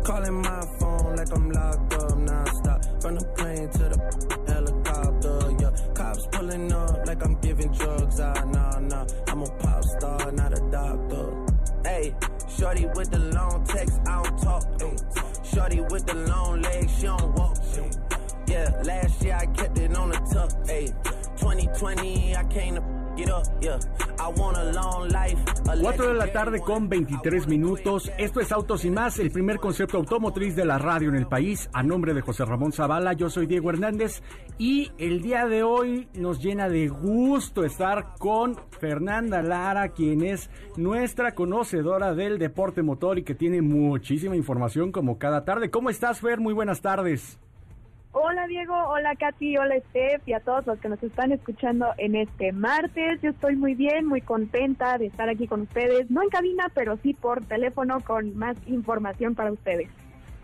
Calling 0.04 0.42
my 0.42 0.60
phone 0.78 1.16
like 1.16 1.32
I'm 1.34 1.50
locked 1.50 1.92
up 1.94 2.12
nonstop. 2.12 3.02
From 3.02 3.14
the 3.16 3.24
plane 3.36 3.68
to 3.70 3.84
the 3.92 4.52
helicopter, 4.52 5.56
yeah. 5.60 5.94
Cops 5.94 6.26
pulling 6.32 6.72
up 6.72 7.06
like 7.06 7.24
I'm 7.24 7.34
giving 7.40 7.72
drugs. 7.72 8.20
Ah, 8.20 8.44
nah, 8.44 8.78
nah. 8.78 9.06
I'm 9.28 9.42
a 9.42 9.50
pop 9.58 9.84
star, 9.84 10.32
not 10.32 10.52
a 10.52 10.60
doctor. 10.70 11.46
Hey, 11.84 12.14
shorty 12.48 12.86
with 12.94 13.10
the 13.10 13.18
long 13.18 13.64
text, 13.64 14.00
I 14.06 14.22
don't 14.22 14.42
talk. 14.42 14.64
Ay. 14.82 14.96
Shorty 15.42 15.80
with 15.80 16.06
the 16.06 16.14
long 16.14 16.60
legs, 16.62 16.98
she 16.98 17.06
don't 17.06 17.34
walk. 17.34 17.56
Yeah, 18.46 18.70
last 18.84 19.22
year 19.22 19.36
I 19.40 19.46
kept 19.46 19.78
it 19.78 19.96
on 19.96 20.10
the 20.10 20.18
tuck. 20.32 20.52
Ay. 20.68 20.92
2020, 21.46 22.34
I 22.34 22.44
came 22.48 22.74
to 22.74 22.82
get 23.16 23.30
up. 23.30 23.44
Yeah, 23.60 23.78
I 24.18 24.28
want 24.36 24.56
a 24.56 24.64
long 24.72 25.08
life. 25.08 25.38
a 25.68 25.76
4 25.80 26.08
de 26.08 26.14
la 26.14 26.32
tarde 26.32 26.58
con 26.58 26.76
one. 26.76 26.88
23 26.88 27.46
minutos. 27.46 28.10
Esto 28.18 28.40
es 28.40 28.50
Autos 28.50 28.84
y 28.84 28.90
Más, 28.90 29.20
el 29.20 29.30
primer 29.30 29.58
concepto 29.58 29.96
automotriz 29.96 30.56
de 30.56 30.64
la 30.64 30.78
radio 30.78 31.08
en 31.08 31.14
el 31.14 31.28
país. 31.28 31.70
A 31.72 31.84
nombre 31.84 32.14
de 32.14 32.20
José 32.20 32.44
Ramón 32.44 32.72
Zavala, 32.72 33.12
yo 33.12 33.30
soy 33.30 33.46
Diego 33.46 33.70
Hernández. 33.70 34.22
Y 34.58 34.90
el 34.98 35.22
día 35.22 35.46
de 35.46 35.62
hoy 35.62 36.08
nos 36.14 36.42
llena 36.42 36.68
de 36.68 36.88
gusto 36.88 37.64
estar 37.64 38.14
con 38.18 38.56
Fernanda 38.80 39.40
Lara, 39.40 39.90
quien 39.90 40.24
es 40.24 40.50
nuestra 40.76 41.36
conocedora 41.36 42.12
del 42.12 42.38
deporte 42.38 42.82
motor 42.82 43.20
y 43.20 43.22
que 43.22 43.36
tiene 43.36 43.62
muchísima 43.62 44.34
información 44.34 44.90
como 44.90 45.16
cada 45.16 45.44
tarde. 45.44 45.70
¿Cómo 45.70 45.90
estás, 45.90 46.18
Fer? 46.18 46.40
Muy 46.40 46.54
buenas 46.54 46.80
tardes. 46.80 47.38
Hola 48.18 48.46
Diego, 48.46 48.74
hola 48.74 49.14
Katy, 49.14 49.58
hola 49.58 49.74
Steph 49.90 50.26
y 50.26 50.32
a 50.32 50.40
todos 50.40 50.66
los 50.66 50.78
que 50.78 50.88
nos 50.88 51.02
están 51.02 51.32
escuchando 51.32 51.92
en 51.98 52.16
este 52.16 52.50
martes. 52.50 53.20
Yo 53.20 53.28
estoy 53.28 53.56
muy 53.56 53.74
bien, 53.74 54.06
muy 54.06 54.22
contenta 54.22 54.96
de 54.96 55.04
estar 55.04 55.28
aquí 55.28 55.46
con 55.46 55.60
ustedes, 55.60 56.10
no 56.10 56.22
en 56.22 56.30
cabina, 56.30 56.70
pero 56.72 56.96
sí 57.02 57.12
por 57.12 57.44
teléfono 57.44 58.00
con 58.00 58.34
más 58.34 58.56
información 58.68 59.34
para 59.34 59.52
ustedes. 59.52 59.90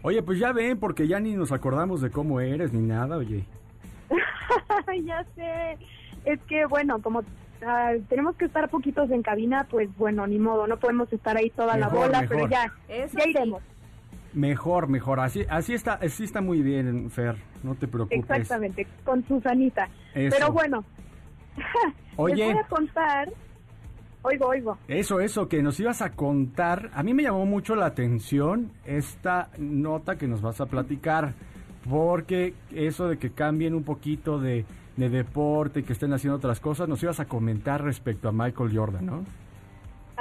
Oye, 0.02 0.22
pues 0.22 0.38
ya 0.38 0.52
ven, 0.52 0.78
porque 0.78 1.08
ya 1.08 1.18
ni 1.18 1.35
nos 1.35 1.50
acordamos 1.50 2.02
de 2.02 2.11
cómo 2.11 2.40
eres 2.40 2.74
ni 2.74 2.82
nada, 2.82 3.16
oye. 3.16 3.46
ya 5.04 5.24
sé, 5.35 5.78
es 6.26 6.40
que 6.42 6.66
bueno, 6.66 7.00
como 7.00 7.22
ah, 7.66 7.94
tenemos 8.11 8.37
que 8.37 8.44
estar 8.44 8.68
poquitos 8.68 9.11
en 9.11 9.22
cabina, 9.22 9.66
pues 9.70 9.88
bueno, 9.96 10.26
ni 10.26 10.38
modo, 10.38 10.66
no 10.66 10.76
podemos 10.76 11.11
estar 11.11 11.38
ahí 11.38 11.48
toda 11.48 11.78
la 11.78 11.88
bola, 11.88 12.20
mejor. 12.20 12.37
pero 12.37 12.48
ya, 12.50 12.70
Eso 12.87 13.16
ya 13.16 13.24
sí. 13.24 13.30
iremos. 13.30 13.62
Mejor, 14.35 14.88
mejor. 14.88 15.21
Así, 15.21 15.45
así 15.49 15.75
está, 15.75 15.95
así 15.95 16.25
está 16.25 16.40
muy 16.40 16.62
bien, 16.62 17.11
Fer. 17.11 17.37
No 17.62 17.75
te 17.75 17.87
preocupes. 17.87 18.18
Exactamente, 18.18 18.87
con 19.05 19.27
Susanita. 19.27 19.88
Eso. 20.14 20.37
Pero 20.38 20.53
bueno, 20.53 20.85
Oye. 22.16 22.37
les 22.37 22.55
voy 22.55 22.62
a 22.62 22.66
contar, 22.66 23.33
oigo, 24.23 24.47
oigo. 24.47 24.79
Eso, 24.88 25.21
eso, 25.21 25.49
que 25.49 25.62
nos 25.62 25.79
ibas 25.81 26.03
a 26.03 26.11
contar. 26.12 26.90
A 26.95 27.03
mí 27.03 27.14
me 27.14 27.23
llamó 27.23 27.45
mucho 27.47 27.75
la 27.75 27.87
atención 27.87 28.71
esta 28.85 29.51
nota 29.59 30.16
que 30.16 30.27
nos 30.29 30.40
vas 30.40 30.61
a 30.61 30.66
platicar, 30.66 31.35
porque 31.88 32.55
eso 32.75 33.09
de 33.09 33.18
que 33.18 33.31
cambien 33.33 33.75
un 33.75 33.85
poquito 33.85 34.38
de, 34.38 34.64
de 34.97 35.09
deporte, 35.11 35.83
que 35.83 35.92
estén 35.92 36.12
haciendo 36.12 36.37
otras 36.37 36.61
cosas, 36.61 36.88
nos 36.88 37.03
ibas 37.03 37.21
a 37.21 37.27
comentar 37.27 37.83
respecto 37.83 38.29
a 38.29 38.33
Michael 38.33 38.77
Jordan, 38.77 39.07
¿no? 39.07 39.25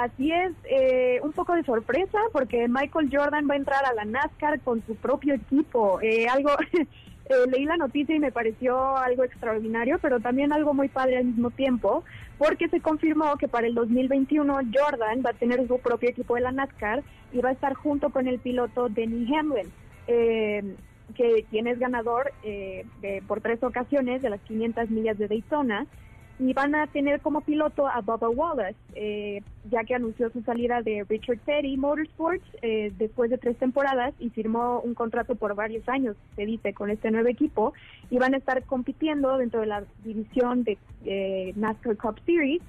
Así 0.02 0.32
es, 0.32 0.52
eh, 0.64 1.20
un 1.22 1.32
poco 1.32 1.54
de 1.54 1.62
sorpresa 1.62 2.18
porque 2.32 2.66
Michael 2.66 3.08
Jordan 3.12 3.46
va 3.48 3.54
a 3.54 3.58
entrar 3.58 3.84
a 3.84 3.94
la 3.94 4.04
NASCAR 4.04 4.60
con 4.62 4.84
su 4.84 4.96
propio 4.96 5.34
equipo. 5.34 6.00
Eh, 6.02 6.26
algo, 6.28 6.50
eh, 6.72 6.86
leí 7.52 7.64
la 7.66 7.76
noticia 7.76 8.16
y 8.16 8.18
me 8.18 8.32
pareció 8.32 8.96
algo 8.96 9.22
extraordinario, 9.22 10.00
pero 10.02 10.18
también 10.18 10.52
algo 10.52 10.74
muy 10.74 10.88
padre 10.88 11.18
al 11.18 11.26
mismo 11.26 11.50
tiempo, 11.50 12.02
porque 12.36 12.68
se 12.68 12.80
confirmó 12.80 13.36
que 13.36 13.46
para 13.46 13.68
el 13.68 13.74
2021 13.76 14.52
Jordan 14.74 15.22
va 15.24 15.30
a 15.30 15.34
tener 15.34 15.64
su 15.68 15.78
propio 15.78 16.10
equipo 16.10 16.34
de 16.34 16.40
la 16.40 16.50
NASCAR 16.50 17.04
y 17.32 17.40
va 17.40 17.50
a 17.50 17.52
estar 17.52 17.74
junto 17.74 18.10
con 18.10 18.26
el 18.26 18.40
piloto 18.40 18.88
Denny 18.88 19.32
Hamlin. 19.36 19.70
Eh, 20.08 20.64
que 21.14 21.44
quien 21.50 21.68
es 21.68 21.78
ganador 21.78 22.32
eh, 22.42 22.86
de- 23.02 23.22
por 23.28 23.40
tres 23.40 23.62
ocasiones 23.62 24.20
de 24.22 24.30
las 24.30 24.40
500 24.40 24.90
millas 24.90 25.16
de 25.18 25.28
Daytona 25.28 25.86
y 26.48 26.52
van 26.54 26.74
a 26.74 26.88
tener 26.88 27.20
como 27.20 27.40
piloto 27.40 27.86
a 27.86 28.00
Bubba 28.00 28.28
Wallace, 28.28 28.76
eh, 28.94 29.42
ya 29.70 29.84
que 29.84 29.94
anunció 29.94 30.28
su 30.30 30.42
salida 30.42 30.82
de 30.82 31.04
Richard 31.08 31.38
Petty 31.38 31.76
Motorsports 31.76 32.44
eh, 32.62 32.92
después 32.98 33.30
de 33.30 33.38
tres 33.38 33.56
temporadas 33.58 34.12
y 34.18 34.30
firmó 34.30 34.80
un 34.80 34.94
contrato 34.94 35.36
por 35.36 35.54
varios 35.54 35.88
años, 35.88 36.16
se 36.34 36.44
dice, 36.44 36.74
con 36.74 36.90
este 36.90 37.12
nuevo 37.12 37.28
equipo 37.28 37.74
y 38.10 38.18
van 38.18 38.34
a 38.34 38.38
estar 38.38 38.64
compitiendo 38.64 39.38
dentro 39.38 39.60
de 39.60 39.66
la 39.66 39.84
división 40.04 40.64
de 40.64 40.78
eh, 41.04 41.52
NASCAR 41.54 41.96
Cup 41.96 42.18
Series 42.26 42.60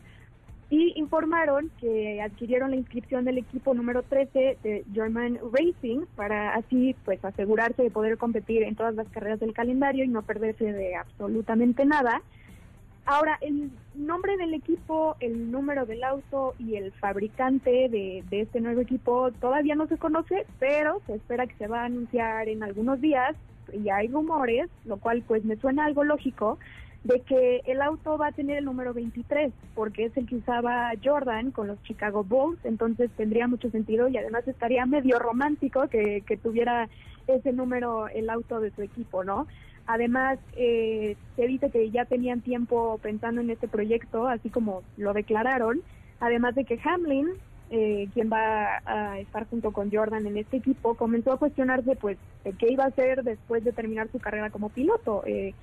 y 0.70 0.94
informaron 0.96 1.72
que 1.80 2.22
adquirieron 2.22 2.72
la 2.72 2.78
inscripción 2.78 3.26
del 3.26 3.40
equipo 3.40 3.74
número 3.74 4.04
13 4.04 4.58
de 4.62 4.86
German 4.94 5.40
Racing 5.52 6.06
para 6.16 6.54
así 6.54 6.96
pues 7.06 7.24
asegurarse 7.26 7.82
de 7.82 7.92
poder 7.92 8.18
competir 8.18 8.64
en 8.64 8.76
todas 8.76 8.94
las 8.94 9.08
carreras 9.10 9.40
del 9.40 9.54
calendario 9.54 10.04
y 10.04 10.08
no 10.08 10.22
perderse 10.22 10.72
de 10.72 10.96
absolutamente 10.96 11.86
nada. 11.86 12.22
Ahora, 13.06 13.38
el 13.42 13.70
nombre 13.96 14.38
del 14.38 14.54
equipo, 14.54 15.18
el 15.20 15.52
número 15.52 15.86
del 15.86 16.04
auto 16.06 16.56
y 16.58 16.76
el 16.76 16.94
fabricante 16.94 17.90
de, 17.90 18.24
de 18.30 18.42
este 18.42 18.62
nuevo 18.62 18.80
equipo 18.80 19.32
todavía 19.42 19.76
no 19.76 19.88
se 19.88 19.98
conoce, 19.98 20.46
pero 20.60 21.02
se 21.06 21.16
espera 21.16 21.46
que 21.46 21.56
se 21.56 21.68
va 21.68 21.82
a 21.82 21.86
anunciar 21.86 22.48
en 22.48 22.64
algunos 22.64 23.02
días 23.02 23.36
y 23.74 23.90
hay 23.90 24.08
rumores, 24.08 24.70
lo 24.86 24.98
cual 24.98 25.22
pues 25.28 25.44
me 25.44 25.58
suena 25.58 25.86
algo 25.86 26.06
lógico, 26.06 26.58
de 27.04 27.20
que 27.22 27.62
el 27.66 27.82
auto 27.82 28.18
va 28.18 28.28
a 28.28 28.32
tener 28.32 28.58
el 28.58 28.66
número 28.66 28.94
23, 28.94 29.52
porque 29.76 30.06
es 30.06 30.16
el 30.16 30.26
que 30.26 30.36
usaba 30.36 30.92
Jordan 31.04 31.52
con 31.52 31.68
los 31.68 31.82
Chicago 31.84 32.24
Bulls, 32.24 32.64
entonces 32.64 33.12
tendría 33.18 33.48
mucho 33.48 33.70
sentido 33.70 34.08
y 34.08 34.16
además 34.16 34.48
estaría 34.48 34.86
medio 34.86 35.20
romántico 35.20 35.90
que, 35.90 36.24
que 36.26 36.38
tuviera 36.38 36.88
ese 37.28 37.52
número 37.52 38.08
el 38.08 38.30
auto 38.30 38.62
de 38.62 38.72
su 38.72 38.82
equipo, 38.82 39.24
¿no? 39.24 39.48
Además, 39.86 40.40
eh, 40.56 41.18
se 41.36 41.48
dice 41.48 41.70
que 41.70 41.92
ya 41.92 42.06
tenían 42.06 42.42
tiempo 42.42 43.00
pensando 43.02 43.42
en 43.42 43.50
este 43.50 43.68
proyecto, 43.68 44.28
así 44.28 44.50
como 44.50 44.82
lo 44.98 45.14
declararon, 45.14 45.82
además 46.20 46.56
de 46.56 46.64
que 46.64 46.80
Hamlin, 46.84 47.28
eh, 47.70 48.08
quien 48.14 48.30
va 48.32 48.82
a 48.86 49.20
estar 49.20 49.48
junto 49.50 49.72
con 49.72 49.92
Jordan 49.92 50.26
en 50.26 50.38
este 50.38 50.58
equipo, 50.58 50.96
comenzó 50.96 51.34
a 51.34 51.40
cuestionarse 51.40 51.96
pues 51.96 52.18
de 52.44 52.54
qué 52.54 52.72
iba 52.72 52.86
a 52.86 52.88
hacer 52.88 53.24
después 53.24 53.64
de 53.64 53.74
terminar 53.74 54.10
su 54.12 54.20
carrera 54.20 54.50
como 54.50 54.70
piloto. 54.70 55.24
Eh, 55.26 55.54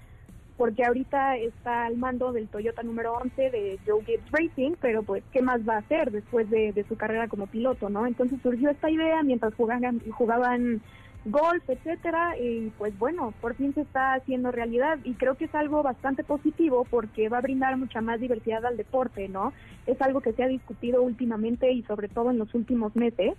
porque 0.59 0.85
ahorita 0.85 1.38
está 1.38 1.87
al 1.87 1.96
mando 1.96 2.33
del 2.33 2.48
Toyota 2.48 2.83
número 2.83 3.14
11 3.14 3.50
de 3.50 3.78
Joe 3.87 4.04
Gibbs 4.04 4.30
Racing, 4.30 4.72
pero 4.78 5.02
pues, 5.02 5.24
¿qué 5.33 5.40
más 5.40 5.66
va 5.66 5.76
a 5.76 5.78
hacer 5.78 6.11
después 6.11 6.50
de, 6.50 6.72
de 6.72 6.85
su 6.85 6.98
carrera 6.98 7.28
como 7.28 7.46
piloto, 7.46 7.88
no? 7.88 8.06
Entonces 8.06 8.38
surgió 8.42 8.68
esta 8.68 8.90
idea 8.90 9.22
mientras 9.22 9.54
jugaban, 9.54 10.00
jugaban 10.11 10.83
golf, 11.24 11.62
etcétera, 11.68 12.37
y 12.38 12.70
pues 12.70 12.96
bueno, 12.98 13.35
por 13.40 13.54
fin 13.56 13.74
se 13.74 13.83
está 13.83 14.14
haciendo 14.14 14.50
realidad 14.52 14.98
y 15.04 15.16
creo 15.16 15.37
que 15.37 15.44
es 15.46 15.54
algo 15.54 15.83
bastante 15.83 16.24
positivo 16.24 16.87
porque 16.87 17.28
va 17.28 17.38
a 17.38 17.42
brindar 17.42 17.76
mucha 17.76 18.00
más 18.00 18.20
diversidad 18.20 18.64
al 18.64 18.76
deporte, 18.76 19.28
¿no? 19.28 19.52
Es 19.87 20.00
algo 20.00 20.20
que 20.22 20.33
se 20.33 20.42
ha 20.42 20.48
discutido 20.48 21.02
últimamente 21.02 21.70
y 21.72 21.83
sobre 21.85 22.09
todo 22.09 22.30
en 22.30 22.38
los 22.38 22.54
últimos 22.54 22.96
meses 22.96 23.35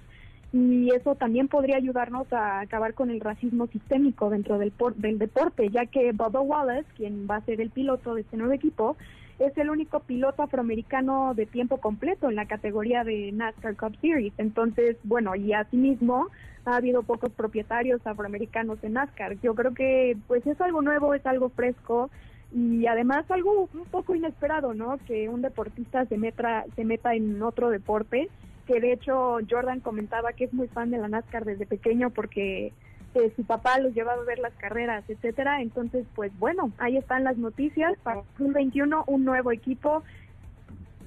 y 0.53 0.93
eso 0.93 1.15
también 1.15 1.47
podría 1.47 1.77
ayudarnos 1.77 2.31
a 2.33 2.59
acabar 2.59 2.93
con 2.93 3.09
el 3.09 3.21
racismo 3.21 3.67
sistémico 3.67 4.29
dentro 4.29 4.57
del, 4.57 4.71
por- 4.73 4.95
del 4.95 5.17
deporte, 5.17 5.69
ya 5.69 5.85
que 5.85 6.11
Bubba 6.11 6.41
Wallace, 6.41 6.87
quien 6.93 7.25
va 7.29 7.37
a 7.37 7.45
ser 7.45 7.61
el 7.61 7.71
piloto 7.71 8.15
de 8.15 8.21
este 8.21 8.35
nuevo 8.37 8.51
equipo, 8.53 8.97
es 9.39 9.57
el 9.57 9.69
único 9.69 10.01
piloto 10.01 10.43
afroamericano 10.43 11.33
de 11.35 11.45
tiempo 11.45 11.79
completo 11.79 12.29
en 12.29 12.35
la 12.35 12.47
categoría 12.47 13.03
de 13.03 13.31
NASCAR 13.31 13.75
Cup 13.77 13.95
Series. 14.01 14.33
Entonces, 14.37 14.97
bueno, 15.03 15.35
y 15.35 15.53
asimismo 15.53 16.27
ha 16.65 16.75
habido 16.75 17.03
pocos 17.03 17.31
propietarios 17.31 18.05
afroamericanos 18.05 18.83
en 18.83 18.93
NASCAR. 18.93 19.39
Yo 19.41 19.55
creo 19.55 19.73
que 19.73 20.17
pues 20.27 20.45
es 20.45 20.59
algo 20.61 20.81
nuevo, 20.81 21.13
es 21.13 21.25
algo 21.25 21.49
fresco 21.49 22.09
y 22.53 22.85
además 22.87 23.29
algo 23.29 23.69
un 23.73 23.85
poco 23.85 24.15
inesperado, 24.15 24.73
¿no? 24.73 24.97
Que 25.07 25.29
un 25.29 25.41
deportista 25.41 26.05
se 26.05 26.17
meta, 26.17 26.65
se 26.75 26.85
meta 26.85 27.15
en 27.15 27.41
otro 27.41 27.69
deporte 27.69 28.29
que 28.67 28.79
de 28.79 28.93
hecho 28.93 29.39
Jordan 29.49 29.79
comentaba 29.79 30.33
que 30.33 30.45
es 30.45 30.53
muy 30.53 30.67
fan 30.67 30.91
de 30.91 30.97
la 30.97 31.07
NASCAR 31.07 31.45
desde 31.45 31.65
pequeño 31.65 32.09
porque 32.09 32.73
eh, 33.13 33.33
su 33.35 33.43
papá 33.43 33.79
los 33.79 33.93
llevaba 33.93 34.21
a 34.21 34.25
ver 34.25 34.39
las 34.39 34.53
carreras, 34.53 35.03
etcétera. 35.09 35.61
Entonces, 35.61 36.05
pues 36.15 36.31
bueno, 36.39 36.71
ahí 36.77 36.97
están 36.97 37.23
las 37.23 37.37
noticias. 37.37 37.97
Para 38.03 38.23
2021, 38.37 39.03
un 39.07 39.25
nuevo 39.25 39.51
equipo. 39.51 40.03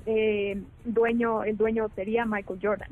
eh, 0.06 0.60
dueño 0.84 1.44
El 1.44 1.56
dueño 1.56 1.88
sería 1.94 2.26
Michael 2.26 2.60
Jordan. 2.62 2.90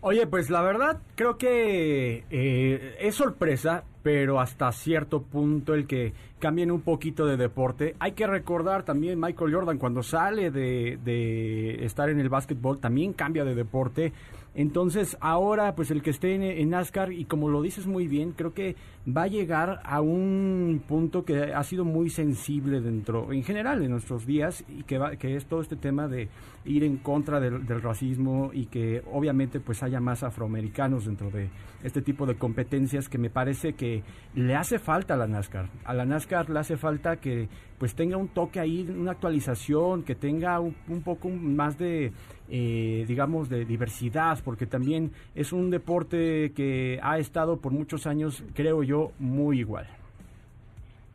Oye, 0.00 0.28
pues 0.28 0.48
la 0.48 0.62
verdad 0.62 1.02
creo 1.16 1.38
que 1.38 2.24
eh, 2.30 2.96
es 3.00 3.14
sorpresa, 3.16 3.82
pero 4.04 4.38
hasta 4.38 4.70
cierto 4.70 5.22
punto 5.22 5.74
el 5.74 5.88
que 5.88 6.12
cambien 6.38 6.70
un 6.70 6.82
poquito 6.82 7.26
de 7.26 7.36
deporte. 7.36 7.96
Hay 7.98 8.12
que 8.12 8.28
recordar 8.28 8.84
también 8.84 9.18
Michael 9.18 9.52
Jordan 9.52 9.78
cuando 9.78 10.04
sale 10.04 10.52
de, 10.52 10.98
de 11.04 11.84
estar 11.84 12.08
en 12.10 12.20
el 12.20 12.28
básquetbol 12.28 12.78
también 12.78 13.12
cambia 13.12 13.44
de 13.44 13.56
deporte. 13.56 14.12
Entonces 14.54 15.16
ahora 15.20 15.74
pues 15.74 15.90
el 15.90 16.02
que 16.02 16.10
esté 16.10 16.34
en, 16.34 16.70
NASCAR 16.70 17.12
y 17.12 17.24
como 17.24 17.48
lo 17.48 17.62
dices 17.62 17.86
muy 17.86 18.08
bien, 18.08 18.32
creo 18.32 18.54
que 18.54 18.76
va 19.16 19.22
a 19.22 19.26
llegar 19.26 19.80
a 19.84 20.00
un 20.00 20.82
punto 20.86 21.24
que 21.24 21.54
ha 21.54 21.62
sido 21.62 21.84
muy 21.84 22.10
sensible 22.10 22.80
dentro, 22.80 23.32
en 23.32 23.42
general 23.42 23.82
en 23.82 23.90
nuestros 23.90 24.26
días 24.26 24.64
y 24.68 24.82
que, 24.82 24.98
va, 24.98 25.16
que 25.16 25.36
es 25.36 25.46
todo 25.46 25.62
este 25.62 25.76
tema 25.76 26.08
de 26.08 26.28
ir 26.64 26.84
en 26.84 26.98
contra 26.98 27.40
del, 27.40 27.66
racismo 27.80 28.50
y 28.52 28.66
que 28.66 29.02
obviamente 29.12 29.60
pues 29.60 29.82
haya 29.82 30.00
más 30.00 30.22
afroamericanos 30.22 31.06
dentro 31.06 31.30
de 31.30 31.48
este 31.82 32.02
tipo 32.02 32.26
de 32.26 32.36
competencias 32.36 33.08
que 33.08 33.18
me 33.18 33.30
parece 33.30 33.74
que 33.74 34.02
le 34.34 34.54
hace 34.54 34.78
falta 34.78 35.14
a 35.14 35.16
la 35.16 35.26
NASCAR. 35.26 35.68
A 35.84 35.94
la 35.94 36.04
NASCAR 36.04 36.50
le 36.50 36.58
hace 36.58 36.76
falta 36.76 37.16
que 37.16 37.48
pues 37.78 37.94
tenga 37.94 38.16
un 38.16 38.28
toque 38.28 38.58
ahí, 38.58 38.86
una 38.88 39.12
actualización, 39.12 40.02
que 40.02 40.16
tenga 40.16 40.58
un, 40.58 40.74
poco 41.04 41.28
más 41.28 41.78
de, 41.78 42.12
eh, 42.48 43.04
digamos, 43.06 43.48
de 43.48 43.64
diversidad, 43.64 44.40
porque 44.44 44.66
también 44.66 45.12
es 45.36 45.52
un 45.52 45.70
deporte 45.70 46.52
que 46.56 46.98
ha 47.02 47.18
estado 47.18 47.58
por 47.58 47.72
muchos 47.72 48.08
años, 48.08 48.42
creo 48.54 48.82
yo, 48.82 48.97
muy 49.18 49.60
igual. 49.60 49.86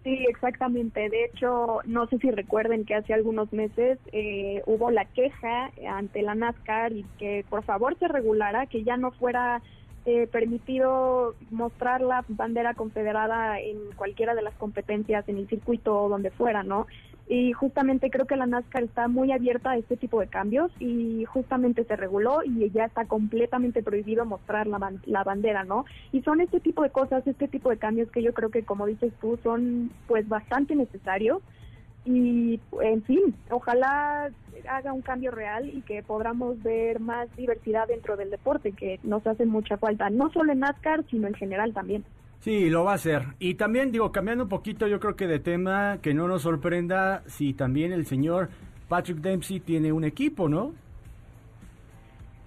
Sí, 0.04 0.26
exactamente. 0.28 1.10
De 1.10 1.26
hecho, 1.26 1.80
no 1.86 2.08
sé 2.08 2.18
si 2.18 2.30
recuerden 2.30 2.84
que 2.84 2.96
hace 2.96 3.14
algunos 3.14 3.54
meses 3.54 4.00
eh, 4.12 4.62
hubo 4.66 4.92
la 4.92 5.06
queja 5.06 5.72
ante 5.90 6.22
la 6.22 6.36
NASCAR 6.36 6.92
y 6.92 7.06
que 7.18 7.46
por 7.50 7.64
favor 7.64 7.98
se 7.98 8.10
regulara, 8.10 8.66
que 8.66 8.84
ya 8.84 8.98
no 8.98 9.12
fuera 9.12 9.62
eh, 10.06 10.28
permitido 10.28 11.36
mostrar 11.50 12.02
la 12.02 12.26
bandera 12.28 12.74
confederada 12.74 13.62
en 13.62 13.78
cualquiera 13.96 14.36
de 14.36 14.42
las 14.42 14.54
competencias, 14.56 15.28
en 15.30 15.38
el 15.38 15.48
circuito 15.48 15.98
o 15.98 16.10
donde 16.10 16.32
fuera, 16.32 16.64
¿no? 16.64 16.88
Y 17.28 17.54
justamente 17.54 18.10
creo 18.10 18.26
que 18.26 18.36
la 18.36 18.46
NASCAR 18.46 18.84
está 18.84 19.08
muy 19.08 19.32
abierta 19.32 19.72
a 19.72 19.78
este 19.78 19.96
tipo 19.96 20.20
de 20.20 20.28
cambios 20.28 20.72
y 20.80 21.24
justamente 21.26 21.86
se 21.86 21.96
reguló 21.96 22.44
y 22.44 22.70
ya 22.72 22.86
está 22.86 23.06
completamente 23.06 23.82
prohibido 23.82 24.26
mostrar 24.26 24.68
la, 24.68 24.94
la 25.06 25.24
bandera, 25.24 25.64
¿no? 25.64 25.86
Y 26.12 26.22
son 26.22 26.42
este 26.42 26.60
tipo 26.60 26.84
de 26.84 26.90
cosas, 26.90 27.26
este 27.26 27.48
tipo 27.48 27.70
de 27.70 27.78
cambios 27.78 28.12
que 28.12 28.22
yo 28.22 28.34
creo 28.34 28.50
que, 28.50 28.64
como 28.64 28.86
dices 28.86 29.14
tú, 29.22 29.40
son 29.42 29.90
pues 30.08 30.28
bastante 30.28 30.76
necesarios 30.76 31.42
y 32.06 32.60
en 32.82 33.04
fin, 33.04 33.34
ojalá 33.50 34.30
haga 34.68 34.94
un 34.94 35.02
cambio 35.02 35.32
real 35.32 35.70
y 35.70 35.82
que 35.82 36.04
podamos 36.04 36.62
ver 36.62 37.00
más 37.00 37.34
diversidad 37.38 37.88
dentro 37.88 38.18
del 38.18 38.30
deporte, 38.30 38.74
que 38.74 39.00
nos 39.04 39.26
hace 39.26 39.46
mucha 39.46 39.78
falta, 39.78 40.10
no 40.10 40.30
solo 40.32 40.52
en 40.52 40.60
NASCAR, 40.60 41.06
sino 41.10 41.28
en 41.28 41.34
general 41.34 41.74
también. 41.74 42.04
Sí, 42.44 42.70
lo 42.70 42.84
va 42.84 42.92
a 42.92 42.96
hacer. 42.96 43.24
Y 43.40 43.54
también 43.54 43.94
digo, 43.94 44.12
cambiando 44.12 44.44
un 44.44 44.50
poquito, 44.50 44.86
yo 44.86 45.00
creo 45.00 45.16
que 45.16 45.28
de 45.28 45.40
tema, 45.40 46.00
que 46.02 46.14
no 46.14 46.28
nos 46.28 46.42
sorprenda 46.42 47.24
si 47.26 47.54
también 47.54 47.94
el 47.94 48.06
señor 48.06 48.50
Patrick 48.90 49.20
Dempsey 49.20 49.62
tiene 49.62 49.94
un 49.94 50.04
equipo, 50.04 50.50
¿no? 50.50 50.74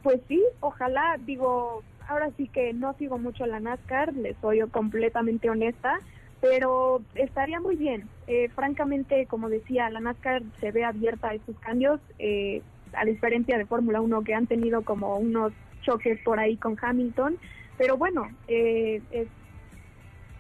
Pues 0.03 0.21
sí, 0.29 0.45
ojalá, 0.61 1.17
digo, 1.25 1.83
ahora 2.09 2.31
sí 2.37 2.47
que 2.49 2.75
no 2.75 2.93
sigo 2.99 3.17
mucho 3.17 3.47
la 3.47 3.59
NASCAR, 3.59 4.13
le 4.13 4.35
soy 4.43 4.61
completamente 4.71 5.49
honesta, 5.49 5.99
pero 6.43 7.01
estaría 7.15 7.59
muy 7.59 7.77
bien. 7.77 8.07
Eh, 8.27 8.51
francamente, 8.55 9.25
como 9.25 9.49
decía, 9.49 9.89
la 9.89 10.01
NASCAR 10.01 10.43
se 10.61 10.73
ve 10.73 10.85
abierta 10.85 11.29
a 11.31 11.35
estos 11.37 11.57
cambios, 11.61 12.01
eh, 12.19 12.61
a 12.93 13.07
diferencia 13.07 13.57
de 13.57 13.65
Fórmula 13.65 14.03
1 14.03 14.25
que 14.25 14.35
han 14.35 14.47
tenido 14.47 14.83
como 14.83 15.17
unos 15.17 15.55
choques 15.81 16.21
por 16.23 16.39
ahí 16.39 16.59
con 16.59 16.77
Hamilton, 16.79 17.39
pero 17.79 17.97
bueno, 17.97 18.29
eh, 18.47 19.01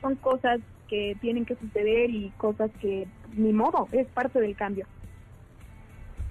son 0.06 0.16
cosas 0.16 0.60
que 0.88 1.16
tienen 1.20 1.44
que 1.44 1.56
suceder 1.56 2.10
y 2.10 2.30
cosas 2.36 2.70
que 2.80 3.08
ni 3.34 3.52
modo, 3.52 3.88
es 3.92 4.06
parte 4.08 4.40
del 4.40 4.54
cambio. 4.54 4.86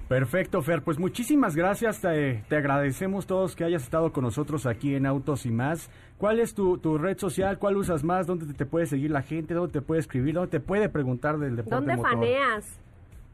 Perfecto, 0.08 0.62
Fer. 0.62 0.82
Pues 0.82 1.00
muchísimas 1.00 1.56
gracias. 1.56 2.00
Te, 2.00 2.44
agradecemos 2.52 3.26
todos 3.26 3.56
que 3.56 3.64
hayas 3.64 3.84
estado 3.84 4.14
con 4.14 4.24
nosotros 4.24 4.66
aquí 4.66 4.96
en 4.96 5.06
Autos 5.06 5.46
y 5.46 5.52
más. 5.52 5.90
¿Cuál 6.18 6.40
es 6.40 6.54
tu, 6.54 6.78
red 6.98 7.18
social? 7.18 7.58
¿Cuál 7.58 7.76
usas 7.76 8.04
más? 8.04 8.28
¿Dónde 8.28 8.54
te 8.54 8.66
puede 8.66 8.86
seguir 8.86 9.12
la 9.12 9.24
gente? 9.24 9.54
¿Dónde 9.54 9.74
te 9.74 9.82
puede 9.82 10.00
escribir? 10.00 10.36
¿Dónde 10.36 10.52
te 10.52 10.60
puede 10.60 10.90
preguntar 10.90 11.38
del 11.38 11.56
deporte 11.56 11.76
¿Dónde 11.76 11.98
faneas? 11.98 12.80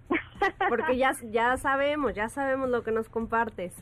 Porque 0.69 0.97
ya, 0.97 1.11
ya 1.29 1.57
sabemos, 1.57 2.15
ya 2.15 2.29
sabemos 2.29 2.69
lo 2.69 2.83
que 2.83 2.91
nos 2.91 3.09
compartes. 3.09 3.73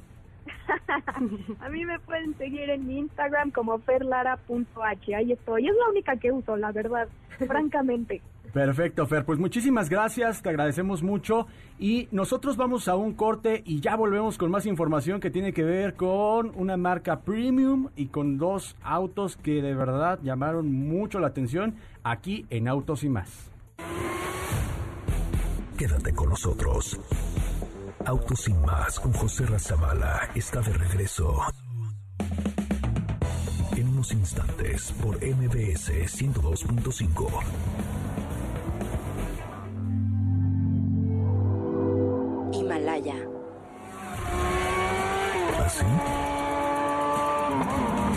a 1.60 1.70
mí 1.70 1.86
me 1.86 2.00
pueden 2.00 2.38
seguir 2.38 2.70
en 2.70 2.88
mi 2.88 3.00
Instagram 3.00 3.52
como 3.52 3.80
ferlara.h. 3.80 5.16
Ahí 5.16 5.32
estoy. 5.32 5.68
Es 5.68 5.76
la 5.76 5.90
única 5.90 6.18
que 6.18 6.32
uso, 6.32 6.56
la 6.58 6.72
verdad, 6.72 7.08
francamente. 7.48 8.22
Perfecto, 8.54 9.06
Fer. 9.06 9.26
Pues 9.26 9.38
muchísimas 9.38 9.90
gracias, 9.90 10.42
te 10.42 10.50
agradecemos 10.50 11.04
mucho. 11.04 11.48
Y 11.78 12.08
nosotros 12.12 12.58
vamos 12.58 12.88
a 12.88 12.96
un 12.96 13.14
corte 13.14 13.62
y 13.66 13.80
ya 13.80 13.96
volvemos 13.96 14.38
con 14.38 14.50
más 14.50 14.66
información 14.66 15.20
que 15.20 15.30
tiene 15.30 15.54
que 15.54 15.64
ver 15.64 15.94
con 15.94 16.52
una 16.56 16.76
marca 16.76 17.22
premium 17.22 17.90
y 17.96 18.08
con 18.08 18.38
dos 18.38 18.76
autos 18.82 19.38
que 19.38 19.62
de 19.62 19.76
verdad 19.76 20.20
llamaron 20.24 20.72
mucho 20.72 21.20
la 21.20 21.28
atención 21.28 21.76
aquí 22.04 22.46
en 22.50 22.68
Autos 22.68 23.04
y 23.04 23.10
más. 23.10 23.52
Quédate 25.78 26.14
con 26.14 26.30
nosotros. 26.30 27.00
Autos 28.06 28.48
y 28.48 28.54
más 28.54 29.00
con 29.00 29.14
José 29.14 29.46
Razabala 29.46 30.30
está 30.34 30.62
de 30.62 30.74
regreso. 30.74 31.42
En 33.76 33.90
unos 33.90 34.12
instantes 34.12 34.92
por 35.02 35.16
MBS 35.18 35.90
102.5. 36.08 37.30
Himalaya. 42.54 43.16
¿Así? 45.66 45.86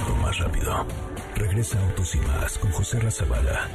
Lo 0.08 0.14
más 0.22 0.38
rápido. 0.38 0.86
Regresa 1.36 1.78
Autos 1.88 2.14
y 2.14 2.18
más 2.20 2.58
con 2.58 2.70
José 2.72 3.00
Razabala. 3.00 3.68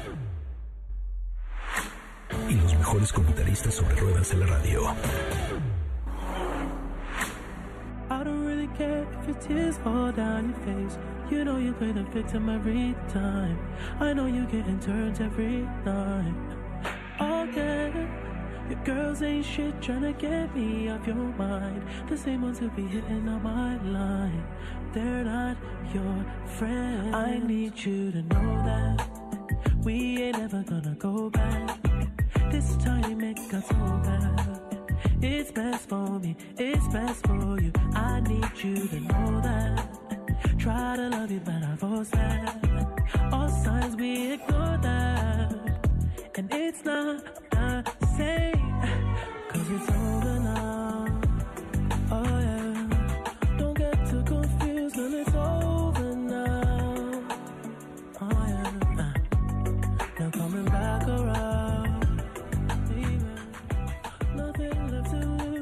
Y 2.49 2.53
los 2.55 2.73
mejores 2.75 3.11
comentaristas 3.13 3.73
sobre 3.73 3.95
ruedas 3.97 4.29
de 4.29 4.37
la 4.37 4.45
radio. 4.47 4.81
Care 8.77 9.07
if 9.19 9.27
your 9.27 9.35
tears 9.37 9.77
fall 9.77 10.11
down 10.11 10.49
your 10.49 10.59
face. 10.65 10.97
You 11.29 11.43
know 11.43 11.57
you 11.57 11.73
play 11.73 11.91
the 11.91 12.03
victim 12.03 12.49
every 12.49 12.95
time. 13.09 13.57
I 13.99 14.13
know 14.13 14.27
you're 14.27 14.45
getting 14.45 14.79
turned 14.79 15.19
every 15.19 15.67
night. 15.83 16.33
Okay. 17.19 18.07
Your 18.69 18.83
girls 18.83 19.21
ain't 19.21 19.45
shit 19.45 19.81
trying 19.81 20.01
to 20.01 20.13
get 20.13 20.55
me 20.55 20.89
off 20.89 21.07
your 21.07 21.15
mind. 21.15 21.81
The 22.07 22.17
same 22.17 22.41
ones 22.41 22.59
who 22.59 22.69
be 22.69 22.83
hitting 22.83 23.27
on 23.27 23.41
my 23.41 23.77
line. 23.83 24.43
They're 24.93 25.23
not 25.23 25.57
your 25.93 26.25
friends. 26.45 27.15
I 27.15 27.39
need 27.39 27.77
you 27.79 28.11
to 28.11 28.21
know 28.21 28.49
that 28.65 29.09
we 29.83 30.21
ain't 30.23 30.37
ever 30.37 30.63
gonna 30.63 30.95
go 30.99 31.29
back. 31.29 31.81
This 32.51 32.75
time 32.77 33.21
it 33.21 33.37
got 33.49 33.65
so 33.65 33.75
bad. 34.03 34.66
It's 35.21 35.51
best 35.51 35.89
for 35.89 36.19
me, 36.19 36.35
it's 36.57 36.87
best 36.89 37.25
for 37.25 37.59
you. 37.59 37.71
I 37.95 38.19
need 38.21 38.51
you 38.63 38.87
to 38.87 38.99
know 38.99 39.41
that. 39.41 39.87
Try 40.59 40.95
to 40.95 41.09
love 41.09 41.31
you, 41.31 41.39
but 41.39 41.63
I 41.63 41.75
force 41.75 42.09
that. 42.09 42.55
All 43.31 43.49
signs 43.49 43.95
we 43.95 44.33
ignore 44.33 44.77
that. 44.81 45.55
And 46.35 46.53
it's 46.53 46.85
not 46.85 47.49
the 47.49 47.83
same, 48.15 48.81
cause 49.49 49.71
it's 49.71 49.89
over 49.89 50.36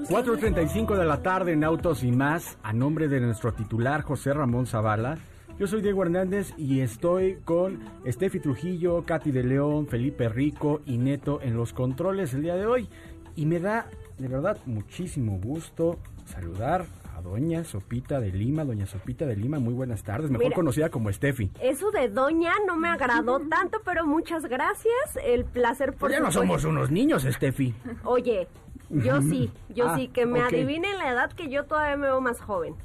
4.35 0.10 0.96
de 0.96 1.06
la 1.06 1.24
tarde 1.24 1.54
en 1.54 1.64
Autos 1.64 2.04
y 2.04 2.12
más, 2.12 2.60
a 2.62 2.74
nombre 2.74 3.08
de 3.08 3.20
nuestro 3.20 3.54
titular 3.54 4.04
José 4.04 4.34
Ramón 4.34 4.68
Zavala. 4.68 5.18
Yo 5.58 5.66
soy 5.66 5.82
Diego 5.82 6.04
Hernández 6.04 6.54
y 6.58 6.82
estoy 6.82 7.40
con 7.44 7.80
Steffi 8.06 8.40
Trujillo, 8.40 9.04
Katy 9.04 9.32
de 9.32 9.44
León, 9.44 9.88
Felipe 9.88 10.30
Rico 10.30 10.82
y 10.86 11.00
Neto 11.00 11.40
en 11.42 11.58
los 11.58 11.74
controles 11.74 12.36
el 12.36 12.44
día 12.44 12.56
de 12.56 12.68
hoy. 12.68 12.88
Y 13.36 13.48
me 13.48 13.60
da 13.60 13.88
de 14.20 14.28
verdad 14.28 14.60
muchísimo 14.68 15.40
gusto 15.40 15.98
saludar 16.26 16.86
a 17.18 17.22
Doña 17.22 17.64
Sopita 17.64 18.20
de 18.20 18.32
Lima. 18.32 18.64
Doña 18.64 18.86
Sopita 18.86 19.26
de 19.26 19.36
Lima, 19.36 19.58
muy 19.58 19.74
buenas 19.74 20.04
tardes, 20.04 20.30
mejor 20.30 20.54
conocida 20.54 20.90
como 20.90 21.12
Steffi. 21.12 21.50
Eso 21.60 21.90
de 21.90 22.10
Doña 22.10 22.54
no 22.68 22.78
me 22.78 22.90
agradó 22.90 23.40
tanto, 23.50 23.80
pero 23.84 24.06
muchas 24.06 24.46
gracias. 24.46 25.18
El 25.26 25.46
placer 25.46 25.94
por 25.94 26.10
pues 26.10 26.14
Ya 26.14 26.20
no 26.20 26.32
somos 26.32 26.64
unos 26.64 26.92
niños, 26.92 27.24
Steffi. 27.24 27.74
Oye, 28.04 28.48
yo 28.90 29.22
sí, 29.22 29.52
yo 29.70 29.90
ah, 29.90 29.96
sí, 29.96 30.08
que 30.08 30.26
me 30.26 30.42
adivinen 30.42 30.98
la 30.98 31.12
edad 31.12 31.32
que 31.32 31.50
yo 31.50 31.66
todavía 31.66 31.98
me 31.98 32.08
veo 32.08 32.22
más 32.22 32.40
joven. 32.42 32.76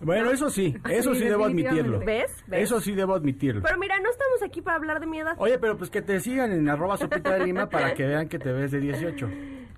Bueno, 0.00 0.30
eso 0.30 0.50
sí, 0.50 0.76
eso 0.90 1.14
sí, 1.14 1.24
debo 1.24 1.44
admitirlo. 1.44 2.00
¿Ves? 2.00 2.44
¿Ves? 2.46 2.62
Eso 2.62 2.80
sí 2.80 2.94
debo 2.94 3.14
admitirlo. 3.14 3.62
Pero 3.62 3.78
mira, 3.78 3.98
no 4.00 4.10
estamos 4.10 4.42
aquí 4.42 4.60
para 4.60 4.76
hablar 4.76 5.00
de 5.00 5.06
mi 5.06 5.20
edad. 5.20 5.34
Oye, 5.38 5.58
pero 5.58 5.76
pues 5.76 5.90
que 5.90 6.02
te 6.02 6.18
sigan 6.20 6.52
en 6.52 6.68
arroba 6.68 6.96
sopita 6.96 7.34
de 7.34 7.46
lima 7.46 7.68
para 7.68 7.94
que 7.94 8.04
vean 8.04 8.28
que 8.28 8.38
te 8.38 8.52
ves 8.52 8.72
de 8.72 8.80
18. 8.80 9.28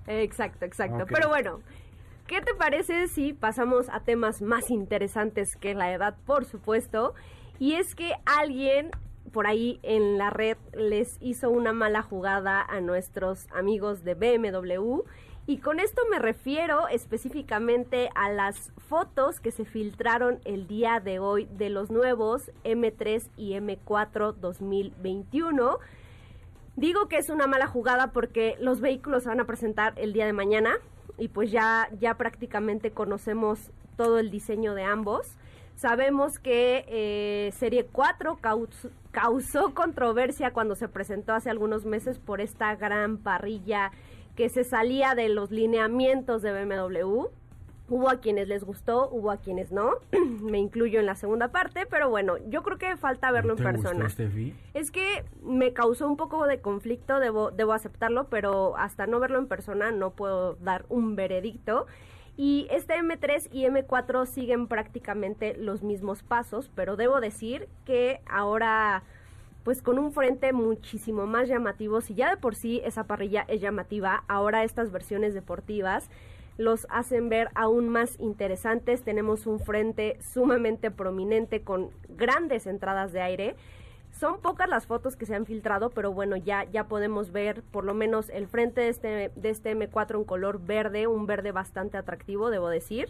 Exacto, 0.07 0.65
exacto. 0.65 1.05
Pero 1.07 1.29
bueno, 1.29 1.59
¿qué 2.27 2.41
te 2.41 2.53
parece 2.55 3.07
si 3.07 3.33
pasamos 3.33 3.89
a 3.89 3.99
temas 4.01 4.41
más 4.41 4.71
interesantes 4.71 5.55
que 5.55 5.75
la 5.75 5.93
edad, 5.93 6.15
por 6.25 6.45
supuesto? 6.45 7.13
Y 7.59 7.75
es 7.75 7.95
que 7.95 8.11
alguien 8.25 8.91
por 9.31 9.47
ahí 9.47 9.79
en 9.83 10.17
la 10.17 10.29
red 10.29 10.57
les 10.73 11.17
hizo 11.21 11.49
una 11.49 11.73
mala 11.73 12.01
jugada 12.01 12.61
a 12.61 12.79
nuestros 12.81 13.47
amigos 13.51 14.03
de 14.03 14.13
BMW. 14.13 15.01
Y 15.47 15.57
con 15.59 15.79
esto 15.79 16.01
me 16.09 16.17
refiero 16.17 16.87
específicamente 16.87 18.09
a 18.15 18.29
las 18.31 18.71
fotos 18.89 19.39
que 19.39 19.51
se 19.51 19.63
filtraron 19.63 20.39
el 20.43 20.67
día 20.67 20.99
de 20.99 21.19
hoy 21.19 21.45
de 21.51 21.69
los 21.69 21.91
nuevos 21.91 22.51
M3 22.63 23.29
y 23.37 23.51
M4 23.53 24.33
2021. 24.33 25.77
Digo 26.77 27.07
que 27.07 27.17
es 27.17 27.29
una 27.29 27.45
mala 27.45 27.67
jugada 27.67 28.11
porque 28.11 28.55
los 28.59 28.81
vehículos 28.81 29.23
se 29.23 29.29
van 29.29 29.39
a 29.39 29.45
presentar 29.45 29.93
el 29.97 30.13
día 30.13 30.25
de 30.25 30.33
mañana 30.33 30.77
y 31.17 31.27
pues 31.27 31.51
ya, 31.51 31.89
ya 31.99 32.15
prácticamente 32.15 32.89
conocemos 32.91 33.71
todo 33.97 34.17
el 34.17 34.31
diseño 34.31 34.73
de 34.73 34.83
ambos. 34.83 35.27
Sabemos 35.75 36.39
que 36.39 36.85
eh, 36.87 37.51
Serie 37.53 37.85
4 37.85 38.39
caus- 38.41 38.89
causó 39.11 39.73
controversia 39.75 40.51
cuando 40.53 40.73
se 40.75 40.87
presentó 40.89 41.33
hace 41.33 41.49
algunos 41.51 41.85
meses 41.85 42.17
por 42.17 42.41
esta 42.41 42.75
gran 42.75 43.17
parrilla 43.17 43.91
que 44.35 44.49
se 44.49 44.63
salía 44.63 45.15
de 45.15 45.29
los 45.29 45.51
lineamientos 45.51 46.41
de 46.41 46.51
BMW. 46.51 47.27
Hubo 47.87 48.09
a 48.09 48.19
quienes 48.19 48.47
les 48.47 48.63
gustó, 48.63 49.09
hubo 49.11 49.29
a 49.29 49.37
quienes 49.37 49.71
no. 49.71 49.91
Me 50.41 50.57
incluyo 50.57 50.99
en 50.99 51.05
la 51.05 51.15
segunda 51.15 51.49
parte, 51.49 51.85
pero 51.85 52.09
bueno, 52.09 52.37
yo 52.49 52.63
creo 52.63 52.77
que 52.77 52.97
falta 52.97 53.31
verlo 53.31 53.53
en 53.53 53.57
¿Te 53.57 53.63
gustó, 53.63 53.81
persona. 53.83 54.09
Steffi? 54.09 54.55
Es 54.73 54.89
que 54.89 55.23
me 55.43 55.71
causó 55.73 56.07
un 56.07 56.17
poco 56.17 56.47
de 56.47 56.59
conflicto, 56.59 57.19
debo, 57.19 57.51
debo 57.51 57.73
aceptarlo, 57.73 58.27
pero 58.27 58.75
hasta 58.77 59.05
no 59.05 59.19
verlo 59.19 59.37
en 59.37 59.47
persona 59.47 59.91
no 59.91 60.11
puedo 60.11 60.55
dar 60.55 60.85
un 60.89 61.15
veredicto. 61.15 61.85
Y 62.37 62.67
este 62.69 62.95
M3 62.95 63.49
y 63.51 63.63
M4 63.63 64.25
siguen 64.25 64.67
prácticamente 64.67 65.55
los 65.55 65.83
mismos 65.83 66.21
pasos, 66.21 66.69
pero 66.75 66.97
debo 66.97 67.21
decir 67.21 67.69
que 67.85 68.19
ahora, 68.27 69.03
pues 69.65 69.81
con 69.81 69.97
un 69.97 70.13
frente 70.13 70.53
muchísimo 70.53 71.25
más 71.25 71.49
llamativo, 71.49 71.99
si 71.99 72.13
ya 72.13 72.29
de 72.29 72.37
por 72.37 72.53
sí 72.53 72.83
esa 72.85 73.05
parrilla 73.05 73.45
es 73.47 73.59
llamativa, 73.59 74.23
ahora 74.27 74.63
estas 74.63 74.91
versiones 74.91 75.33
deportivas 75.33 76.07
los 76.59 76.85
hacen 76.91 77.29
ver 77.29 77.49
aún 77.55 77.89
más 77.89 78.19
interesantes. 78.19 79.01
Tenemos 79.01 79.47
un 79.47 79.59
frente 79.59 80.19
sumamente 80.21 80.91
prominente 80.91 81.63
con 81.63 81.89
grandes 82.09 82.67
entradas 82.67 83.11
de 83.11 83.21
aire. 83.21 83.55
Son 84.11 84.39
pocas 84.39 84.69
las 84.69 84.85
fotos 84.85 85.15
que 85.15 85.25
se 85.25 85.33
han 85.33 85.47
filtrado, 85.47 85.89
pero 85.89 86.13
bueno, 86.13 86.37
ya, 86.37 86.65
ya 86.65 86.87
podemos 86.87 87.31
ver 87.31 87.63
por 87.63 87.85
lo 87.85 87.95
menos 87.95 88.29
el 88.29 88.47
frente 88.47 88.81
de 88.81 88.89
este, 88.89 89.31
de 89.35 89.49
este 89.49 89.75
M4 89.75 90.15
en 90.15 90.25
color 90.25 90.61
verde, 90.63 91.07
un 91.07 91.25
verde 91.25 91.51
bastante 91.51 91.97
atractivo, 91.97 92.51
debo 92.51 92.69
decir, 92.69 93.09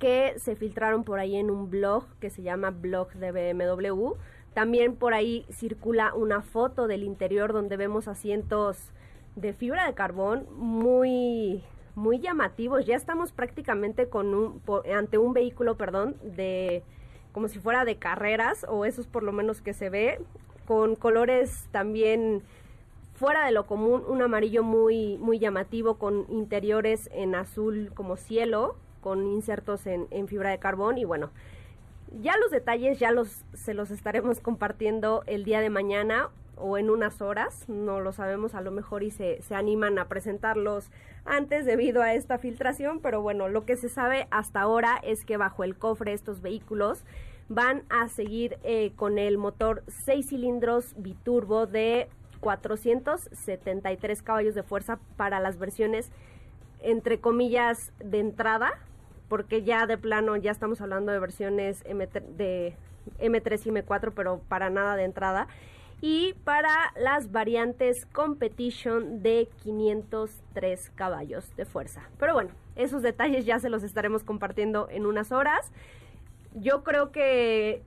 que 0.00 0.34
se 0.38 0.56
filtraron 0.56 1.04
por 1.04 1.20
ahí 1.20 1.36
en 1.36 1.48
un 1.48 1.70
blog 1.70 2.04
que 2.20 2.28
se 2.28 2.42
llama 2.42 2.70
Blog 2.70 3.12
de 3.12 3.30
BMW. 3.30 4.16
También 4.58 4.96
por 4.96 5.14
ahí 5.14 5.46
circula 5.52 6.12
una 6.14 6.42
foto 6.42 6.88
del 6.88 7.04
interior 7.04 7.52
donde 7.52 7.76
vemos 7.76 8.08
asientos 8.08 8.90
de 9.36 9.52
fibra 9.52 9.86
de 9.86 9.94
carbón 9.94 10.48
muy 10.56 11.62
muy 11.94 12.18
llamativos. 12.18 12.84
Ya 12.84 12.96
estamos 12.96 13.30
prácticamente 13.30 14.08
con 14.08 14.34
un 14.34 14.60
ante 14.92 15.16
un 15.16 15.32
vehículo, 15.32 15.76
perdón, 15.76 16.16
de 16.24 16.82
como 17.30 17.46
si 17.46 17.60
fuera 17.60 17.84
de 17.84 17.98
carreras 17.98 18.66
o 18.68 18.84
eso 18.84 19.00
es 19.00 19.06
por 19.06 19.22
lo 19.22 19.30
menos 19.30 19.62
que 19.62 19.74
se 19.74 19.90
ve 19.90 20.20
con 20.66 20.96
colores 20.96 21.68
también 21.70 22.42
fuera 23.14 23.46
de 23.46 23.52
lo 23.52 23.64
común, 23.64 24.02
un 24.08 24.22
amarillo 24.22 24.64
muy 24.64 25.18
muy 25.18 25.38
llamativo 25.38 25.98
con 25.98 26.26
interiores 26.30 27.08
en 27.12 27.36
azul 27.36 27.92
como 27.94 28.16
cielo, 28.16 28.74
con 29.02 29.24
insertos 29.28 29.86
en, 29.86 30.08
en 30.10 30.26
fibra 30.26 30.50
de 30.50 30.58
carbón 30.58 30.98
y 30.98 31.04
bueno, 31.04 31.30
ya 32.20 32.36
los 32.36 32.50
detalles 32.50 32.98
ya 32.98 33.12
los 33.12 33.44
se 33.54 33.74
los 33.74 33.90
estaremos 33.90 34.40
compartiendo 34.40 35.22
el 35.26 35.44
día 35.44 35.60
de 35.60 35.70
mañana 35.70 36.30
o 36.56 36.76
en 36.76 36.90
unas 36.90 37.22
horas, 37.22 37.68
no 37.68 38.00
lo 38.00 38.12
sabemos 38.12 38.54
a 38.54 38.60
lo 38.60 38.72
mejor 38.72 39.04
y 39.04 39.10
se, 39.12 39.40
se 39.42 39.54
animan 39.54 39.98
a 39.98 40.08
presentarlos 40.08 40.90
antes 41.24 41.64
debido 41.64 42.02
a 42.02 42.14
esta 42.14 42.38
filtración, 42.38 43.00
pero 43.00 43.22
bueno, 43.22 43.48
lo 43.48 43.64
que 43.64 43.76
se 43.76 43.88
sabe 43.88 44.26
hasta 44.30 44.60
ahora 44.60 44.98
es 45.04 45.24
que 45.24 45.36
bajo 45.36 45.62
el 45.62 45.76
cofre 45.76 46.12
estos 46.12 46.40
vehículos 46.40 47.04
van 47.48 47.84
a 47.88 48.08
seguir 48.08 48.58
eh, 48.62 48.92
con 48.96 49.18
el 49.18 49.38
motor 49.38 49.82
6 49.86 50.28
cilindros 50.28 50.94
biturbo 50.96 51.66
de 51.66 52.08
473 52.40 54.22
caballos 54.22 54.54
de 54.54 54.62
fuerza 54.62 54.98
para 55.16 55.40
las 55.40 55.58
versiones 55.58 56.10
entre 56.80 57.20
comillas 57.20 57.92
de 57.98 58.20
entrada, 58.20 58.70
porque 59.28 59.62
ya 59.62 59.86
de 59.86 59.98
plano 59.98 60.36
ya 60.36 60.50
estamos 60.50 60.80
hablando 60.80 61.12
de 61.12 61.18
versiones 61.18 61.84
M3 61.84 62.22
de 62.36 62.76
M3 63.20 63.66
y 63.66 63.70
M4, 63.70 64.12
pero 64.14 64.40
para 64.48 64.70
nada 64.70 64.96
de 64.96 65.04
entrada. 65.04 65.48
Y 66.00 66.34
para 66.44 66.92
las 66.96 67.32
variantes 67.32 68.06
Competition 68.06 69.22
de 69.22 69.48
503 69.64 70.90
caballos 70.94 71.54
de 71.56 71.64
fuerza. 71.64 72.08
Pero 72.18 72.34
bueno, 72.34 72.50
esos 72.76 73.02
detalles 73.02 73.44
ya 73.46 73.58
se 73.58 73.68
los 73.68 73.82
estaremos 73.82 74.22
compartiendo 74.22 74.88
en 74.90 75.06
unas 75.06 75.32
horas. 75.32 75.72
Yo 76.54 76.84
creo 76.84 77.10
que 77.10 77.82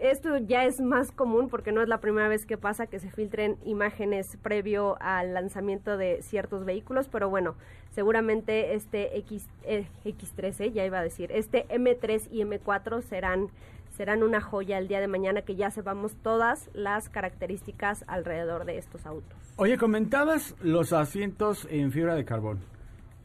esto 0.00 0.36
ya 0.38 0.64
es 0.64 0.80
más 0.80 1.10
común 1.12 1.48
porque 1.48 1.72
no 1.72 1.80
es 1.82 1.88
la 1.88 1.98
primera 2.00 2.28
vez 2.28 2.46
que 2.46 2.56
pasa 2.58 2.86
que 2.86 2.98
se 2.98 3.10
filtren 3.10 3.56
imágenes 3.64 4.36
previo 4.42 4.96
al 5.00 5.34
lanzamiento 5.34 5.96
de 5.96 6.22
ciertos 6.22 6.64
vehículos, 6.64 7.08
pero 7.08 7.30
bueno, 7.30 7.54
seguramente 7.90 8.74
este 8.74 9.16
X, 9.18 9.46
eh, 9.64 9.86
X13, 10.04 10.72
ya 10.72 10.84
iba 10.84 10.98
a 10.98 11.02
decir, 11.02 11.30
este 11.32 11.66
M3 11.68 12.28
y 12.30 12.42
M4 12.42 13.02
serán 13.02 13.48
serán 13.96 14.22
una 14.22 14.40
joya 14.40 14.78
el 14.78 14.86
día 14.86 15.00
de 15.00 15.08
mañana 15.08 15.42
que 15.42 15.56
ya 15.56 15.72
sepamos 15.72 16.14
todas 16.22 16.70
las 16.72 17.08
características 17.08 18.04
alrededor 18.06 18.64
de 18.64 18.78
estos 18.78 19.04
autos. 19.06 19.36
Oye, 19.56 19.76
comentabas 19.76 20.54
los 20.62 20.92
asientos 20.92 21.66
en 21.68 21.90
fibra 21.90 22.14
de 22.14 22.24
carbón. 22.24 22.60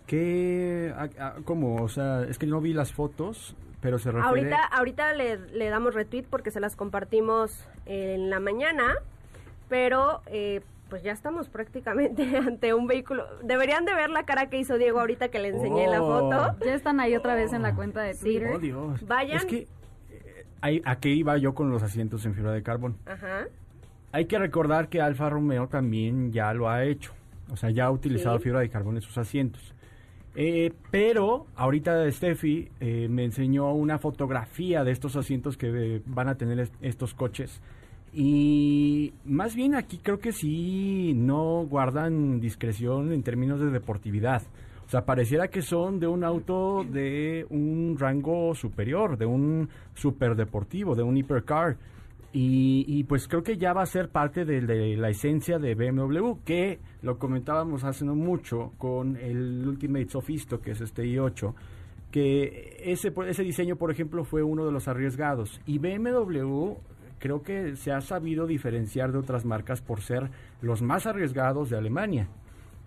¿Qué, 0.08 0.92
a- 0.98 1.36
cómo? 1.46 1.76
O 1.82 1.88
sea, 1.90 2.24
es 2.24 2.38
que 2.38 2.48
no 2.48 2.60
vi 2.60 2.74
las 2.74 2.92
fotos, 2.92 3.56
pero 3.84 4.00
se 4.00 4.10
refiere... 4.12 4.28
Ahorita, 4.28 4.64
ahorita 4.66 5.14
le, 5.14 5.38
le 5.38 5.70
damos 5.70 5.94
retweet 5.94 6.24
porque 6.30 6.50
se 6.50 6.60
las 6.60 6.76
compartimos 6.76 7.68
en 7.86 8.30
la 8.32 8.40
mañana, 8.40 8.96
pero 9.70 10.22
eh, 10.28 10.62
pues 10.90 11.04
ya 11.04 11.12
estamos 11.12 11.50
prácticamente 11.50 12.38
ante 12.38 12.74
un 12.74 12.88
vehículo. 12.88 13.26
Deberían 13.44 13.86
de 13.86 13.94
ver 13.94 14.10
la 14.10 14.24
cara 14.24 14.50
que 14.50 14.58
hizo 14.58 14.78
Diego 14.78 15.00
ahorita 15.00 15.28
que 15.30 15.40
le 15.40 15.50
enseñé 15.50 15.88
la 15.88 16.02
Oh. 16.02 16.20
foto. 16.32 16.66
Ya 16.66 16.74
están 16.74 17.00
ahí 17.00 17.16
otra 17.16 17.36
vez 17.36 17.54
en 17.54 17.62
la 17.62 17.76
cuenta 17.76 18.02
de 18.02 18.14
Sí. 18.14 18.22
Twitter. 18.40 18.52
Oh, 18.56 18.60
Dios. 18.60 19.06
Vayan. 19.06 19.38
Es 19.38 19.46
que, 19.46 19.68
eh, 20.64 20.82
¿a 20.86 20.96
qué 20.98 21.10
iba 21.10 21.38
yo 21.38 21.54
con 21.54 21.70
los 21.70 21.84
asientos 21.84 22.26
en 22.26 22.34
fibra 22.34 22.52
de 22.54 22.64
carbón? 22.64 22.98
Ajá. 23.06 23.48
Hay 24.14 24.26
que 24.26 24.38
recordar 24.40 24.90
que 24.90 25.02
Alfa 25.02 25.30
Romeo 25.30 25.68
también 25.68 26.32
ya 26.32 26.54
lo 26.54 26.70
ha 26.70 26.84
hecho. 26.86 27.12
O 27.52 27.58
sea, 27.58 27.70
ya 27.72 27.86
ha 27.86 27.92
utilizado 27.92 28.38
Sí. 28.38 28.44
fibra 28.46 28.60
de 28.62 28.70
carbón 28.70 28.96
en 28.96 29.02
sus 29.02 29.18
asientos. 29.18 29.74
Eh, 30.36 30.74
pero 30.90 31.46
ahorita 31.56 32.10
Steffi 32.12 32.70
eh, 32.80 33.08
me 33.10 33.24
enseñó 33.24 33.72
una 33.74 34.00
fotografía 34.00 34.84
de 34.84 34.92
estos 34.92 35.16
asientos 35.16 35.58
que 35.58 35.68
eh, 35.98 36.02
van 36.08 36.28
a 36.28 36.36
tener 36.36 36.60
est- 36.60 36.74
estos 36.82 37.14
coches. 37.14 37.62
Y 38.16 39.14
más 39.26 39.56
bien 39.56 39.76
aquí 39.76 40.00
creo 40.02 40.20
que 40.20 40.32
sí 40.32 41.14
no 41.16 41.66
guardan 41.68 42.40
discreción 42.40 43.12
en 43.12 43.24
términos 43.24 43.60
de 43.60 43.72
deportividad. 43.72 44.44
O 44.86 44.90
sea, 44.90 45.06
pareciera 45.06 45.48
que 45.48 45.62
son 45.64 46.00
de 46.00 46.08
un 46.08 46.24
auto 46.24 46.84
de 46.84 47.46
un 47.50 47.96
rango 48.00 48.54
superior, 48.54 49.18
de 49.18 49.26
un 49.26 49.70
superdeportivo, 49.96 50.94
de 50.96 51.04
un 51.04 51.18
hipercar. 51.18 51.78
Y, 52.36 53.04
pues 53.04 53.28
creo 53.28 53.44
que 53.44 53.58
ya 53.58 53.74
va 53.74 53.84
a 53.84 53.86
ser 53.86 54.10
parte 54.10 54.44
de, 54.44 54.98
la 54.98 55.10
esencia 55.10 55.60
de 55.60 55.76
BMW, 55.76 56.40
que 56.44 56.80
lo 57.04 57.20
comentábamos 57.20 57.84
hace 57.84 58.06
no 58.06 58.16
mucho 58.16 58.72
con 58.80 59.18
el 59.18 59.68
Ultimate 59.68 60.10
Sophisto, 60.10 60.60
que 60.60 60.72
es 60.72 60.82
este 60.82 61.04
i8, 61.04 61.54
que 62.10 62.82
ese, 62.86 63.14
ese 63.28 63.44
diseño, 63.44 63.76
por 63.76 63.92
ejemplo, 63.92 64.24
fue 64.24 64.42
uno 64.42 64.66
de 64.66 64.72
los 64.72 64.88
arriesgados. 64.88 65.62
Y 65.68 65.78
BMW 65.78 66.74
creo 67.20 67.44
que 67.44 67.76
se 67.76 67.92
ha 67.92 68.02
sabido 68.02 68.48
diferenciar 68.48 69.12
de 69.12 69.20
otras 69.20 69.46
marcas 69.46 69.82
por 69.82 70.02
ser 70.02 70.32
los 70.62 70.82
más 70.82 71.06
arriesgados 71.06 71.70
de 71.70 71.78
Alemania 71.78 72.30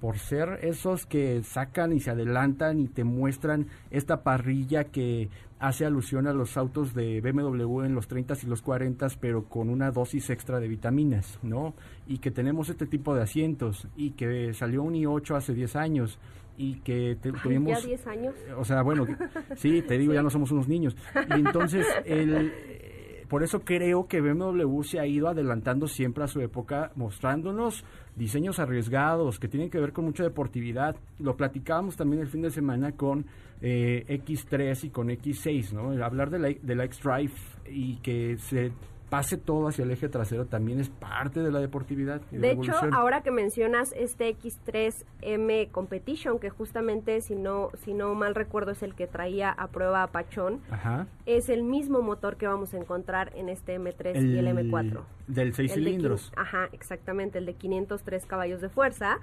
por 0.00 0.18
ser 0.18 0.58
esos 0.62 1.06
que 1.06 1.42
sacan 1.42 1.92
y 1.92 2.00
se 2.00 2.10
adelantan 2.10 2.80
y 2.80 2.88
te 2.88 3.04
muestran 3.04 3.66
esta 3.90 4.22
parrilla 4.22 4.84
que 4.84 5.30
hace 5.58 5.86
alusión 5.86 6.26
a 6.26 6.32
los 6.32 6.56
autos 6.56 6.92
de 6.94 7.20
BMW 7.20 7.82
en 7.84 7.94
los 7.94 8.08
30 8.08 8.34
y 8.42 8.46
los 8.46 8.60
40, 8.62 9.06
pero 9.20 9.44
con 9.44 9.70
una 9.70 9.90
dosis 9.90 10.28
extra 10.30 10.60
de 10.60 10.68
vitaminas, 10.68 11.38
¿no? 11.42 11.74
Y 12.06 12.18
que 12.18 12.30
tenemos 12.30 12.68
este 12.68 12.86
tipo 12.86 13.14
de 13.14 13.22
asientos 13.22 13.86
y 13.96 14.10
que 14.10 14.52
salió 14.52 14.82
un 14.82 14.94
i8 14.94 15.36
hace 15.36 15.54
10 15.54 15.76
años 15.76 16.18
y 16.58 16.76
que 16.80 17.16
te- 17.20 17.32
tuvimos... 17.32 17.80
¿Ya 17.80 17.86
10 17.86 18.06
años? 18.06 18.34
O 18.58 18.64
sea, 18.64 18.82
bueno, 18.82 19.06
que- 19.06 19.16
sí, 19.56 19.82
te 19.82 19.96
digo, 19.98 20.12
ya 20.12 20.22
no 20.22 20.30
somos 20.30 20.50
unos 20.52 20.68
niños. 20.68 20.94
Y 21.30 21.40
entonces, 21.40 21.86
el, 22.04 22.52
eh, 22.54 23.24
por 23.28 23.42
eso 23.42 23.60
creo 23.60 24.06
que 24.08 24.20
BMW 24.20 24.82
se 24.82 25.00
ha 25.00 25.06
ido 25.06 25.28
adelantando 25.28 25.88
siempre 25.88 26.24
a 26.24 26.28
su 26.28 26.40
época, 26.40 26.92
mostrándonos 26.96 27.84
diseños 28.14 28.58
arriesgados 28.58 29.38
que 29.38 29.48
tienen 29.48 29.68
que 29.70 29.80
ver 29.80 29.92
con 29.92 30.04
mucha 30.04 30.22
deportividad. 30.22 30.96
Lo 31.18 31.36
platicábamos 31.36 31.96
también 31.96 32.22
el 32.22 32.28
fin 32.28 32.42
de 32.42 32.50
semana 32.50 32.92
con 32.92 33.26
eh, 33.60 34.04
X3 34.08 34.84
y 34.84 34.90
con 34.90 35.08
X6, 35.08 35.72
¿no? 35.72 35.92
El 35.92 36.02
hablar 36.02 36.30
de 36.30 36.38
la, 36.38 36.48
de 36.48 36.74
la 36.74 36.84
X-Drive 36.84 37.32
y 37.68 37.96
que 37.96 38.36
se 38.38 38.72
pase 39.08 39.36
todo 39.36 39.68
hacia 39.68 39.84
el 39.84 39.90
eje 39.90 40.08
trasero 40.08 40.46
también 40.46 40.80
es 40.80 40.88
parte 40.88 41.40
de 41.40 41.50
la 41.50 41.60
deportividad. 41.60 42.20
y 42.32 42.38
De 42.38 42.52
hecho, 42.52 42.72
ahora 42.92 43.22
que 43.22 43.30
mencionas 43.30 43.92
este 43.96 44.36
X3M 44.36 45.70
Competition, 45.70 46.38
que 46.38 46.50
justamente, 46.50 47.20
si 47.20 47.34
no, 47.34 47.70
si 47.84 47.94
no 47.94 48.14
mal 48.14 48.34
recuerdo, 48.34 48.72
es 48.72 48.82
el 48.82 48.94
que 48.94 49.06
traía 49.06 49.50
a 49.50 49.68
prueba 49.68 50.02
a 50.02 50.08
Pachón, 50.08 50.60
Ajá. 50.70 51.06
es 51.24 51.48
el 51.48 51.62
mismo 51.62 52.02
motor 52.02 52.36
que 52.36 52.46
vamos 52.46 52.74
a 52.74 52.78
encontrar 52.78 53.32
en 53.36 53.48
este 53.48 53.78
M3 53.78 54.22
y 54.22 54.38
el 54.38 54.48
M4. 54.48 55.02
Del 55.28 55.54
6 55.54 55.72
El 55.72 55.84
de 55.84 55.90
cilindros. 55.90 56.32
Ajá, 56.36 56.68
exactamente, 56.72 57.38
el 57.38 57.46
de 57.46 57.54
503 57.54 58.26
caballos 58.26 58.60
de 58.60 58.68
fuerza. 58.68 59.18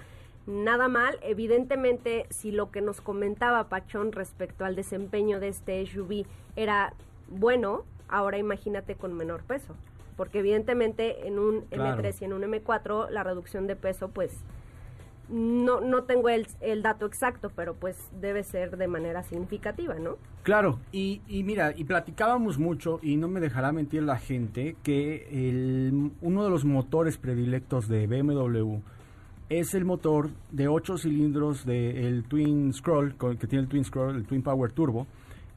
Nada 0.45 0.87
mal, 0.89 1.17
evidentemente, 1.21 2.25
si 2.29 2.51
lo 2.51 2.69
que 2.69 2.81
nos 2.81 2.99
comentaba 2.99 3.69
Pachón 3.69 4.11
respecto 4.11 4.65
al 4.65 4.75
desempeño 4.75 5.39
de 5.39 5.47
este 5.47 5.85
SUV 5.85 6.25
era 6.55 6.93
bueno, 7.29 7.83
ahora 8.09 8.37
imagínate 8.37 8.95
con 8.95 9.13
menor 9.13 9.43
peso. 9.43 9.75
Porque 10.17 10.39
evidentemente 10.39 11.27
en 11.27 11.39
un 11.39 11.61
Claro. 11.61 12.01
M3 12.01 12.21
y 12.21 12.25
en 12.25 12.33
un 12.33 12.43
M4 12.43 13.09
la 13.09 13.23
reducción 13.23 13.65
de 13.67 13.75
peso 13.75 14.09
pues 14.09 14.43
no, 15.29 15.81
no 15.81 16.03
tengo 16.03 16.29
el, 16.29 16.45
el 16.59 16.83
dato 16.83 17.05
exacto, 17.05 17.51
pero 17.55 17.73
pues 17.73 17.97
debe 18.19 18.43
ser 18.43 18.77
de 18.77 18.87
manera 18.87 19.23
significativa, 19.23 19.95
¿no? 19.95 20.17
Claro, 20.43 20.79
y, 20.91 21.21
y 21.27 21.43
mira, 21.43 21.73
y 21.75 21.85
platicábamos 21.85 22.59
mucho, 22.59 22.99
y 23.01 23.15
no 23.15 23.29
me 23.29 23.39
dejará 23.39 23.71
mentir 23.71 24.03
la 24.03 24.19
gente, 24.19 24.75
que 24.83 25.27
el, 25.31 26.11
uno 26.21 26.43
de 26.43 26.49
los 26.49 26.65
motores 26.65 27.17
predilectos 27.17 27.87
de 27.87 28.05
BMW 28.05 28.79
es 29.49 29.73
el 29.73 29.85
motor 29.85 30.29
de 30.51 30.67
8 30.67 30.97
cilindros 30.97 31.65
del 31.65 32.23
Twin 32.23 32.73
Scroll, 32.73 33.15
que 33.39 33.47
tiene 33.47 33.63
el 33.63 33.69
Twin 33.69 33.83
Scroll, 33.83 34.15
el 34.15 34.25
Twin 34.25 34.41
Power 34.41 34.71
Turbo. 34.71 35.07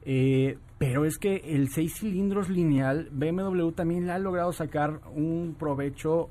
Eh, 0.05 0.57
pero 0.77 1.05
es 1.05 1.17
que 1.17 1.37
el 1.45 1.69
6 1.69 1.95
cilindros 1.99 2.49
lineal, 2.49 3.09
BMW 3.11 3.71
también 3.71 4.05
le 4.05 4.13
ha 4.13 4.19
logrado 4.19 4.53
sacar 4.53 5.01
un 5.15 5.55
provecho 5.59 6.29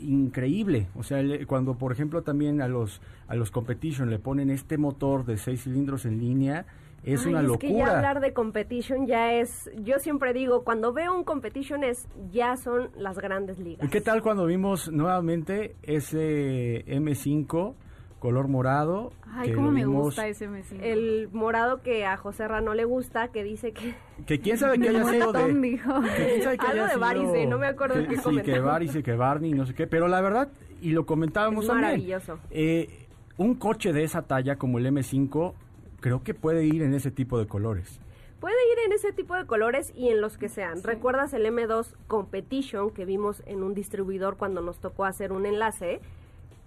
increíble. 0.00 0.86
O 0.96 1.02
sea, 1.02 1.22
le- 1.22 1.44
cuando 1.46 1.74
por 1.74 1.92
ejemplo 1.92 2.22
también 2.22 2.62
a 2.62 2.68
los 2.68 3.00
a 3.26 3.34
los 3.34 3.50
competition 3.50 4.08
le 4.10 4.18
ponen 4.18 4.48
este 4.50 4.78
motor 4.78 5.26
de 5.26 5.36
6 5.36 5.64
cilindros 5.64 6.06
en 6.06 6.18
línea, 6.18 6.64
es 7.04 7.24
Ay, 7.24 7.32
una 7.34 7.42
es 7.42 7.58
que 7.58 7.68
ya 7.68 7.72
locura. 7.78 7.96
hablar 7.96 8.20
de 8.20 8.32
competition 8.32 9.06
ya 9.06 9.32
es, 9.34 9.70
yo 9.82 9.98
siempre 9.98 10.32
digo, 10.32 10.64
cuando 10.64 10.92
veo 10.92 11.14
un 11.16 11.24
competition 11.24 11.84
es, 11.84 12.06
ya 12.32 12.56
son 12.56 12.90
las 12.96 13.18
grandes 13.18 13.58
ligas. 13.58 13.86
¿Y 13.86 13.90
qué 13.90 14.00
tal 14.00 14.20
cuando 14.22 14.44
vimos 14.46 14.90
nuevamente 14.92 15.76
ese 15.82 16.84
M5 16.86 17.74
color 18.18 18.48
morado? 18.48 19.12
Ay, 19.32 19.50
que 19.50 19.54
cómo 19.54 19.70
me 19.70 19.80
vimos- 19.84 20.02
gusta 20.06 20.26
ese 20.26 20.48
M5. 20.48 20.80
El 20.82 21.28
morado 21.32 21.82
que 21.82 22.04
a 22.04 22.16
José 22.16 22.48
Ra 22.48 22.60
no 22.60 22.74
le 22.74 22.84
gusta, 22.84 23.28
que 23.28 23.44
dice 23.44 23.72
que... 23.72 23.94
Que 24.26 24.40
quién 24.40 24.58
sabe 24.58 24.78
que 24.80 24.88
haya 24.90 25.04
sido 25.04 25.32
de... 25.32 25.54
Dijo. 25.54 26.00
que 26.02 26.24
quién 26.26 26.42
sabe 26.42 26.58
que 26.58 26.66
Algo 26.66 26.84
haya 26.84 26.92
de 26.94 26.98
Varice, 27.00 27.46
no 27.46 27.58
me 27.58 27.68
acuerdo 27.68 27.94
que, 27.94 28.08
qué 28.08 28.16
Sí, 28.16 28.16
que 28.16 28.22
comentamos. 28.22 28.64
Varice, 28.64 29.02
que 29.04 29.12
Barney, 29.14 29.52
no 29.52 29.66
sé 29.66 29.74
qué. 29.74 29.86
Pero 29.86 30.08
la 30.08 30.20
verdad, 30.20 30.48
y 30.82 30.90
lo 30.90 31.06
comentábamos 31.06 31.64
Es 31.64 31.68
también. 31.68 31.86
maravilloso. 31.92 32.38
eh, 32.50 33.06
un 33.36 33.54
coche 33.54 33.92
de 33.92 34.02
esa 34.02 34.22
talla 34.22 34.56
como 34.56 34.78
el 34.78 34.86
M5, 34.86 35.54
creo 36.00 36.22
que 36.22 36.34
puede 36.34 36.64
ir 36.64 36.82
en 36.82 36.94
ese 36.94 37.10
tipo 37.10 37.38
de 37.38 37.46
colores. 37.46 38.00
Puede 38.40 38.56
ir 38.72 38.78
en 38.86 38.92
ese 38.92 39.12
tipo 39.12 39.34
de 39.34 39.46
colores 39.46 39.92
y 39.96 40.10
en 40.10 40.20
los 40.20 40.38
que 40.38 40.48
sean. 40.48 40.82
¿Recuerdas 40.84 41.32
el 41.32 41.44
M2 41.46 41.94
Competition 42.06 42.90
que 42.90 43.04
vimos 43.04 43.42
en 43.46 43.64
un 43.64 43.74
distribuidor 43.74 44.36
cuando 44.36 44.60
nos 44.60 44.78
tocó 44.78 45.04
hacer 45.04 45.32
un 45.32 45.44
enlace? 45.44 46.00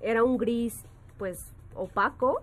Era 0.02 0.24
un 0.24 0.38
gris, 0.38 0.84
pues, 1.18 1.46
opaco, 1.74 2.42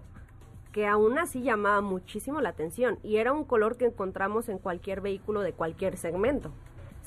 que 0.72 0.86
aún 0.86 1.18
así 1.18 1.42
llamaba 1.42 1.82
muchísimo 1.82 2.40
la 2.40 2.48
atención. 2.50 2.98
Y 3.02 3.16
era 3.16 3.34
un 3.34 3.44
color 3.44 3.76
que 3.76 3.84
encontramos 3.84 4.48
en 4.48 4.58
cualquier 4.58 5.02
vehículo 5.02 5.42
de 5.42 5.52
cualquier 5.52 5.98
segmento. 5.98 6.50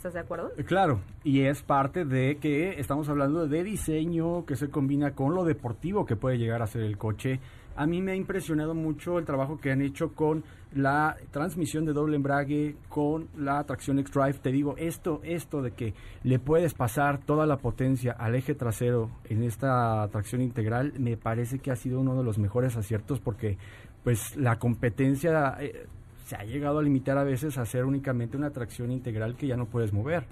¿Estás 0.01 0.15
de 0.15 0.19
acuerdo? 0.21 0.51
Eh, 0.57 0.63
Claro, 0.63 0.99
y 1.23 1.41
es 1.41 1.61
parte 1.61 2.05
de 2.05 2.37
que 2.37 2.79
estamos 2.79 3.07
hablando 3.07 3.47
de 3.47 3.63
diseño 3.63 4.47
que 4.47 4.55
se 4.55 4.71
combina 4.71 5.11
con 5.13 5.35
lo 5.35 5.45
deportivo 5.45 6.07
que 6.07 6.15
puede 6.15 6.39
llegar 6.39 6.63
a 6.63 6.65
ser 6.65 6.81
el 6.81 6.97
coche. 6.97 7.39
A 7.75 7.85
mí 7.85 8.01
me 8.01 8.13
ha 8.13 8.15
impresionado 8.15 8.73
mucho 8.73 9.19
el 9.19 9.25
trabajo 9.25 9.59
que 9.59 9.71
han 9.71 9.79
hecho 9.83 10.15
con 10.15 10.43
la 10.73 11.17
transmisión 11.29 11.85
de 11.85 11.93
doble 11.93 12.15
embrague, 12.15 12.77
con 12.89 13.27
la 13.37 13.63
tracción 13.63 13.99
X-Drive. 13.99 14.39
Te 14.39 14.51
digo, 14.51 14.73
esto, 14.77 15.21
esto 15.23 15.61
de 15.61 15.73
que 15.73 15.93
le 16.23 16.39
puedes 16.39 16.73
pasar 16.73 17.19
toda 17.19 17.45
la 17.45 17.57
potencia 17.57 18.13
al 18.13 18.33
eje 18.33 18.55
trasero 18.55 19.11
en 19.29 19.43
esta 19.43 20.07
tracción 20.11 20.41
integral, 20.41 20.93
me 20.97 21.15
parece 21.15 21.59
que 21.59 21.69
ha 21.69 21.75
sido 21.75 21.99
uno 21.99 22.17
de 22.17 22.23
los 22.23 22.39
mejores 22.39 22.75
aciertos 22.75 23.19
porque 23.19 23.59
pues 24.03 24.35
la 24.35 24.57
competencia 24.57 25.57
eh, 25.59 25.85
se 26.31 26.37
ha 26.37 26.45
llegado 26.45 26.79
a 26.79 26.81
limitar 26.81 27.17
a 27.17 27.25
veces 27.25 27.57
a 27.57 27.63
hacer 27.63 27.83
únicamente 27.83 28.37
una 28.37 28.51
tracción 28.51 28.89
integral 28.89 29.35
que 29.35 29.47
ya 29.47 29.57
no 29.57 29.65
puedes 29.65 29.91
mover. 29.91 30.23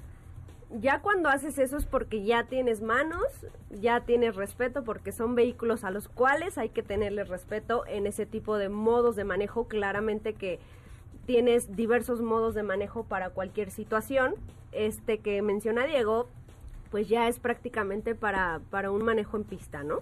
Ya 0.79 1.01
cuando 1.01 1.27
haces 1.27 1.57
eso 1.57 1.75
es 1.75 1.85
porque 1.85 2.23
ya 2.23 2.45
tienes 2.45 2.81
manos, 2.81 3.25
ya 3.69 3.99
tienes 4.05 4.37
respeto, 4.37 4.85
porque 4.85 5.11
son 5.11 5.35
vehículos 5.35 5.83
a 5.83 5.91
los 5.91 6.07
cuales 6.07 6.57
hay 6.57 6.69
que 6.69 6.83
tenerles 6.83 7.27
respeto 7.27 7.85
en 7.85 8.07
ese 8.07 8.25
tipo 8.25 8.57
de 8.57 8.69
modos 8.69 9.17
de 9.17 9.25
manejo. 9.25 9.67
Claramente 9.67 10.35
que 10.35 10.59
tienes 11.25 11.75
diversos 11.75 12.21
modos 12.21 12.55
de 12.55 12.63
manejo 12.63 13.03
para 13.03 13.31
cualquier 13.31 13.69
situación. 13.69 14.35
Este 14.71 15.17
que 15.17 15.41
menciona 15.41 15.85
Diego, 15.85 16.29
pues 16.91 17.09
ya 17.09 17.27
es 17.27 17.39
prácticamente 17.39 18.15
para, 18.15 18.61
para 18.69 18.89
un 18.89 19.03
manejo 19.03 19.35
en 19.35 19.43
pista, 19.43 19.83
¿no? 19.83 19.99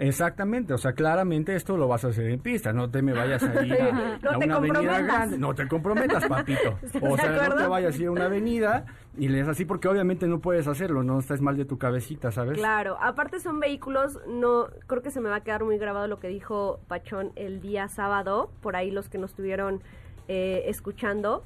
Exactamente, 0.00 0.72
o 0.72 0.78
sea, 0.78 0.92
claramente 0.92 1.56
esto 1.56 1.76
lo 1.76 1.88
vas 1.88 2.04
a 2.04 2.08
hacer 2.08 2.30
en 2.30 2.38
pista, 2.38 2.72
no 2.72 2.88
te 2.88 3.02
me 3.02 3.12
vayas 3.12 3.42
a 3.42 3.66
ir 3.66 3.72
a, 3.74 4.18
No 4.22 4.30
a 4.30 4.38
te 4.38 4.44
una 4.44 4.56
avenida 4.56 5.00
grande, 5.00 5.38
no 5.38 5.54
te 5.56 5.66
comprometas, 5.66 6.24
papito. 6.26 6.78
¿Estás 6.82 7.02
O 7.02 7.16
sea, 7.16 7.48
no 7.48 7.56
te 7.56 7.66
vayas 7.66 7.98
a 7.98 8.02
ir 8.02 8.06
a 8.06 8.10
una 8.12 8.26
avenida 8.26 8.86
y 9.16 9.26
lees 9.26 9.48
así 9.48 9.64
porque 9.64 9.88
obviamente 9.88 10.28
no 10.28 10.38
puedes 10.38 10.68
hacerlo, 10.68 11.02
no 11.02 11.18
estás 11.18 11.40
mal 11.40 11.56
de 11.56 11.64
tu 11.64 11.78
cabecita, 11.78 12.30
¿sabes? 12.30 12.56
Claro, 12.56 12.96
aparte 13.00 13.40
son 13.40 13.58
vehículos, 13.58 14.20
no, 14.28 14.68
creo 14.86 15.02
que 15.02 15.10
se 15.10 15.20
me 15.20 15.30
va 15.30 15.36
a 15.36 15.40
quedar 15.40 15.64
muy 15.64 15.78
grabado 15.78 16.06
lo 16.06 16.20
que 16.20 16.28
dijo 16.28 16.78
Pachón 16.86 17.32
el 17.34 17.60
día 17.60 17.88
sábado, 17.88 18.52
por 18.60 18.76
ahí 18.76 18.92
los 18.92 19.08
que 19.08 19.18
nos 19.18 19.30
estuvieron 19.30 19.82
eh, 20.28 20.62
escuchando, 20.66 21.42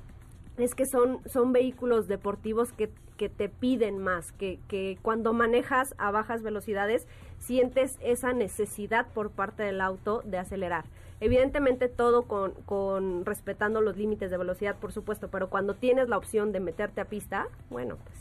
es 0.58 0.74
que 0.74 0.84
son, 0.84 1.20
son 1.24 1.54
vehículos 1.54 2.06
deportivos 2.06 2.70
que, 2.74 2.90
que 3.16 3.30
te 3.30 3.48
piden 3.48 3.96
más, 3.96 4.32
que, 4.32 4.60
que 4.68 4.98
cuando 5.00 5.32
manejas 5.32 5.94
a 5.96 6.10
bajas 6.10 6.42
velocidades 6.42 7.08
sientes 7.42 7.98
esa 8.02 8.32
necesidad 8.32 9.06
por 9.12 9.30
parte 9.30 9.62
del 9.64 9.80
auto 9.80 10.22
de 10.24 10.38
acelerar. 10.38 10.84
Evidentemente 11.20 11.88
todo 11.88 12.22
con, 12.22 12.52
con 12.64 13.24
respetando 13.24 13.80
los 13.80 13.96
límites 13.96 14.30
de 14.30 14.36
velocidad, 14.38 14.76
por 14.76 14.92
supuesto, 14.92 15.28
pero 15.28 15.50
cuando 15.50 15.74
tienes 15.74 16.08
la 16.08 16.16
opción 16.16 16.52
de 16.52 16.60
meterte 16.60 17.00
a 17.00 17.04
pista, 17.04 17.46
bueno, 17.70 17.96
pues 18.04 18.18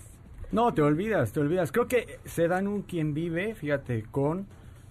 No, 0.51 0.74
te 0.74 0.82
olvidas, 0.82 1.32
te 1.32 1.39
olvidas. 1.39 1.72
Creo 1.72 1.88
que 1.88 2.19
se 2.26 2.47
dan 2.47 2.67
un 2.67 2.82
quien 2.82 3.13
vive, 3.13 3.55
fíjate, 3.55 4.03
con 4.11 4.47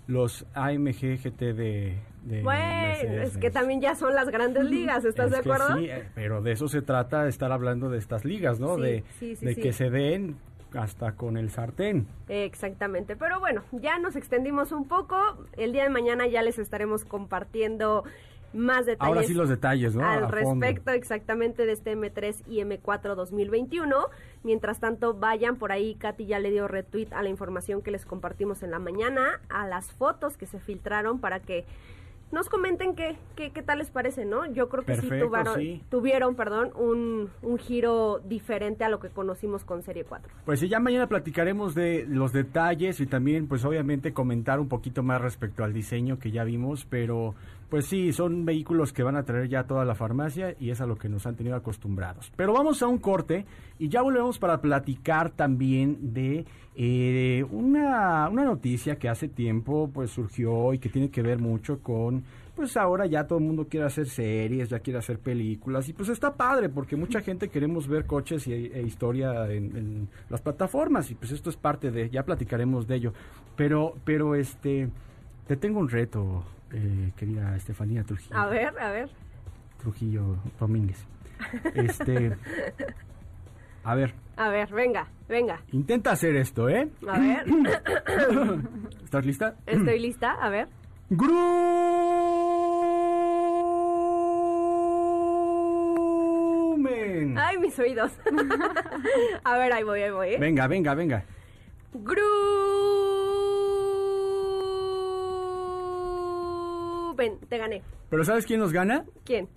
los 0.06 0.44
AMG 0.54 1.18
GT 1.22 1.40
de, 1.54 1.98
de 2.24 2.42
Bueno, 2.42 3.22
es 3.22 3.36
que 3.36 3.50
también 3.50 3.80
ya 3.80 3.94
son 3.94 4.14
las 4.14 4.28
grandes 4.28 4.64
ligas, 4.64 5.04
¿estás 5.04 5.26
Es 5.26 5.32
de 5.32 5.38
acuerdo? 5.38 5.76
sí, 5.78 5.86
eh, 5.88 6.08
pero 6.14 6.40
de 6.42 6.52
eso 6.52 6.66
se 6.66 6.82
trata, 6.82 7.22
de 7.24 7.30
estar 7.30 7.52
hablando 7.52 7.90
de 7.90 7.98
estas 7.98 8.24
ligas, 8.24 8.58
¿no? 8.58 8.74
Sí, 8.76 8.82
de 8.82 9.04
sí, 9.20 9.36
sí, 9.36 9.46
de 9.46 9.54
que 9.56 9.72
se 9.72 9.88
den 9.90 10.36
hasta 10.74 11.12
con 11.12 11.36
el 11.36 11.50
sartén. 11.50 12.06
Exactamente, 12.28 13.16
pero 13.16 13.40
bueno, 13.40 13.62
ya 13.72 13.98
nos 13.98 14.16
extendimos 14.16 14.72
un 14.72 14.86
poco. 14.86 15.16
El 15.56 15.72
día 15.72 15.84
de 15.84 15.90
mañana 15.90 16.26
ya 16.26 16.42
les 16.42 16.58
estaremos 16.58 17.04
compartiendo 17.04 18.04
más 18.52 18.86
detalles. 18.86 19.08
Ahora 19.08 19.22
sí 19.22 19.34
los 19.34 19.48
detalles, 19.48 19.94
¿no? 19.94 20.04
Al 20.04 20.28
respecto 20.28 20.90
exactamente 20.90 21.66
de 21.66 21.72
este 21.72 21.96
M3 21.96 22.42
y 22.48 22.60
M4 22.60 23.14
2021. 23.14 23.96
Mientras 24.42 24.80
tanto, 24.80 25.14
vayan 25.14 25.56
por 25.56 25.72
ahí, 25.72 25.94
Katy 25.94 26.26
ya 26.26 26.38
le 26.38 26.50
dio 26.50 26.66
retweet 26.66 27.08
a 27.12 27.22
la 27.22 27.28
información 27.28 27.82
que 27.82 27.90
les 27.90 28.04
compartimos 28.04 28.62
en 28.62 28.70
la 28.70 28.78
mañana, 28.78 29.40
a 29.48 29.66
las 29.66 29.92
fotos 29.92 30.36
que 30.36 30.46
se 30.46 30.58
filtraron 30.58 31.20
para 31.20 31.40
que 31.40 31.64
nos 32.32 32.48
comenten 32.48 32.94
qué, 32.94 33.16
qué, 33.36 33.50
qué 33.50 33.62
tal 33.62 33.78
les 33.78 33.90
parece, 33.90 34.24
¿no? 34.24 34.46
Yo 34.52 34.68
creo 34.68 34.84
que 34.84 34.96
sí 34.96 35.08
tuvieron, 35.08 35.54
sí. 35.56 35.82
tuvieron 35.90 36.34
perdón, 36.34 36.70
un, 36.76 37.30
un 37.42 37.58
giro 37.58 38.20
diferente 38.20 38.84
a 38.84 38.88
lo 38.88 39.00
que 39.00 39.08
conocimos 39.08 39.64
con 39.64 39.82
Serie 39.82 40.04
4. 40.04 40.32
Pues 40.44 40.60
sí, 40.60 40.68
ya 40.68 40.78
mañana 40.80 41.08
platicaremos 41.08 41.74
de 41.74 42.06
los 42.08 42.32
detalles 42.32 43.00
y 43.00 43.06
también, 43.06 43.48
pues 43.48 43.64
obviamente, 43.64 44.12
comentar 44.12 44.60
un 44.60 44.68
poquito 44.68 45.02
más 45.02 45.20
respecto 45.20 45.64
al 45.64 45.72
diseño 45.72 46.18
que 46.18 46.30
ya 46.30 46.44
vimos, 46.44 46.86
pero 46.88 47.34
pues 47.70 47.86
sí, 47.86 48.12
son 48.12 48.44
vehículos 48.44 48.92
que 48.92 49.04
van 49.04 49.16
a 49.16 49.22
traer 49.22 49.48
ya 49.48 49.64
toda 49.64 49.84
la 49.84 49.94
farmacia 49.94 50.56
y 50.58 50.70
es 50.70 50.80
a 50.80 50.86
lo 50.86 50.96
que 50.96 51.08
nos 51.08 51.24
han 51.26 51.36
tenido 51.36 51.54
acostumbrados. 51.54 52.32
Pero 52.36 52.52
vamos 52.52 52.82
a 52.82 52.88
un 52.88 52.98
corte 52.98 53.46
y 53.78 53.88
ya 53.88 54.02
volvemos 54.02 54.40
para 54.40 54.60
platicar 54.60 55.30
también 55.30 56.12
de 56.12 56.46
eh, 56.82 57.44
una, 57.50 58.30
una 58.30 58.42
noticia 58.42 58.96
que 58.96 59.10
hace 59.10 59.28
tiempo 59.28 59.90
pues 59.92 60.12
surgió 60.12 60.72
y 60.72 60.78
que 60.78 60.88
tiene 60.88 61.10
que 61.10 61.20
ver 61.20 61.38
mucho 61.38 61.80
con 61.80 62.24
pues 62.56 62.74
ahora 62.78 63.04
ya 63.04 63.26
todo 63.26 63.38
el 63.38 63.44
mundo 63.44 63.66
quiere 63.68 63.84
hacer 63.84 64.08
series, 64.08 64.70
ya 64.70 64.78
quiere 64.78 64.98
hacer 64.98 65.18
películas 65.18 65.90
y 65.90 65.92
pues 65.92 66.08
está 66.08 66.32
padre 66.32 66.70
porque 66.70 66.96
mucha 66.96 67.20
gente 67.20 67.50
queremos 67.50 67.86
ver 67.86 68.06
coches 68.06 68.46
y, 68.46 68.54
e 68.54 68.80
historia 68.80 69.52
en, 69.52 69.76
en, 69.76 70.08
las 70.30 70.40
plataformas 70.40 71.10
y 71.10 71.14
pues 71.14 71.32
esto 71.32 71.50
es 71.50 71.56
parte 71.56 71.90
de, 71.90 72.08
ya 72.08 72.22
platicaremos 72.22 72.86
de 72.86 72.96
ello. 72.96 73.12
Pero, 73.56 73.94
pero 74.04 74.34
este, 74.34 74.88
te 75.46 75.56
tengo 75.58 75.80
un 75.80 75.90
reto, 75.90 76.44
eh, 76.72 77.12
querida 77.14 77.56
Estefanía 77.56 78.04
Trujillo. 78.04 78.34
A 78.34 78.46
ver, 78.46 78.78
a 78.78 78.90
ver. 78.90 79.10
Trujillo 79.82 80.36
Domínguez. 80.58 81.04
Este, 81.74 82.38
a 83.84 83.94
ver. 83.94 84.14
A 84.40 84.48
ver, 84.48 84.72
venga, 84.72 85.06
venga. 85.28 85.60
Intenta 85.70 86.12
hacer 86.12 86.34
esto, 86.34 86.70
¿eh? 86.70 86.88
A 87.06 87.18
ver. 87.18 87.44
¿Estás 89.04 89.26
lista? 89.26 89.54
Estoy 89.66 89.98
lista, 89.98 90.30
a 90.30 90.48
ver. 90.48 90.66
Grumen. 91.10 91.36
Ay, 97.36 97.58
mis 97.58 97.78
oídos. 97.78 98.12
a 99.44 99.58
ver, 99.58 99.74
ahí 99.74 99.82
voy, 99.84 100.00
ahí 100.00 100.10
voy. 100.10 100.28
¿eh? 100.30 100.38
Venga, 100.40 100.66
venga, 100.68 100.94
venga. 100.94 101.22
Grumen. 101.92 102.30
Te 107.46 107.58
gané. 107.58 107.82
¿Pero 108.08 108.24
sabes 108.24 108.46
quién 108.46 108.60
nos 108.60 108.72
gana? 108.72 109.04
¿Quién? 109.26 109.50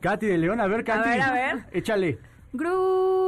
Katy 0.00 0.26
de 0.26 0.36
León. 0.36 0.60
A 0.60 0.66
ver, 0.66 0.84
Katy. 0.84 1.08
A 1.08 1.12
ver, 1.12 1.22
a 1.22 1.32
ver. 1.32 1.64
Échale. 1.72 2.18
Grumen. 2.52 3.25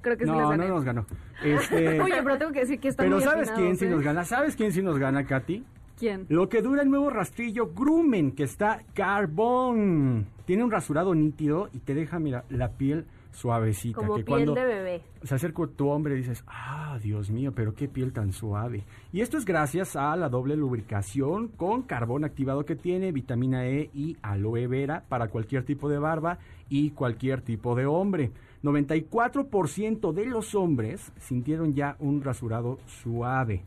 Creo 0.00 0.16
que 0.16 0.24
sí 0.24 0.30
les 0.30 0.40
No, 0.40 0.48
gané. 0.48 0.68
no 0.68 0.74
nos 0.74 0.84
ganó. 0.84 1.06
Este, 1.44 2.00
Oye, 2.02 2.22
pero 2.22 2.38
tengo 2.38 2.52
que 2.52 2.60
decir 2.60 2.78
que 2.80 2.88
está 2.88 3.02
pero 3.02 3.16
muy 3.16 3.24
¿sabes 3.24 3.50
quién 3.52 3.76
sí 3.76 3.86
nos 3.86 4.02
gana? 4.02 4.24
¿Sabes 4.24 4.56
quién 4.56 4.72
sí 4.72 4.82
nos 4.82 4.98
gana, 4.98 5.24
Katy? 5.24 5.64
¿Quién? 5.98 6.26
Lo 6.28 6.48
que 6.48 6.60
dura 6.62 6.82
el 6.82 6.90
nuevo 6.90 7.08
rastrillo 7.10 7.72
Grumen, 7.74 8.32
que 8.32 8.42
está 8.44 8.82
carbón. 8.94 10.26
Tiene 10.44 10.62
un 10.64 10.70
rasurado 10.70 11.14
nítido 11.14 11.68
y 11.72 11.78
te 11.78 11.94
deja, 11.94 12.18
mira, 12.18 12.44
la 12.50 12.72
piel 12.72 13.06
suavecita. 13.32 13.96
Como 13.96 14.16
que 14.16 14.24
piel 14.24 14.44
cuando 14.44 14.54
de 14.54 14.64
bebé. 14.64 15.02
se 15.22 15.34
acerca 15.34 15.66
tu 15.74 15.88
hombre 15.88 16.14
y 16.14 16.18
dices, 16.18 16.44
ah, 16.46 16.98
Dios 17.02 17.30
mío, 17.30 17.52
pero 17.54 17.74
qué 17.74 17.88
piel 17.88 18.12
tan 18.12 18.32
suave. 18.32 18.84
Y 19.12 19.20
esto 19.20 19.36
es 19.38 19.44
gracias 19.44 19.96
a 19.96 20.16
la 20.16 20.28
doble 20.28 20.56
lubricación 20.56 21.48
con 21.48 21.82
carbón 21.82 22.24
activado 22.24 22.64
que 22.64 22.76
tiene, 22.76 23.12
vitamina 23.12 23.66
E 23.66 23.90
y 23.94 24.16
aloe 24.22 24.66
vera 24.66 25.04
para 25.08 25.28
cualquier 25.28 25.64
tipo 25.64 25.88
de 25.88 25.98
barba 25.98 26.38
y 26.68 26.90
cualquier 26.90 27.40
tipo 27.42 27.74
de 27.74 27.86
hombre. 27.86 28.30
94% 28.66 30.12
de 30.12 30.26
los 30.26 30.54
hombres 30.54 31.12
sintieron 31.18 31.74
ya 31.74 31.96
un 31.98 32.22
rasurado 32.22 32.78
suave. 32.86 33.62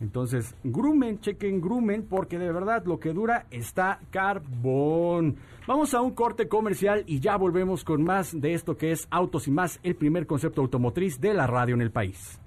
Entonces, 0.00 0.54
Grumen, 0.64 1.20
chequen 1.20 1.60
Grumen, 1.60 2.06
porque 2.08 2.38
de 2.38 2.50
verdad 2.50 2.84
lo 2.86 2.98
que 2.98 3.12
dura 3.12 3.46
está 3.50 4.00
carbón. 4.10 5.36
Vamos 5.66 5.92
a 5.92 6.00
un 6.00 6.12
corte 6.12 6.48
comercial 6.48 7.04
y 7.06 7.20
ya 7.20 7.36
volvemos 7.36 7.84
con 7.84 8.02
más 8.02 8.38
de 8.40 8.54
esto 8.54 8.78
que 8.78 8.92
es 8.92 9.06
Autos 9.10 9.46
y 9.46 9.50
más, 9.50 9.78
el 9.82 9.94
primer 9.94 10.26
concepto 10.26 10.62
automotriz 10.62 11.20
de 11.20 11.34
la 11.34 11.46
radio 11.46 11.74
en 11.74 11.82
el 11.82 11.90
país. 11.90 12.40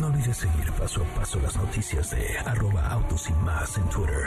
No 0.00 0.08
olvides 0.08 0.36
seguir 0.36 0.72
paso 0.72 1.02
a 1.02 1.18
paso 1.20 1.38
las 1.40 1.56
noticias 1.56 2.10
de 2.10 2.38
arroba 2.38 2.88
autos 2.88 3.28
y 3.28 3.32
más 3.44 3.78
en 3.78 3.88
Twitter. 3.88 4.24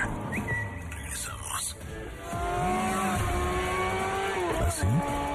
Regresamos. 0.91 1.77
¿Así? 4.65 5.34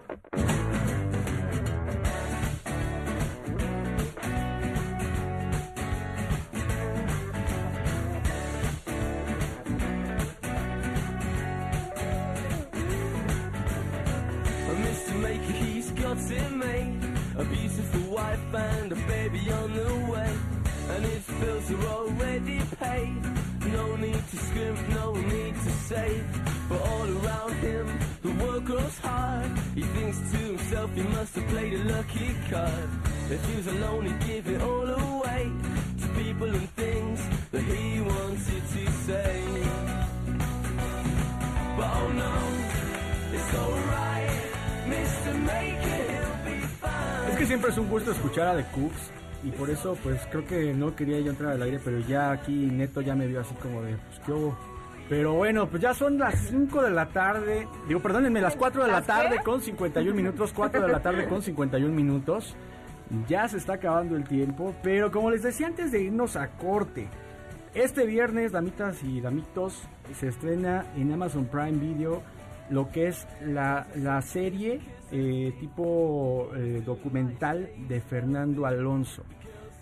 If 33.31 33.45
he 33.45 33.55
was 33.55 33.67
alone, 33.67 34.05
he'd 34.07 34.19
give 34.27 34.47
it 34.49 34.61
all 34.61 34.89
away 34.89 35.49
to 36.01 36.07
people 36.21 36.49
and 36.49 36.69
things 36.75 37.21
that 37.51 37.63
he 37.63 38.01
wanted 38.01 38.63
to 38.75 38.91
say. 39.07 39.41
But 41.77 41.89
oh 41.95 42.11
no, 42.11 42.33
it's 43.31 43.53
alright. 43.55 44.29
Mr. 44.85 45.33
Maker, 45.45 46.11
he'll 46.11 46.43
be 46.43 46.59
fine. 46.81 47.31
Es 47.31 47.37
que 47.37 47.45
siempre 47.45 47.69
es 47.69 47.77
un 47.77 47.87
gusto 47.87 48.11
escuchar 48.11 48.49
a 48.49 48.57
The 48.57 48.65
Cooks 48.65 49.11
y 49.45 49.51
por 49.51 49.69
eso 49.69 49.97
pues 50.03 50.19
creo 50.29 50.45
que 50.45 50.73
no 50.73 50.93
quería 50.93 51.21
yo 51.21 51.31
entrar 51.31 51.53
al 51.53 51.61
aire, 51.61 51.79
pero 51.81 51.99
ya 51.99 52.31
aquí 52.31 52.51
Neto 52.51 52.99
ya 52.99 53.15
me 53.15 53.27
vio 53.27 53.39
así 53.39 53.55
como 53.55 53.81
de, 53.81 53.95
pues 53.95 54.19
qué 54.25 54.33
hubo. 54.33 54.57
Pero 55.07 55.35
bueno, 55.35 55.69
pues 55.69 55.81
ya 55.81 55.93
son 55.93 56.17
las 56.17 56.37
5 56.49 56.81
de 56.83 56.91
la 56.91 57.07
tarde, 57.07 57.65
digo, 57.87 58.01
perdónenme, 58.01 58.41
las 58.41 58.57
4 58.57 58.85
de 58.85 58.91
la 58.91 59.01
tarde 59.01 59.39
con 59.41 59.61
51 59.61 60.13
minutos, 60.13 60.51
4 60.53 60.81
de 60.81 60.87
la 60.89 61.01
tarde 61.01 61.27
con 61.29 61.41
51 61.41 61.93
minutos. 61.93 62.55
Ya 63.27 63.47
se 63.47 63.57
está 63.57 63.73
acabando 63.73 64.15
el 64.15 64.23
tiempo, 64.23 64.73
pero 64.81 65.11
como 65.11 65.31
les 65.31 65.43
decía 65.43 65.67
antes 65.67 65.91
de 65.91 66.01
irnos 66.01 66.35
a 66.35 66.47
corte, 66.49 67.07
este 67.73 68.05
viernes, 68.05 68.51
damitas 68.51 69.03
y 69.03 69.21
damitos, 69.21 69.81
se 70.13 70.29
estrena 70.29 70.85
en 70.95 71.11
Amazon 71.11 71.45
Prime 71.45 71.77
Video 71.77 72.21
lo 72.69 72.89
que 72.89 73.07
es 73.07 73.27
la, 73.45 73.87
la 73.95 74.21
serie 74.21 74.79
eh, 75.11 75.53
tipo 75.59 76.49
eh, 76.55 76.81
documental 76.85 77.69
de 77.87 77.99
Fernando 77.99 78.65
Alonso 78.65 79.23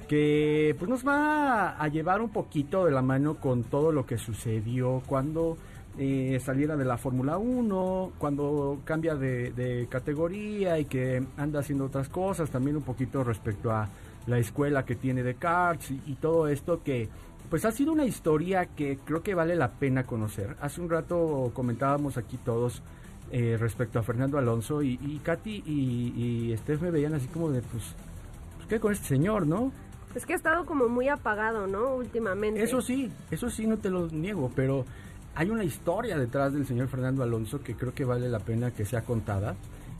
que 0.07 0.75
pues 0.79 0.89
nos 0.89 1.07
va 1.07 1.79
a 1.79 1.87
llevar 1.87 2.19
un 2.19 2.31
poquito 2.31 2.85
de 2.85 2.91
la 2.91 3.03
mano 3.03 3.35
con 3.35 3.63
todo 3.63 3.91
lo 3.91 4.07
que 4.07 4.17
sucedió 4.17 5.03
cuando 5.05 5.55
eh, 6.01 6.39
saliera 6.39 6.77
de 6.77 6.85
la 6.85 6.97
Fórmula 6.97 7.37
1, 7.37 8.13
cuando 8.17 8.79
cambia 8.85 9.15
de, 9.15 9.51
de 9.51 9.87
categoría 9.89 10.79
y 10.79 10.85
que 10.85 11.21
anda 11.35 11.59
haciendo 11.59 11.85
otras 11.85 12.07
cosas, 12.07 12.49
también 12.49 12.77
un 12.77 12.83
poquito 12.83 13.23
respecto 13.23 13.71
a 13.71 13.89
la 14.25 14.37
escuela 14.37 14.85
que 14.85 14.95
tiene 14.95 15.23
de 15.23 15.35
karts 15.35 15.91
y, 15.91 16.01
y 16.07 16.15
todo 16.15 16.47
esto 16.47 16.81
que 16.83 17.09
pues 17.49 17.65
ha 17.65 17.71
sido 17.71 17.91
una 17.91 18.05
historia 18.05 18.67
que 18.67 18.97
creo 19.03 19.23
que 19.23 19.33
vale 19.33 19.55
la 19.55 19.71
pena 19.71 20.03
conocer. 20.05 20.55
Hace 20.61 20.81
un 20.81 20.89
rato 20.89 21.51
comentábamos 21.53 22.17
aquí 22.17 22.37
todos 22.37 22.81
eh, 23.31 23.57
respecto 23.59 23.99
a 23.99 24.03
Fernando 24.03 24.37
Alonso 24.37 24.81
y, 24.81 24.99
y 25.01 25.19
Katy 25.19 25.63
y, 25.65 26.51
y 26.51 26.57
Steph 26.57 26.81
me 26.81 26.91
veían 26.91 27.13
así 27.13 27.27
como 27.27 27.51
de 27.51 27.61
pues, 27.61 27.83
pues 28.55 28.67
qué 28.69 28.79
con 28.79 28.93
este 28.93 29.07
señor, 29.07 29.47
¿no? 29.47 29.71
Es 30.15 30.25
que 30.25 30.33
ha 30.33 30.35
estado 30.35 30.65
como 30.65 30.87
muy 30.87 31.09
apagado, 31.09 31.67
¿no? 31.67 31.95
Últimamente. 31.95 32.63
Eso 32.63 32.81
sí, 32.81 33.11
eso 33.29 33.49
sí 33.49 33.67
no 33.67 33.77
te 33.77 33.89
lo 33.89 34.07
niego, 34.07 34.51
pero 34.55 34.85
hay 35.35 35.49
una 35.49 35.63
historia 35.63 36.17
detrás 36.17 36.53
del 36.53 36.65
señor 36.65 36.87
Fernando 36.87 37.23
Alonso 37.23 37.61
que 37.61 37.75
creo 37.75 37.93
que 37.93 38.05
vale 38.05 38.29
la 38.29 38.39
pena 38.39 38.71
que 38.71 38.85
sea 38.85 39.01
contada. 39.01 39.55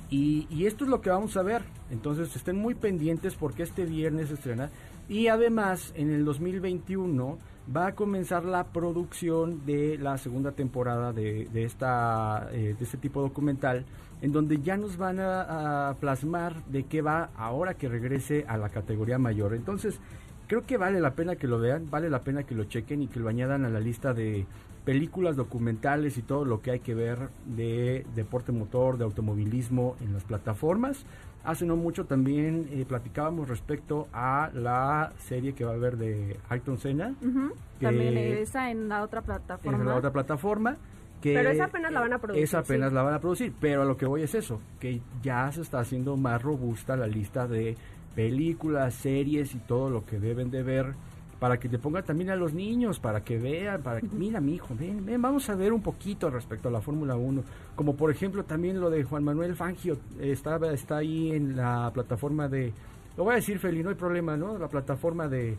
Y, 0.09 0.47
y 0.49 0.65
esto 0.65 0.85
es 0.85 0.89
lo 0.89 1.01
que 1.01 1.09
vamos 1.09 1.37
a 1.37 1.43
ver. 1.43 1.61
Entonces 1.91 2.35
estén 2.35 2.57
muy 2.57 2.75
pendientes 2.75 3.35
porque 3.35 3.63
este 3.63 3.85
viernes 3.85 4.29
se 4.29 4.33
estrena. 4.35 4.69
Y 5.07 5.27
además 5.27 5.93
en 5.95 6.11
el 6.11 6.25
2021 6.25 7.37
va 7.75 7.87
a 7.87 7.95
comenzar 7.95 8.45
la 8.45 8.65
producción 8.65 9.65
de 9.65 9.97
la 9.97 10.17
segunda 10.17 10.51
temporada 10.51 11.13
de, 11.13 11.47
de 11.51 11.63
esta, 11.63 12.49
eh, 12.51 12.75
de 12.77 12.83
este 12.83 12.97
tipo 12.97 13.21
documental 13.21 13.85
en 14.21 14.31
donde 14.31 14.59
ya 14.59 14.75
nos 14.75 14.97
van 14.97 15.19
a, 15.19 15.89
a 15.89 15.93
plasmar 15.95 16.63
de 16.65 16.83
qué 16.83 17.01
va 17.01 17.29
ahora 17.37 17.75
que 17.75 17.87
regrese 17.87 18.45
a 18.47 18.57
la 18.57 18.69
categoría 18.69 19.17
mayor. 19.17 19.53
Entonces, 19.53 19.99
creo 20.47 20.65
que 20.65 20.77
vale 20.77 20.99
la 20.99 21.11
pena 21.11 21.37
que 21.37 21.47
lo 21.47 21.59
vean, 21.59 21.89
vale 21.89 22.09
la 22.09 22.23
pena 22.23 22.43
que 22.43 22.55
lo 22.55 22.65
chequen 22.65 23.03
y 23.03 23.07
que 23.07 23.19
lo 23.19 23.29
añadan 23.29 23.63
a 23.63 23.69
la 23.69 23.79
lista 23.79 24.13
de, 24.13 24.45
películas, 24.85 25.35
documentales 25.35 26.17
y 26.17 26.21
todo 26.21 26.45
lo 26.45 26.61
que 26.61 26.71
hay 26.71 26.79
que 26.79 26.95
ver 26.95 27.29
de 27.45 28.05
deporte 28.15 28.51
motor, 28.51 28.97
de 28.97 29.03
automovilismo 29.05 29.95
en 30.01 30.13
las 30.13 30.23
plataformas. 30.23 31.05
Hace 31.43 31.65
no 31.65 31.75
mucho 31.77 32.05
también 32.05 32.67
eh, 32.71 32.85
platicábamos 32.87 33.47
respecto 33.47 34.07
a 34.11 34.49
la 34.53 35.13
serie 35.19 35.53
que 35.53 35.63
va 35.63 35.71
a 35.71 35.75
haber 35.75 35.97
de 35.97 36.37
Ayrton 36.49 36.77
Senna. 36.77 37.15
Ujú, 37.21 37.53
que 37.79 37.85
También 37.85 38.17
esa 38.17 38.71
en 38.71 38.89
la 38.89 39.03
otra 39.03 39.21
plataforma. 39.21 39.77
en 39.77 39.85
la 39.85 39.95
otra 39.95 40.11
plataforma. 40.11 40.75
Que 41.21 41.33
Pero 41.33 41.49
esa 41.49 41.65
apenas 41.65 41.91
la 41.91 41.99
van 41.99 42.13
a 42.13 42.17
producir, 42.19 42.43
Esa 42.43 42.59
apenas 42.59 42.89
sí. 42.89 42.95
la 42.95 43.03
van 43.03 43.13
a 43.13 43.19
producir, 43.19 43.53
pero 43.59 43.81
a 43.81 43.85
lo 43.85 43.97
que 43.97 44.05
voy 44.05 44.23
es 44.23 44.35
eso, 44.35 44.61
que 44.79 45.01
ya 45.21 45.51
se 45.51 45.61
está 45.61 45.79
haciendo 45.79 46.15
más 46.15 46.41
robusta 46.41 46.95
la 46.95 47.07
lista 47.07 47.45
de 47.45 47.75
películas, 48.15 48.93
series 48.95 49.53
y 49.55 49.59
todo 49.59 49.89
lo 49.89 50.05
que 50.05 50.19
deben 50.19 50.49
de 50.49 50.63
ver 50.63 50.93
para 51.39 51.57
que 51.57 51.69
te 51.69 51.79
pongan 51.79 52.03
también 52.03 52.29
a 52.29 52.35
los 52.35 52.53
niños, 52.53 52.99
para 52.99 53.23
que 53.23 53.37
vean, 53.37 53.81
para 53.81 54.01
que, 54.01 54.07
mira 54.07 54.41
mi 54.41 54.55
hijo, 54.55 54.75
ven, 54.77 55.05
ven, 55.05 55.21
vamos 55.21 55.49
a 55.49 55.55
ver 55.55 55.71
un 55.71 55.81
poquito 55.81 56.29
respecto 56.29 56.67
a 56.67 56.71
la 56.71 56.81
Fórmula 56.81 57.15
1, 57.15 57.43
como 57.75 57.95
por 57.95 58.11
ejemplo 58.11 58.43
también 58.43 58.79
lo 58.79 58.89
de 58.89 59.03
Juan 59.03 59.23
Manuel 59.23 59.55
Fangio, 59.55 59.97
está, 60.19 60.57
está 60.73 60.97
ahí 60.97 61.31
en 61.31 61.55
la 61.55 61.91
plataforma 61.93 62.49
de, 62.49 62.73
lo 63.15 63.23
voy 63.23 63.33
a 63.33 63.35
decir 63.37 63.57
Feli, 63.57 63.81
no 63.81 63.89
hay 63.89 63.95
problema, 63.95 64.35
¿no? 64.35 64.57
La 64.57 64.67
plataforma 64.67 65.27
de, 65.29 65.55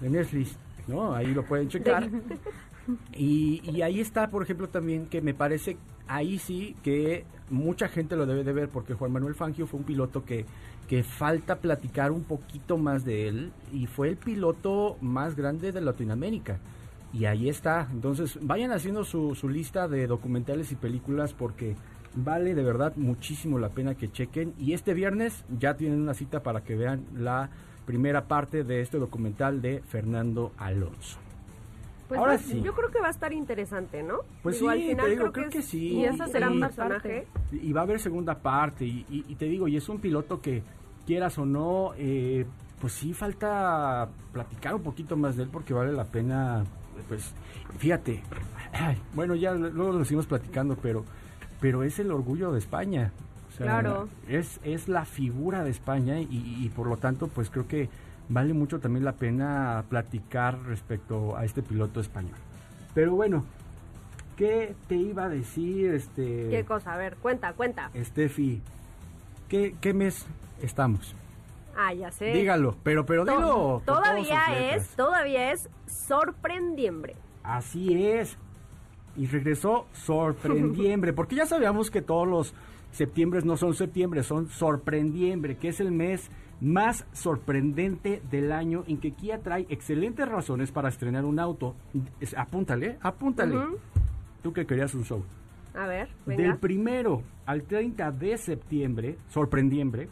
de 0.00 0.10
Netflix, 0.10 0.56
¿no? 0.86 1.14
Ahí 1.14 1.34
lo 1.34 1.44
pueden 1.44 1.68
checar. 1.68 2.08
Y, 3.14 3.62
y 3.70 3.80
ahí 3.80 3.98
está, 3.98 4.28
por 4.28 4.42
ejemplo, 4.42 4.68
también 4.68 5.06
que 5.06 5.22
me 5.22 5.32
parece, 5.32 5.78
ahí 6.06 6.38
sí 6.38 6.76
que 6.82 7.24
mucha 7.48 7.88
gente 7.88 8.14
lo 8.14 8.26
debe 8.26 8.44
de 8.44 8.52
ver, 8.52 8.68
porque 8.68 8.92
Juan 8.92 9.10
Manuel 9.10 9.34
Fangio 9.34 9.66
fue 9.66 9.80
un 9.80 9.86
piloto 9.86 10.24
que, 10.24 10.44
que 10.88 11.02
falta 11.02 11.56
platicar 11.56 12.12
un 12.12 12.24
poquito 12.24 12.76
más 12.76 13.04
de 13.04 13.28
él, 13.28 13.52
y 13.72 13.86
fue 13.86 14.08
el 14.08 14.16
piloto 14.16 14.96
más 15.00 15.34
grande 15.34 15.72
de 15.72 15.80
Latinoamérica. 15.80 16.58
Y 17.12 17.26
ahí 17.26 17.48
está. 17.48 17.88
Entonces, 17.92 18.38
vayan 18.42 18.72
haciendo 18.72 19.04
su, 19.04 19.34
su 19.34 19.48
lista 19.48 19.86
de 19.86 20.06
documentales 20.06 20.72
y 20.72 20.74
películas 20.74 21.32
porque 21.32 21.76
vale 22.16 22.54
de 22.54 22.62
verdad 22.62 22.94
muchísimo 22.96 23.58
la 23.58 23.68
pena 23.68 23.94
que 23.94 24.10
chequen. 24.10 24.52
Y 24.58 24.72
este 24.72 24.94
viernes 24.94 25.44
ya 25.58 25.74
tienen 25.74 26.00
una 26.00 26.14
cita 26.14 26.42
para 26.42 26.62
que 26.64 26.74
vean 26.74 27.04
la 27.14 27.50
primera 27.86 28.26
parte 28.26 28.64
de 28.64 28.80
este 28.80 28.98
documental 28.98 29.62
de 29.62 29.80
Fernando 29.86 30.52
Alonso. 30.56 31.23
Pues 32.14 32.20
Ahora 32.20 32.32
va- 32.32 32.38
sí. 32.38 32.60
yo 32.62 32.74
creo 32.74 32.90
que 32.90 33.00
va 33.00 33.08
a 33.08 33.10
estar 33.10 33.32
interesante, 33.32 34.02
¿no? 34.02 34.18
Pues 34.42 34.56
Digo, 34.60 34.70
sí, 34.72 34.76
al 34.76 34.88
final 34.88 35.04
te 35.06 35.10
digo, 35.10 35.22
creo, 35.22 35.32
creo 35.32 35.50
que, 35.50 35.62
sí. 35.62 35.88
Y 35.94 36.04
esa 36.04 36.26
será 36.28 36.48
un 36.50 36.60
personaje. 36.60 37.26
Y 37.52 37.72
va 37.72 37.80
a 37.80 37.84
haber 37.84 37.98
segunda 38.00 38.34
parte. 38.38 38.84
Y, 38.84 39.04
y- 39.10 39.24
y 39.28 39.34
te 39.34 39.46
digo, 39.46 39.66
y 39.68 39.76
es 39.76 39.88
un 39.88 39.98
piloto 40.00 40.40
que, 40.40 40.62
quieras 41.06 41.36
o 41.38 41.44
no, 41.44 41.92
eh, 41.98 42.46
pues 42.80 42.94
sí 42.94 43.12
falta 43.12 44.08
platicar 44.32 44.74
un 44.74 44.82
poquito 44.82 45.16
más 45.16 45.36
de 45.36 45.42
él 45.44 45.48
porque 45.52 45.74
vale 45.74 45.92
la 45.92 46.04
pena. 46.04 46.64
Pues 47.08 47.32
fíjate, 47.78 48.22
ay, 48.72 48.96
bueno, 49.14 49.34
ya 49.34 49.52
luego 49.52 49.92
lo 49.92 50.04
seguimos 50.04 50.26
platicando, 50.26 50.76
pero, 50.76 51.04
pero 51.60 51.82
es 51.82 51.98
el 51.98 52.10
orgullo 52.10 52.52
de 52.52 52.58
España. 52.58 53.12
O 53.52 53.56
sea, 53.56 53.66
Claro. 53.66 54.08
Es, 54.28 54.58
es 54.64 54.88
la 54.88 55.04
figura 55.04 55.62
de 55.62 55.70
España 55.70 56.20
y, 56.20 56.26
y 56.60 56.70
por 56.74 56.86
lo 56.88 56.96
tanto, 56.96 57.28
pues 57.28 57.50
creo 57.50 57.68
que 57.68 57.88
vale 58.28 58.54
mucho 58.54 58.80
también 58.80 59.04
la 59.04 59.12
pena 59.12 59.84
platicar 59.88 60.58
respecto 60.64 61.36
a 61.36 61.44
este 61.44 61.62
piloto 61.62 62.00
español. 62.00 62.36
Pero 62.94 63.14
bueno, 63.14 63.44
¿qué 64.36 64.74
te 64.88 64.96
iba 64.96 65.24
a 65.24 65.28
decir, 65.28 65.94
este... 65.94 66.48
¿Qué 66.48 66.64
cosa? 66.66 66.94
A 66.94 66.96
ver, 66.96 67.16
cuenta, 67.16 67.52
cuenta. 67.52 67.90
Steffi, 67.96 68.62
¿qué, 69.48 69.74
qué 69.80 69.92
mes 69.92 70.26
estamos? 70.62 71.14
Ah, 71.76 71.92
ya 71.92 72.10
sé. 72.10 72.26
Dígalo, 72.26 72.76
pero, 72.82 73.04
pero 73.04 73.24
dilo. 73.24 73.82
Todavía 73.84 74.74
es, 74.74 74.88
todavía 74.90 75.52
es 75.52 75.68
sorprendiembre. 75.86 77.16
Así 77.42 78.06
es. 78.06 78.36
Y 79.16 79.26
regresó 79.26 79.86
sorprendiembre, 79.92 81.12
porque 81.14 81.36
ya 81.36 81.46
sabíamos 81.46 81.90
que 81.90 82.02
todos 82.02 82.28
los 82.28 82.54
septiembres 82.92 83.44
no 83.44 83.56
son 83.56 83.74
septiembre, 83.74 84.22
son 84.22 84.48
sorprendiembre, 84.48 85.56
que 85.56 85.68
es 85.68 85.80
el 85.80 85.90
mes 85.90 86.30
más 86.60 87.06
sorprendente 87.12 88.22
del 88.30 88.52
año 88.52 88.84
en 88.86 88.98
que 88.98 89.12
Kia 89.12 89.40
trae 89.40 89.66
excelentes 89.68 90.28
razones 90.28 90.70
para 90.72 90.88
estrenar 90.88 91.24
un 91.24 91.38
auto. 91.38 91.74
Es- 92.20 92.34
apúntale, 92.36 92.98
apúntale. 93.02 93.56
Tú 94.42 94.52
que 94.52 94.66
querías 94.66 94.94
un 94.94 95.04
show. 95.04 95.22
A 95.74 95.86
ver, 95.86 96.08
Del 96.26 96.36
venga. 96.36 96.56
primero 96.56 97.22
al 97.46 97.62
30 97.64 98.12
de 98.12 98.36
septiembre, 98.38 99.18
sorprendiembre, 99.28 100.08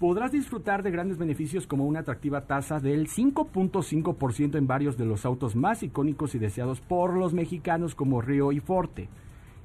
podrás 0.00 0.32
disfrutar 0.32 0.82
de 0.82 0.90
grandes 0.90 1.18
beneficios 1.18 1.66
como 1.66 1.86
una 1.86 2.00
atractiva 2.00 2.46
tasa 2.46 2.80
del 2.80 3.06
5.5% 3.06 4.56
en 4.58 4.66
varios 4.66 4.96
de 4.96 5.04
los 5.04 5.24
autos 5.24 5.54
más 5.54 5.82
icónicos 5.82 6.34
y 6.34 6.38
deseados 6.38 6.80
por 6.80 7.16
los 7.16 7.34
mexicanos 7.34 7.94
como 7.94 8.20
Río 8.20 8.50
y 8.52 8.60
Forte. 8.60 9.08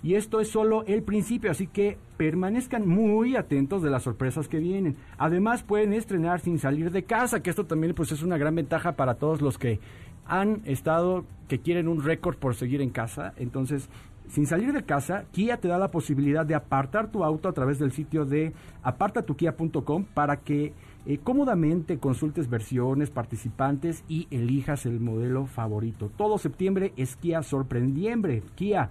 Y 0.06 0.14
esto 0.14 0.39
es 0.39 0.49
solo 0.49 0.84
el 0.86 1.01
principio, 1.01 1.49
así 1.49 1.66
que 1.66 1.97
permanezcan 2.16 2.88
muy 2.88 3.36
atentos 3.36 3.82
de 3.82 3.89
las 3.89 4.03
sorpresas 4.03 4.47
que 4.47 4.60
vienen. 4.60 4.97
Además 5.18 5.64
pueden 5.64 5.93
estrenar 5.93 6.41
sin 6.41 6.60
salir 6.60 6.91
de 6.91 7.06
casa, 7.06 7.41
que 7.41 7.49
esto 7.49 7.66
también 7.66 7.95
pues 7.95 8.12
es 8.12 8.22
una 8.22 8.38
gran 8.38 8.53
ventaja 8.53 8.91
para 8.91 9.16
todos 9.16 9.41
los 9.41 9.58
que 9.58 9.80
han 10.28 10.62
estado, 10.66 11.26
que 11.47 11.58
quieren 11.58 11.88
un 11.88 12.03
récord 12.03 12.38
por 12.38 12.53
seguir 12.53 12.84
en 12.84 12.91
casa. 12.91 13.34
Entonces, 13.38 13.89
sin 14.28 14.45
salir 14.45 14.74
de 14.74 14.84
casa, 14.84 15.26
Kia 15.32 15.58
te 15.58 15.70
da 15.70 15.80
la 15.80 15.89
posibilidad 15.89 16.45
de 16.45 16.53
apartar 16.53 17.12
tu 17.12 17.24
auto 17.24 17.49
a 17.49 17.53
través 17.53 17.80
del 17.80 17.91
sitio 17.91 18.26
de 18.26 18.53
apartatukia.com 18.84 20.06
para 20.14 20.38
que 20.38 20.74
eh, 21.08 21.20
cómodamente 21.24 21.99
consultes 21.99 22.49
versiones, 22.49 23.12
participantes 23.12 24.03
y 24.08 24.28
elijas 24.32 24.86
el 24.86 24.99
modelo 24.99 25.45
favorito. 25.45 26.12
Todo 26.16 26.39
septiembre 26.39 26.93
es 26.97 27.16
Kia 27.16 27.43
Sorprendiembre. 27.43 28.41
Kia, 28.56 28.89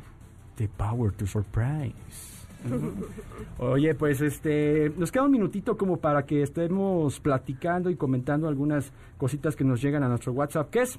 the 0.56 0.68
power 0.68 1.12
to 1.12 1.26
surprise. 1.26 1.94
Oye, 3.58 3.94
pues 3.94 4.20
este, 4.20 4.90
nos 4.96 5.12
queda 5.12 5.24
un 5.24 5.30
minutito 5.30 5.76
como 5.76 5.98
para 5.98 6.24
que 6.24 6.42
estemos 6.42 7.20
platicando 7.20 7.90
y 7.90 7.96
comentando 7.96 8.48
algunas 8.48 8.92
cositas 9.18 9.54
que 9.54 9.64
nos 9.64 9.82
llegan 9.82 10.02
a 10.02 10.08
nuestro 10.08 10.32
WhatsApp. 10.32 10.70
¿Qué 10.70 10.82
es? 10.82 10.98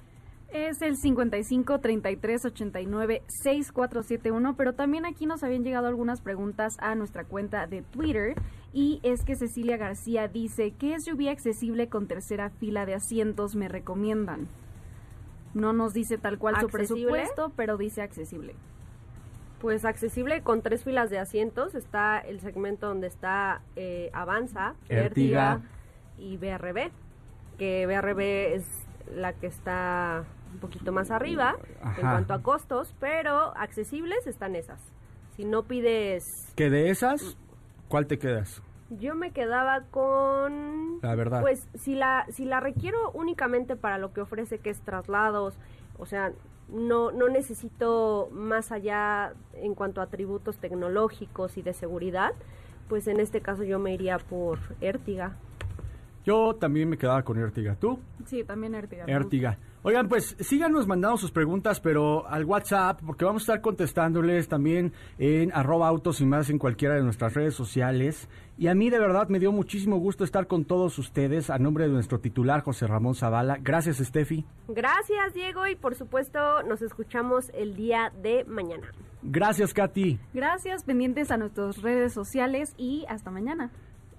Es 0.53 0.81
el 0.81 0.95
55 0.95 1.79
33 1.79 2.45
89 2.45 3.23
6471, 3.27 4.55
pero 4.55 4.73
también 4.73 5.05
aquí 5.05 5.25
nos 5.25 5.43
habían 5.43 5.63
llegado 5.63 5.87
algunas 5.87 6.21
preguntas 6.21 6.77
a 6.79 6.95
nuestra 6.95 7.25
cuenta 7.25 7.67
de 7.67 7.81
Twitter 7.81 8.35
y 8.71 8.99
es 9.03 9.25
que 9.25 9.35
Cecilia 9.35 9.75
García 9.75 10.27
dice, 10.27 10.71
¿qué 10.71 10.97
SUV 10.99 11.29
accesible 11.29 11.89
con 11.89 12.07
tercera 12.07 12.51
fila 12.51 12.85
de 12.85 12.93
asientos 12.93 13.55
me 13.55 13.67
recomiendan? 13.67 14.47
No 15.53 15.73
nos 15.73 15.93
dice 15.93 16.17
tal 16.17 16.37
cual 16.37 16.59
su 16.61 16.67
presupuesto, 16.67 17.51
pero 17.55 17.77
dice 17.77 18.01
accesible. 18.01 18.55
Pues 19.59 19.85
accesible 19.85 20.41
con 20.41 20.61
tres 20.61 20.83
filas 20.83 21.09
de 21.09 21.19
asientos. 21.19 21.75
Está 21.75 22.19
el 22.19 22.39
segmento 22.39 22.87
donde 22.87 23.07
está 23.07 23.61
eh, 23.75 24.09
Avanza, 24.13 24.75
Ertiga. 24.89 25.61
Y 26.17 26.37
BRB. 26.37 26.91
Que 27.57 27.87
BRB 27.87 28.19
es 28.55 28.85
la 29.13 29.33
que 29.33 29.47
está 29.47 30.25
un 30.53 30.59
poquito 30.59 30.91
más 30.91 31.11
arriba 31.11 31.57
en 31.97 32.01
cuanto 32.01 32.33
a 32.33 32.41
costos, 32.41 32.95
pero 32.99 33.55
accesibles 33.57 34.25
están 34.27 34.55
esas. 34.55 34.81
Si 35.35 35.43
no 35.43 35.63
pides... 35.63 36.53
Que 36.55 36.69
de 36.69 36.89
esas, 36.89 37.37
¿cuál 37.89 38.07
te 38.07 38.17
quedas? 38.17 38.61
Yo 38.89 39.15
me 39.15 39.31
quedaba 39.31 39.81
con... 39.91 40.99
La 41.01 41.15
verdad. 41.15 41.41
Pues 41.41 41.67
si 41.73 41.95
la, 41.95 42.25
si 42.29 42.45
la 42.45 42.59
requiero 42.59 43.11
únicamente 43.11 43.75
para 43.75 43.97
lo 43.97 44.13
que 44.13 44.21
ofrece, 44.21 44.59
que 44.59 44.69
es 44.69 44.79
traslados, 44.81 45.57
o 45.97 46.05
sea, 46.05 46.31
no, 46.70 47.11
no 47.11 47.30
necesito 47.30 48.30
más 48.32 48.72
allá 48.72 49.34
en 49.53 49.76
cuanto 49.76 50.01
a 50.01 50.05
atributos 50.05 50.57
tecnológicos 50.57 51.57
y 51.57 51.61
de 51.61 51.74
seguridad, 51.74 52.34
pues 52.88 53.07
en 53.07 53.20
este 53.20 53.41
caso 53.41 53.63
yo 53.63 53.80
me 53.80 53.93
iría 53.93 54.18
por 54.18 54.59
Ertiga. 54.82 55.36
Yo 56.26 56.55
también 56.55 56.89
me 56.89 56.97
quedaba 56.97 57.24
con 57.24 57.38
Ertiga. 57.38 57.76
¿Tú? 57.76 57.99
Sí, 58.26 58.43
también 58.43 58.74
Ertiga. 58.74 59.05
Ertiga. 59.05 59.57
Oigan, 59.88 60.09
pues 60.09 60.36
síganos 60.39 60.88
mandando 60.88 61.15
sus 61.15 61.29
preguntas, 61.29 61.79
pero 61.79 62.27
al 62.27 62.43
WhatsApp, 62.43 63.01
porque 63.05 63.23
vamos 63.23 63.43
a 63.43 63.45
estar 63.45 63.61
contestándoles 63.61 64.47
también 64.47 64.93
en 65.19 65.53
arroba 65.53 65.88
autos 65.88 66.21
y 66.21 66.25
más 66.25 66.49
en 66.49 66.57
cualquiera 66.57 66.95
de 66.95 67.03
nuestras 67.03 67.36
redes 67.36 67.53
sociales. 67.53 68.27
Y 68.57 68.65
a 68.65 68.73
mí 68.73 68.89
de 68.89 68.97
verdad 68.97 69.29
me 69.29 69.38
dio 69.38 69.51
muchísimo 69.51 69.97
gusto 69.99 70.23
estar 70.23 70.47
con 70.47 70.65
todos 70.65 70.97
ustedes 70.97 71.51
a 71.51 71.59
nombre 71.59 71.86
de 71.86 71.91
nuestro 71.91 72.19
titular 72.19 72.63
José 72.63 72.88
Ramón 72.88 73.13
Zavala. 73.13 73.59
Gracias, 73.61 73.97
Steffi. 73.97 74.43
Gracias, 74.69 75.36
Diego, 75.36 75.67
y 75.67 75.75
por 75.75 75.93
supuesto 75.93 76.63
nos 76.63 76.81
escuchamos 76.81 77.51
el 77.53 77.75
día 77.75 78.11
de 78.23 78.43
mañana. 78.45 78.91
Gracias, 79.21 79.71
Katy. 79.71 80.17
Gracias, 80.33 80.83
pendientes 80.83 81.29
a 81.29 81.38
nuestras 81.38 81.83
redes 81.83 82.11
sociales 82.11 82.73
y 82.75 83.05
hasta 83.07 83.29
mañana. 83.29 83.69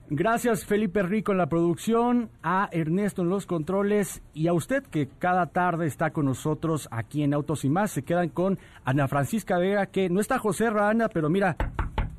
Gracias 0.09 0.65
Felipe 0.65 1.03
Rico 1.03 1.33
en 1.33 1.39
la 1.39 1.49
producción, 1.49 2.31
a 2.41 2.69
Ernesto 2.71 3.23
en 3.23 3.29
los 3.29 3.45
controles 3.45 4.23
y 4.35 4.47
a 4.47 4.53
usted 4.53 4.85
que 4.85 5.09
cada 5.19 5.47
tarde 5.47 5.87
está 5.87 6.11
con 6.11 6.27
nosotros 6.27 6.87
aquí 6.93 7.25
en 7.25 7.35
Autos 7.35 7.65
y 7.65 7.71
más. 7.71 7.91
Se 7.91 8.05
quedan 8.05 8.29
con 8.29 8.57
Ana 8.85 9.09
Francisca 9.09 9.59
Vega, 9.59 9.87
que 9.87 10.09
no 10.09 10.21
está 10.21 10.39
José 10.39 10.71
Rana, 10.71 11.09
pero 11.09 11.29
mira, 11.29 11.57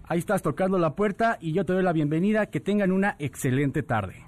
ahí 0.03 0.19
estás 0.19 0.41
tocando 0.41 0.77
la 0.77 0.95
puerta 0.95 1.37
y 1.39 1.53
yo 1.53 1.63
te 1.63 1.71
doy 1.71 1.83
la 1.83 1.93
bienvenida. 1.93 2.47
Que 2.47 2.59
tengan 2.59 2.91
una 2.91 3.15
excelente 3.19 3.83
tarde. 3.83 4.27